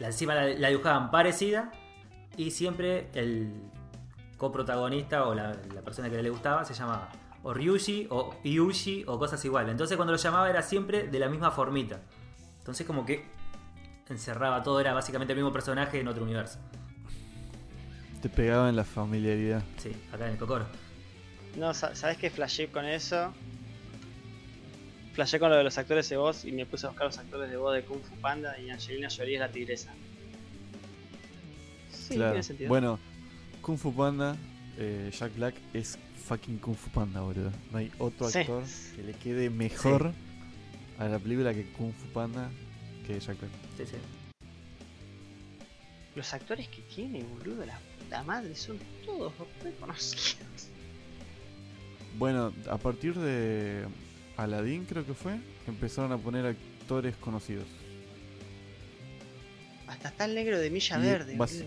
[0.01, 1.71] La, encima la, la dibujaban parecida
[2.37, 3.53] y siempre el
[4.37, 7.11] coprotagonista o la, la persona que le gustaba se llamaba
[7.45, 9.71] o Ryushi o Yushi o cosas iguales.
[9.71, 12.01] Entonces cuando lo llamaba era siempre de la misma formita.
[12.59, 13.27] Entonces como que
[14.09, 16.59] encerraba todo, era básicamente el mismo personaje en otro universo.
[18.21, 19.63] Te pegaba en la familiaridad.
[19.77, 20.67] Sí, acá en el Cocoro.
[21.57, 23.33] No, sa- ¿sabes qué flashé con eso?
[25.13, 27.49] Flashé con lo de los actores de voz y me puse a buscar los actores
[27.51, 29.93] de voz de Kung Fu Panda y Angelina Jolie es la tigresa.
[31.93, 32.33] Sí, claro.
[32.33, 32.69] tiene sentido.
[32.69, 32.99] Bueno,
[33.63, 34.37] Kung Fu Panda,
[34.77, 37.53] eh, Jack Black es fucking Kung Fu Panda, boludo.
[37.71, 38.39] No hay otro Sí.
[38.41, 38.65] actor
[38.97, 40.13] que le quede mejor
[40.99, 42.51] a la película que Kung Fu Panda
[43.07, 43.53] que Jack Black.
[43.77, 43.97] Sí, sí.
[46.17, 49.33] Los actores que tiene, boludo, la puta madre, son todos
[49.63, 50.69] reconocidos.
[52.19, 53.85] Bueno, a partir de
[54.37, 55.37] Aladdin creo que fue,
[55.67, 57.67] empezaron a poner actores conocidos.
[59.87, 61.65] Hasta está el negro de Milla Y Verde, vas-.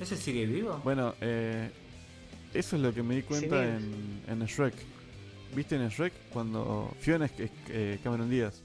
[0.00, 0.80] ¿Ese sigue vivo?
[0.84, 1.70] Bueno, eh,
[2.52, 4.74] eso es lo que me di cuenta en, en Shrek.
[5.54, 6.12] ¿Viste en Shrek?
[6.32, 7.32] Cuando Fiona es,
[7.68, 8.62] eh, Cameron Díaz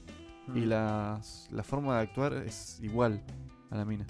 [0.54, 0.68] y Mm.
[0.68, 3.22] las- la forma de actuar es igual
[3.70, 4.04] a la mina.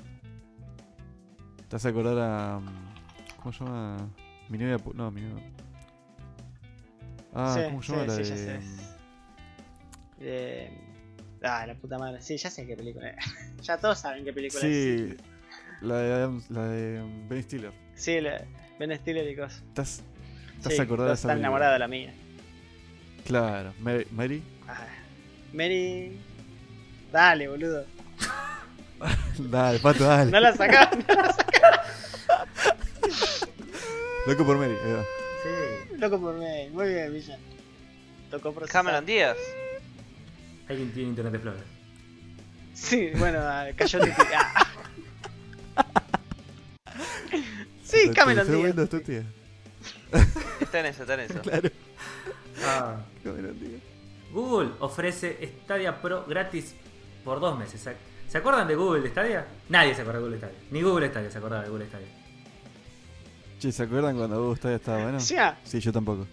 [1.68, 2.58] ¿Te hace acordar a.
[2.58, 4.08] mm, ¿Cómo se llama?
[4.52, 4.76] Mi novia.
[4.94, 5.44] No, mi novia.
[7.34, 8.28] Ah, Sí, ¿cómo se sí, llama la sí, de.?
[8.28, 8.58] ya sé.
[8.58, 8.78] mm,
[10.20, 10.78] Eh,
[11.42, 12.20] Ah, la puta madre.
[12.22, 13.16] Sí, ya sé qué película es.
[13.62, 14.68] ya todos saben qué película es.
[14.68, 15.16] Sí,
[15.80, 17.72] la de, Adam- la de mm, Ben Stiller.
[17.94, 18.42] Sí, la-
[18.78, 19.62] Ben Stiller y cosas.
[19.68, 20.02] ¿Estás,
[20.58, 21.46] estás acordada de esa película?
[21.48, 22.12] enamorada de la mía.
[23.24, 24.06] Claro, Mary.
[24.12, 24.42] Mary?
[24.68, 24.86] Ah,
[25.52, 26.18] Mary.
[27.10, 27.84] Dale, boludo.
[29.38, 30.30] dale, pato, dale.
[30.30, 31.04] No la sacaban.
[34.26, 34.76] Loco por Mary.
[34.84, 35.02] ahí va.
[35.42, 35.96] Sí.
[35.98, 36.68] Loco por Mary.
[36.70, 37.38] Muy bien, Villa.
[38.30, 38.82] Tocó procesar.
[38.84, 39.36] Cameron Díaz.
[40.68, 41.64] Alguien tiene Internet Explorer.
[42.74, 43.40] Sí, bueno,
[43.76, 44.28] cayó el título.
[44.34, 44.66] Ah.
[47.84, 48.58] Sí, ¿Te Cameron Díaz.
[48.64, 49.22] Windows tu tía?
[50.60, 51.40] Está en eso, está en eso.
[51.42, 51.70] Claro,
[52.64, 52.96] Ah.
[53.22, 53.82] Cameron Díaz.
[54.32, 56.74] Google ofrece Stadia Pro gratis
[57.24, 57.80] por dos meses.
[57.80, 57.96] ¿Se-
[58.28, 59.46] ¿Se acuerdan de Google Stadia?
[59.68, 60.58] Nadie se acuerda de Google Stadia.
[60.70, 62.06] Ni Google Stadia se acordaba de Google Stadia.
[63.62, 65.20] Che, ¿se acuerdan cuando vos Stadia estaba bueno?
[65.20, 65.36] Sí,
[65.78, 66.26] yo tampoco.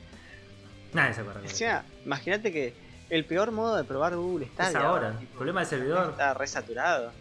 [0.94, 2.74] Nadie se acuerda de Google encima, imagínate que
[3.12, 4.70] el peor modo de probar Google Stadia.
[4.70, 5.12] Es ahora.
[5.20, 6.10] tipo, Problema del servidor.
[6.10, 7.12] Está resaturado.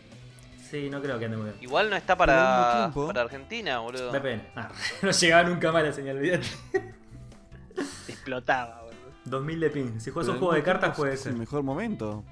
[0.70, 1.56] Sí, no creo que ande muy bien.
[1.60, 4.10] Igual no está para, para Argentina, boludo.
[4.10, 4.43] VPN.
[4.56, 4.70] Ah,
[5.02, 6.47] no llegaba nunca más la señal, olvídate.
[8.09, 9.12] Explotaba, boludo.
[9.26, 10.01] 2000 de ping.
[10.01, 11.32] Si juegas un juego de cartas puede es ser.
[11.32, 12.24] el mejor momento.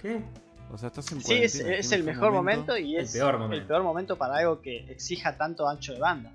[0.00, 0.22] ¿Qué?
[0.70, 3.56] O sea, estás en Sí, es, es el mejor momento y El es peor momento.
[3.60, 6.32] el peor momento para algo que exija tanto ancho de banda.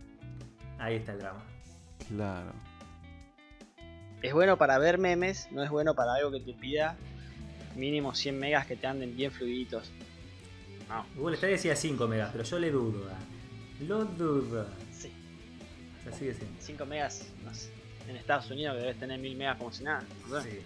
[0.80, 1.44] Ahí está el drama.
[2.08, 2.52] Claro.
[4.22, 6.96] Es bueno para ver memes, no es bueno para algo que te pida
[7.76, 9.92] mínimo 100 megas que te anden bien fluiditos.
[10.90, 13.08] No, Google Stadia decía 5 megas, pero yo le dudo.
[13.12, 13.18] ah.
[13.88, 14.68] Lo dudo.
[14.92, 15.12] sí.
[16.18, 16.56] Sigue siendo.
[16.62, 17.70] 5 megas no sé,
[18.08, 20.04] en Estados Unidos que debes tener 1000 megas como si nada.
[20.30, 20.42] no.
[20.42, 20.60] Sí.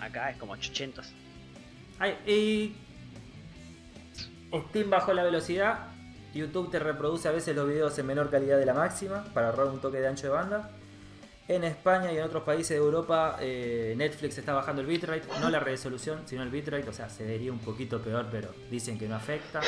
[0.00, 1.12] Acá es como 800.
[2.00, 2.74] Ay, y
[4.68, 5.91] Steam bajó la velocidad.
[6.32, 9.66] YouTube te reproduce a veces los videos en menor calidad de la máxima para ahorrar
[9.66, 10.70] un toque de ancho de banda.
[11.48, 15.50] En España y en otros países de Europa, eh, Netflix está bajando el bitrate, no
[15.50, 19.08] la resolución, sino el bitrate, o sea, se vería un poquito peor, pero dicen que
[19.08, 19.60] no afecta.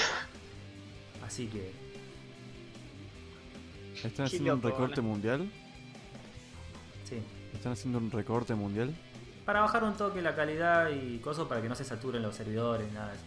[1.26, 1.72] Así que,
[4.02, 5.50] ¿Están haciendo un recorte mundial?
[7.04, 7.22] sí.
[7.54, 8.94] ¿Están haciendo un recorte mundial?
[9.44, 12.90] Para bajar un toque la calidad y cosas para que no se saturen los servidores,
[12.92, 13.24] nada de eso.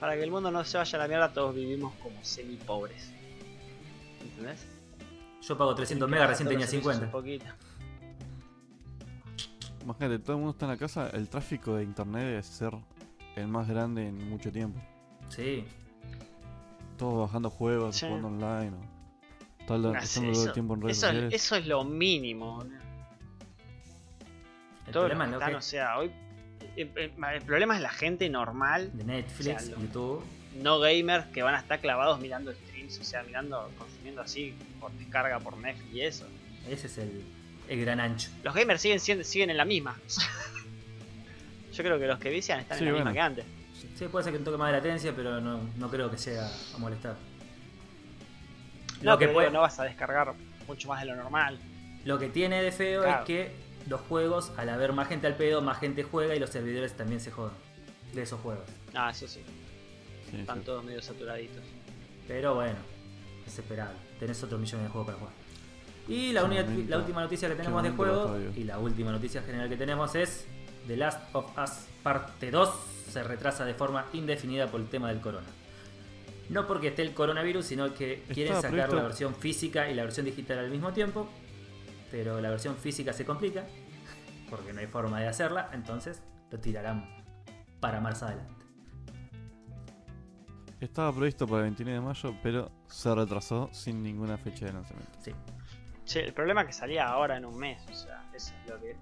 [0.00, 3.12] Para que el mundo no se vaya a la mierda, todos vivimos como semi pobres.
[4.22, 4.66] ¿Entendés?
[5.42, 7.06] Yo pago 300 megas, recién tenía los servicios 50.
[7.06, 7.44] Un poquito.
[9.82, 12.72] Imagínate, todo el mundo está en la casa, el tráfico de internet debe ser
[13.36, 14.80] el más grande en mucho tiempo.
[15.28, 15.64] Sí,
[16.98, 18.06] Todos bajando juegos, Sí.
[18.06, 18.72] jugando online.
[18.76, 21.34] O, todo el- No estando todo tiempo en redes eso es, sociales.
[21.42, 22.56] eso es lo mínimo.
[22.56, 22.76] boludo.
[24.86, 26.12] el Todos los problema que lo están, que o sea, hoy.
[26.76, 26.88] El,
[27.44, 30.24] problema es la gente normal, de Netflix, O sea, lo- YouTube.
[30.62, 34.90] no gamers, que van a estar clavados mirando streams, o sea, mirando, consumiendo así por
[34.92, 36.26] descarga por Netflix y eso.
[36.68, 37.22] Ese es el,
[37.68, 38.30] el gran ancho.
[38.42, 39.96] Los gamers siguen, siendo- siguen en la misma.
[41.72, 43.10] Yo creo que los que vician están Sí, en la bueno.
[43.10, 43.44] misma que antes.
[43.96, 46.48] Sí, puede ser que un toque más de latencia, pero no, no creo que sea
[46.74, 47.16] a molestar.
[49.02, 50.34] No, Lo que, pero puede- digo, no vas a descargar
[50.66, 51.58] mucho más de lo normal.
[52.04, 53.20] lo que tiene de feo Claro.
[53.20, 53.50] es que
[53.90, 57.20] los juegos, al haber más gente al pedo, más gente juega y los servidores también
[57.20, 57.52] se jodan
[58.14, 58.64] de esos juegos.
[58.94, 59.40] Ah, eso sí,
[60.30, 60.64] Sí, están sí.
[60.64, 61.62] todos medio saturaditos.
[62.28, 62.78] Pero bueno,
[63.46, 63.96] es esperable.
[64.20, 65.34] Tenés otro millón de juegos para jugar.
[66.08, 66.42] Y la,
[66.88, 70.46] la última noticia que tenemos de juego, y la última noticia general que tenemos es
[70.86, 71.70] The Last of Us
[72.02, 72.70] Parte 2
[73.12, 75.46] se retrasa de forma indefinida por el tema del corona.
[76.48, 80.26] No porque esté el coronavirus, sino que quieren sacar la versión física y la versión
[80.26, 81.28] digital al mismo tiempo.
[82.10, 83.64] Pero la versión física se complica,
[84.48, 87.08] porque no hay forma de hacerla, entonces lo tirarán
[87.80, 88.60] para más adelante.
[90.80, 95.12] Estaba previsto para el 29 de mayo, pero se retrasó sin ninguna fecha de lanzamiento.
[95.20, 95.32] Sí.
[96.06, 98.80] Che, el problema es que salía ahora en un mes, o sea, eso es lo
[98.80, 98.96] que.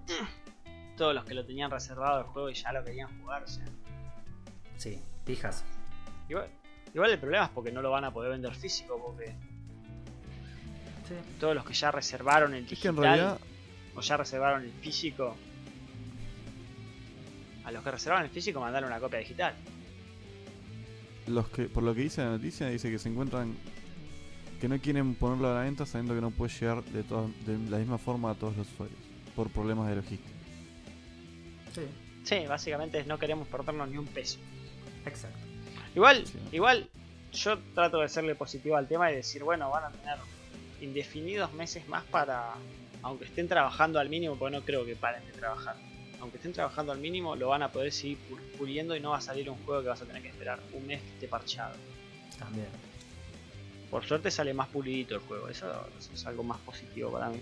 [0.97, 3.65] Todos los que lo tenían reservado el juego y ya lo querían jugar, o sea.
[4.75, 5.63] Sí, pijas.
[6.27, 6.49] Igual,
[6.93, 9.35] igual el problema es porque no lo van a poder vender físico, porque
[11.09, 11.15] Sí.
[11.39, 13.39] todos los que ya reservaron el Es que en digital realidad,
[13.95, 15.35] o ya reservaron el físico,
[17.65, 19.53] a los que reservaron el físico mandaron una copia digital.
[21.27, 23.55] los que, por lo que dice la noticia, dice que se encuentran
[24.59, 27.69] que no quieren ponerlo a la venta sabiendo que no puede llegar de, todas- de
[27.69, 28.97] la misma forma a todos los usuarios
[29.35, 30.29] por problemas de logística.
[31.75, 31.81] Sí,
[32.23, 34.39] Sí, básicamente es no queremos perdernos ni un peso.
[35.05, 35.37] exacto.
[35.95, 36.37] Igual, Sí.
[36.51, 36.89] igual
[37.33, 40.17] yo trato de serle positivo al tema y decir, bueno, van a tener
[40.81, 42.53] indefinidos meses más para,
[43.03, 45.75] aunque estén trabajando al mínimo, porque no creo que paren de trabajar.
[46.21, 49.17] Aunque estén trabajando al mínimo, lo van a poder seguir pu- puliendo y no va
[49.17, 51.73] a salir un juego que vas a tener que esperar un mes que esté parchado.
[52.37, 52.67] También.
[53.89, 55.65] Por suerte sale más pulidito el juego, eso,
[55.97, 57.39] eso es algo más positivo para mí.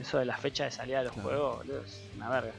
[0.00, 1.28] Eso de la fecha de salida de los Claro.
[1.28, 2.52] juegos, boludo, es una verga.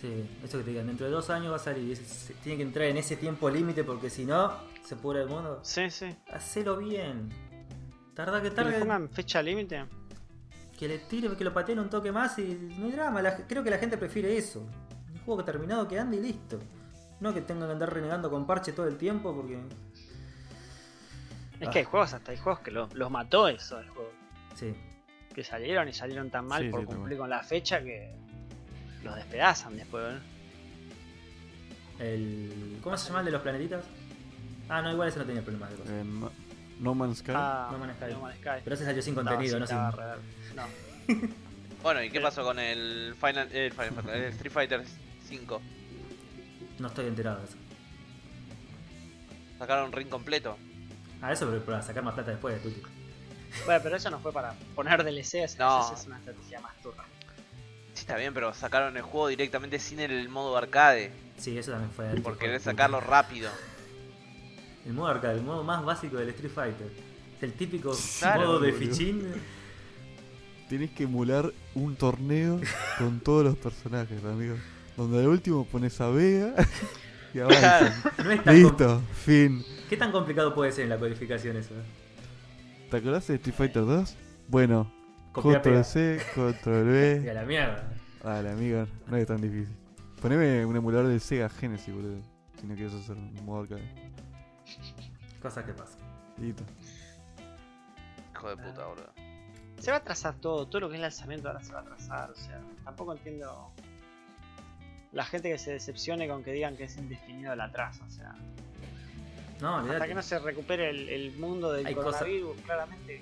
[0.00, 0.08] Sí,
[0.44, 1.96] eso que te digan, dentro de dos años va a salir.
[2.42, 4.52] Tiene que entrar en ese tiempo límite porque si no,
[4.84, 5.60] se pudre el mundo.
[5.62, 6.14] Sí, sí.
[6.32, 7.30] Hacelo bien.
[8.16, 8.78] Tarda que Que le tarde.
[8.80, 9.84] pongan fecha límite.
[10.76, 13.22] Que le tire, que lo pateen un toque más y no hay drama.
[13.22, 14.60] La- creo que la gente prefiere eso.
[15.14, 16.58] Un juego que terminado que ande y listo.
[17.20, 19.58] No que tengan que andar renegando con parche todo el tiempo porque.
[21.60, 21.70] Es Ah.
[21.70, 24.10] que hay juegos, hasta hay juegos que lo- los mató eso el juego.
[24.54, 24.74] Sí.
[25.34, 28.10] que salieron y salieron tan mal Sí, por sí, cumplir con la fecha que
[29.04, 30.14] los despedazan después.
[30.14, 30.20] ¿no?
[31.98, 32.78] El.
[32.82, 33.84] ¿Cómo se llama el de los planetitas?
[34.68, 35.92] Ah, no, igual ese no tenía problemas de cosas.
[35.92, 36.04] Eh,
[36.80, 37.32] no, Man's Sky.
[37.34, 38.12] Ah, No Man's Sky.
[38.12, 38.60] No Man's Sky.
[38.64, 39.76] Pero ese salió sin No, contenido, no sin.
[39.76, 40.64] No.
[41.82, 42.22] Bueno, ¿y qué Eh.
[42.22, 44.84] pasó con el Final, el Final Fantasy, el Street Fighter
[45.28, 45.62] 5?
[46.80, 47.54] No estoy enterado de eso.
[49.58, 50.56] Sacaron ring completo.
[51.22, 52.72] Ah, eso pero para sacar más plata después de.
[53.64, 55.94] Bueno, pero eso no fue para poner DLC, eso No.
[55.94, 57.04] es una estrategia más turra.
[57.94, 61.12] Sí, está bien, pero sacaron el juego directamente sin el modo arcade.
[61.38, 62.06] Sí, eso también fue.
[62.20, 63.50] Por querer sacarlo rápido.
[64.86, 66.88] El modo arcade, el modo más básico del Street Fighter.
[67.40, 68.86] El típico Claro, modo de boludo.
[68.90, 69.22] fichín.
[70.68, 72.60] Tenés que emular un torneo
[72.98, 74.56] con todos los personajes, amigo.
[74.96, 76.54] Donde al último pones a Vega
[77.34, 77.92] y a Bison.
[78.24, 79.64] No es tan Listo, fin.
[79.88, 81.74] ¿Qué tan complicado puede ser en la codificación eso?
[82.90, 84.16] ¿Te acordás de Street Fighter 2?
[84.48, 84.92] Bueno,
[85.32, 85.84] Copiar, control.
[85.84, 86.92] C, control Y a
[87.22, 87.34] B.
[87.34, 87.92] la mierda.
[88.24, 89.68] Dale, amigo, no es tan difícil.
[90.22, 92.18] Poneme un emulador de Sega Genesis, boludo.
[92.60, 93.84] Si no quieres hacer un modo arcade.
[95.46, 95.98] Cosas que pasan.
[96.38, 96.64] Listo.
[98.34, 99.12] hijo de puta, boludo.
[99.78, 102.30] Se va a atrasar todo, todo lo que es lanzamiento ahora se va a atrasar,
[102.30, 103.70] o sea, tampoco entiendo
[105.12, 108.34] la gente que se decepcione con que digan que es indefinido el atraso, o sea,
[109.60, 113.20] No, hasta que no se recupere el, el mundo del Hay cosas- coronavirus, claramente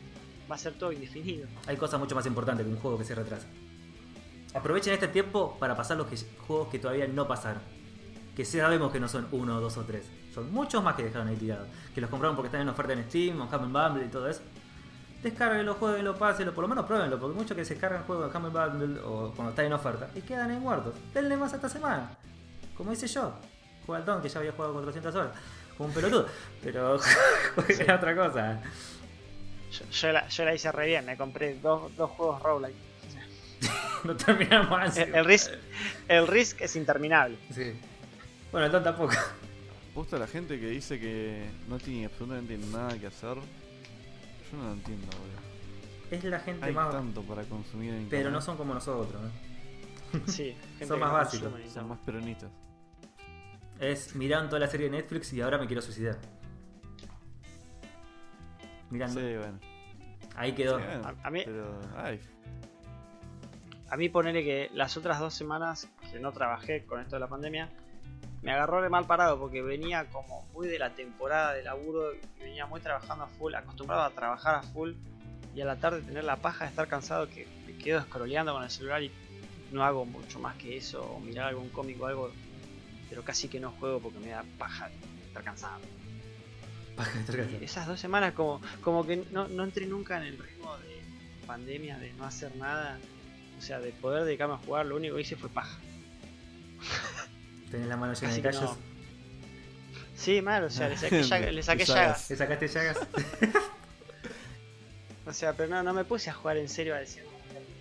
[0.51, 1.47] va a ser todo indefinido.
[1.67, 3.47] Hay cosas mucho más importantes que un juego que se retrasa.
[4.55, 7.63] Aprovechen este tiempo para pasar los que- juegos que todavía no pasaron.
[8.35, 10.07] Que sabemos que no son uno, dos o tres.
[10.35, 11.69] Son muchos más que dejaron ahí tirados.
[11.95, 14.41] Que los compraron porque están en oferta en Steam, o Humble Bundle y todo eso.
[15.23, 18.51] Descárguenlo, jueguenlo, pásenlo, por lo menos pruébenlo, porque muchos que se descargan juegos de Humble
[18.51, 20.95] Bundle o cuando está en oferta y quedan ahí muertos.
[21.15, 22.11] Denle más esta semana.
[22.77, 23.33] Como hice yo.
[23.87, 25.33] Juega al Don, que ya había jugado 400 horas.
[25.77, 26.27] Como un pelotudo.
[26.63, 26.99] Pero
[27.79, 28.61] era otra cosa.
[29.71, 32.77] Yo, yo la, yo la hice re bien, me compré dos, dos juegos roguelike.
[34.05, 35.01] No terminamos así.
[35.01, 35.53] El, el Risk,
[36.09, 37.39] el Risk es interminable.
[37.55, 37.73] Sí.
[38.53, 39.15] Bueno, el Don tampoco.
[39.95, 43.37] Posta la gente que dice que no tiene absolutamente nada que hacer.
[43.37, 45.45] Yo no lo entiendo, boludo.
[46.11, 46.91] Es la gente Hay más.
[46.91, 49.21] tanto para consumir en Pero no son como nosotros.
[49.23, 50.21] ¿eh?
[50.27, 52.51] Sí, gente Son más básicos, consume Son más peronistas.
[53.81, 56.19] Es miraron toda la serie de Netflix y ahora me quiero suicidar.
[58.91, 59.21] Mirando.
[59.21, 59.59] Sí, bueno.
[60.37, 60.79] Ahí quedó.
[60.79, 62.21] Sí, bueno, A- a mí- Pero, ay,
[63.91, 67.29] A mí ponerle que las otras dos semanas que no trabajé con esto de la
[67.29, 67.71] pandemia,
[68.45, 72.19] me agarró de mal parado porque venía como muy de la temporada de laburo y
[72.43, 74.93] venía muy trabajando a full, acostumbrado a trabajar a full
[75.57, 78.63] y a la tarde tener la paja de estar cansado que me quedo scrolleando con
[78.63, 79.11] el celular y
[79.73, 82.31] no hago mucho más que eso, o mirar algún cómic o algo,
[83.09, 84.95] pero casi que no juego porque me da paja de
[85.27, 85.81] estar cansado.
[86.97, 87.65] Paja de estar Y cansado.
[87.65, 91.01] esas dos semanas como, como que no, no entré nunca en el ritmo de
[91.47, 92.99] pandemia, de no hacer nada.
[93.59, 95.79] O sea, de poder dedicarme a jugar, lo único que hice fue paja.
[97.75, 98.71] Tenés la mano llena Así de que callos.
[98.71, 98.79] no.
[100.17, 102.31] Sí, mal, o sea, le saqué, llaga- le saqué Llagas.
[102.31, 102.99] ¿Le sacaste llagas?
[105.27, 107.31] O sea, pero no, no me puse a jugar en serio a decir, "No,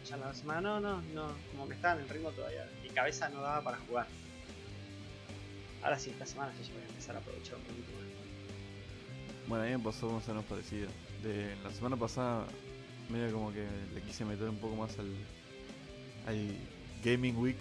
[0.09, 0.63] ya la dos semanas.
[0.63, 2.65] No, no, no, como que estaba en el ritmo todavía.
[2.81, 4.07] Mi cabeza no daba para jugar.
[5.83, 9.47] Ahora sí, esta semana sí yo voy a empezar a aprovechar un poquito más.
[9.47, 10.87] Bueno, a mí me pasó más o menos parecido.
[11.21, 12.45] De la semana pasada,
[13.09, 15.11] medio como que le quise meter un poco más al,
[16.27, 16.55] al
[17.03, 17.57] Gaming Week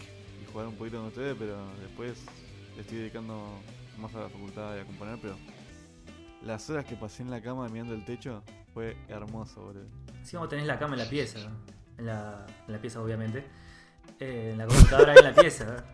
[0.52, 2.24] jugar un poquito con ustedes, pero después
[2.74, 3.58] le estoy dedicando
[3.98, 5.36] más a la facultad y a componer, pero
[6.42, 8.42] las horas que pasé en la cama mirando el techo
[8.74, 9.86] fue hermoso, boludo.
[10.22, 11.38] Si vos tenés la cama en la pieza.
[11.98, 13.44] En la, en la pieza, obviamente.
[14.18, 15.84] Eh, en la computadora en la pieza.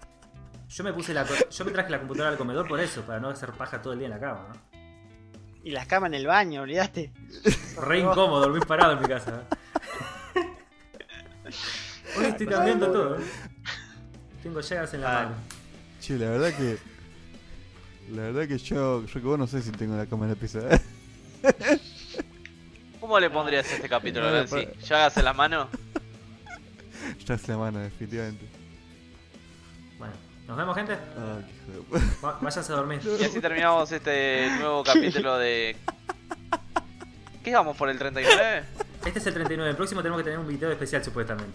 [0.68, 3.28] Yo me puse la yo me traje la computadora al comedor por eso, para no
[3.28, 4.48] hacer paja todo el día en la cama.
[4.52, 4.78] ¿no?
[5.64, 7.12] Y las camas en el baño, olvidaste.
[7.80, 9.44] Re incómodo dormir parado en mi casa.
[12.18, 13.18] Hoy estoy cambiando todo.
[14.48, 15.22] Tengo llagas en la Ah.
[15.24, 15.34] mano.
[16.00, 16.78] Che, la verdad que.
[18.12, 20.60] La verdad que yo, yo que vos no sé si tengo la en la pieza.
[22.98, 24.64] ¿Cómo le pondrías a este capítulo, Nancy?
[24.66, 25.68] pa- ¿Ya hagas en las manos?
[27.26, 28.46] ya es la mano, definitivamente.
[29.98, 30.14] Bueno,
[30.46, 30.94] ¿nos vemos, gente?
[30.94, 31.40] Ah,
[31.92, 31.98] qué
[32.40, 33.00] váyanse a dormir.
[33.20, 35.76] Y así terminamos este nuevo capítulo de.
[37.44, 38.64] ¿Qué vamos por el 39?
[39.04, 39.70] Este es el 39.
[39.70, 41.52] El próximo tenemos que tener un video especial, supuestamente.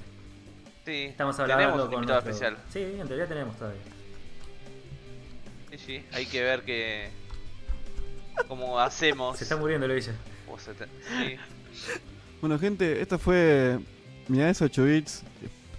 [0.86, 2.58] Sí, Estamos hablando tenemos un invitado nuestro- especial.
[2.94, 3.82] Sí, en teoría tenemos todavía.
[5.72, 7.10] Sí, sí, hay que ver que.
[8.48, 9.38] cómo hacemos.
[9.38, 9.86] Se está muriendo
[10.74, 11.38] te- Sí.
[12.42, 13.80] Bueno, gente, esta fue
[14.28, 15.24] Milanés 8 bits.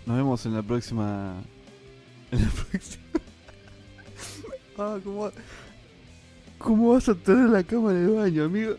[0.06, 1.34] Nos vemos en la próxima.
[2.30, 3.04] En la próxima.
[4.76, 5.30] Ah, ¿cómo,
[6.58, 8.74] ¿cómo vas a tener la cama en el baño, amigo?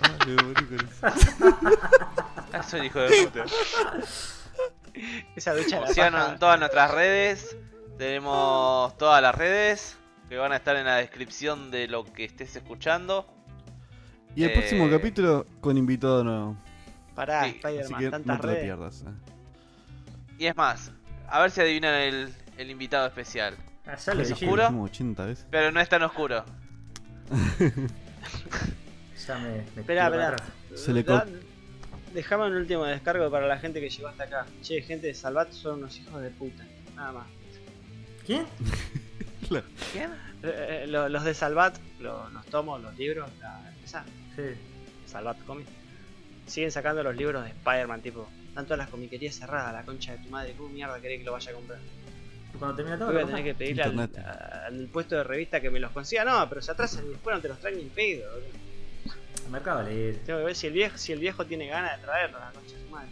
[0.00, 1.06] Ah, me morí con eso.
[2.52, 3.44] Ah, soy hijo de puta.
[5.36, 7.56] Esa ducha la en todas nuestras redes.
[7.98, 9.96] Tenemos todas las redes
[10.28, 13.26] que van a estar en la descripción de lo que estés escuchando.
[14.34, 14.54] Y el Eh.
[14.54, 16.56] próximo capítulo con invitado nuevo.
[17.14, 19.02] Pará, Sí, Así que tantas no te lo pierdas.
[19.02, 19.10] eh.
[20.38, 20.90] Y es más,
[21.28, 23.56] a ver si adivinan el, el invitado especial.
[23.86, 24.56] Ah, ya ¿Es oscuro?
[24.56, 25.46] Lo dijimos 80 veces.
[25.50, 26.44] Pero no es tan oscuro.
[29.26, 30.36] Ya me, me Esperá, esperá.
[30.74, 31.04] Se le
[32.14, 34.46] Dejame un último descargo para la gente que llegó hasta acá.
[34.62, 36.64] Che, gente de Salvat son unos hijos de puta.
[36.94, 37.26] Nada más.
[38.24, 38.46] ¿Quién?
[39.92, 40.10] ¿Quién?
[40.42, 44.04] Eh, eh, lo- los de Salvat, lo- los tomos, los libros, la empresa,
[44.36, 44.42] Sí.
[45.06, 45.68] Salvat Comics,
[46.46, 48.28] siguen sacando los libros de Spider-Man, tipo.
[48.48, 50.54] Están todas las comiquerías cerradas, la concha de tu madre.
[50.56, 51.78] ¿Cómo mierda querés que lo vaya a comprar?
[52.54, 54.24] Y cuando termina todo, Voy a lo tener que pedirle al, Internet.
[54.24, 56.24] al puesto de revista que me los consiga.
[56.24, 58.30] No, pero se atrasan y después no te los traen ni en pedo.
[58.30, 58.63] boludo.
[59.50, 60.14] Mercado Libre.
[60.24, 62.90] Tengo que ver si el viejo, si el viejo tiene ganas de traerlo, la su
[62.90, 63.08] madre.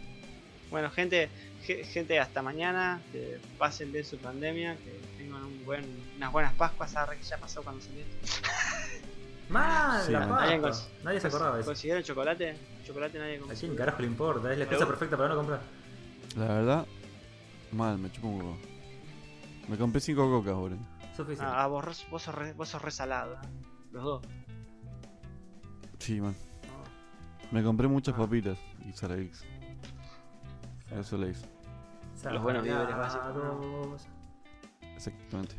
[0.71, 1.29] Bueno, gente,
[1.63, 3.01] ge- gente, hasta mañana.
[3.11, 4.75] Que pasen bien su pandemia.
[4.77, 5.85] Que tengan un buen,
[6.17, 6.95] unas buenas Pascuas.
[6.95, 8.01] Ahora que ya pasó cuando salió.
[8.01, 8.47] esto.
[9.49, 10.29] Mal, Sí, la man.
[10.29, 10.43] paja.
[10.43, 11.69] ¿Alguien cons- Nadie se acordaba de eso.
[11.69, 12.57] ¿Consiguieron chocolate?
[12.87, 13.69] Chocolate nadie ¿A consiguió.
[13.69, 14.51] quién carajo le importa?
[14.51, 15.61] Es la excusa perfecta para no comprar.
[16.37, 16.85] La verdad,
[17.71, 18.57] mal, me chupo un huevo.
[19.67, 20.79] Me compré 5 cocas, boludo.
[21.15, 21.53] Suficiente.
[21.55, 23.37] Ah, vos, vos, sos re, vos sos re salado.
[23.91, 24.21] Los dos.
[26.03, 26.35] Sí, man.
[27.51, 28.17] Me compré muchas Ah.
[28.17, 29.41] papitas y Saravix.
[30.91, 31.45] Eso le hice.
[32.29, 34.07] los buenos víveres básicos.
[34.95, 35.55] Exactamente.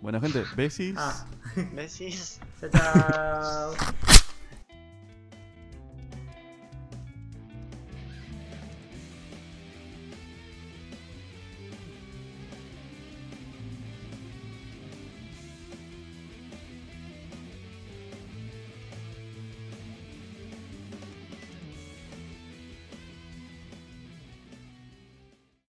[0.00, 0.94] Bueno, gente, besis.
[0.98, 1.26] Ah,
[2.60, 4.21] chao, chao.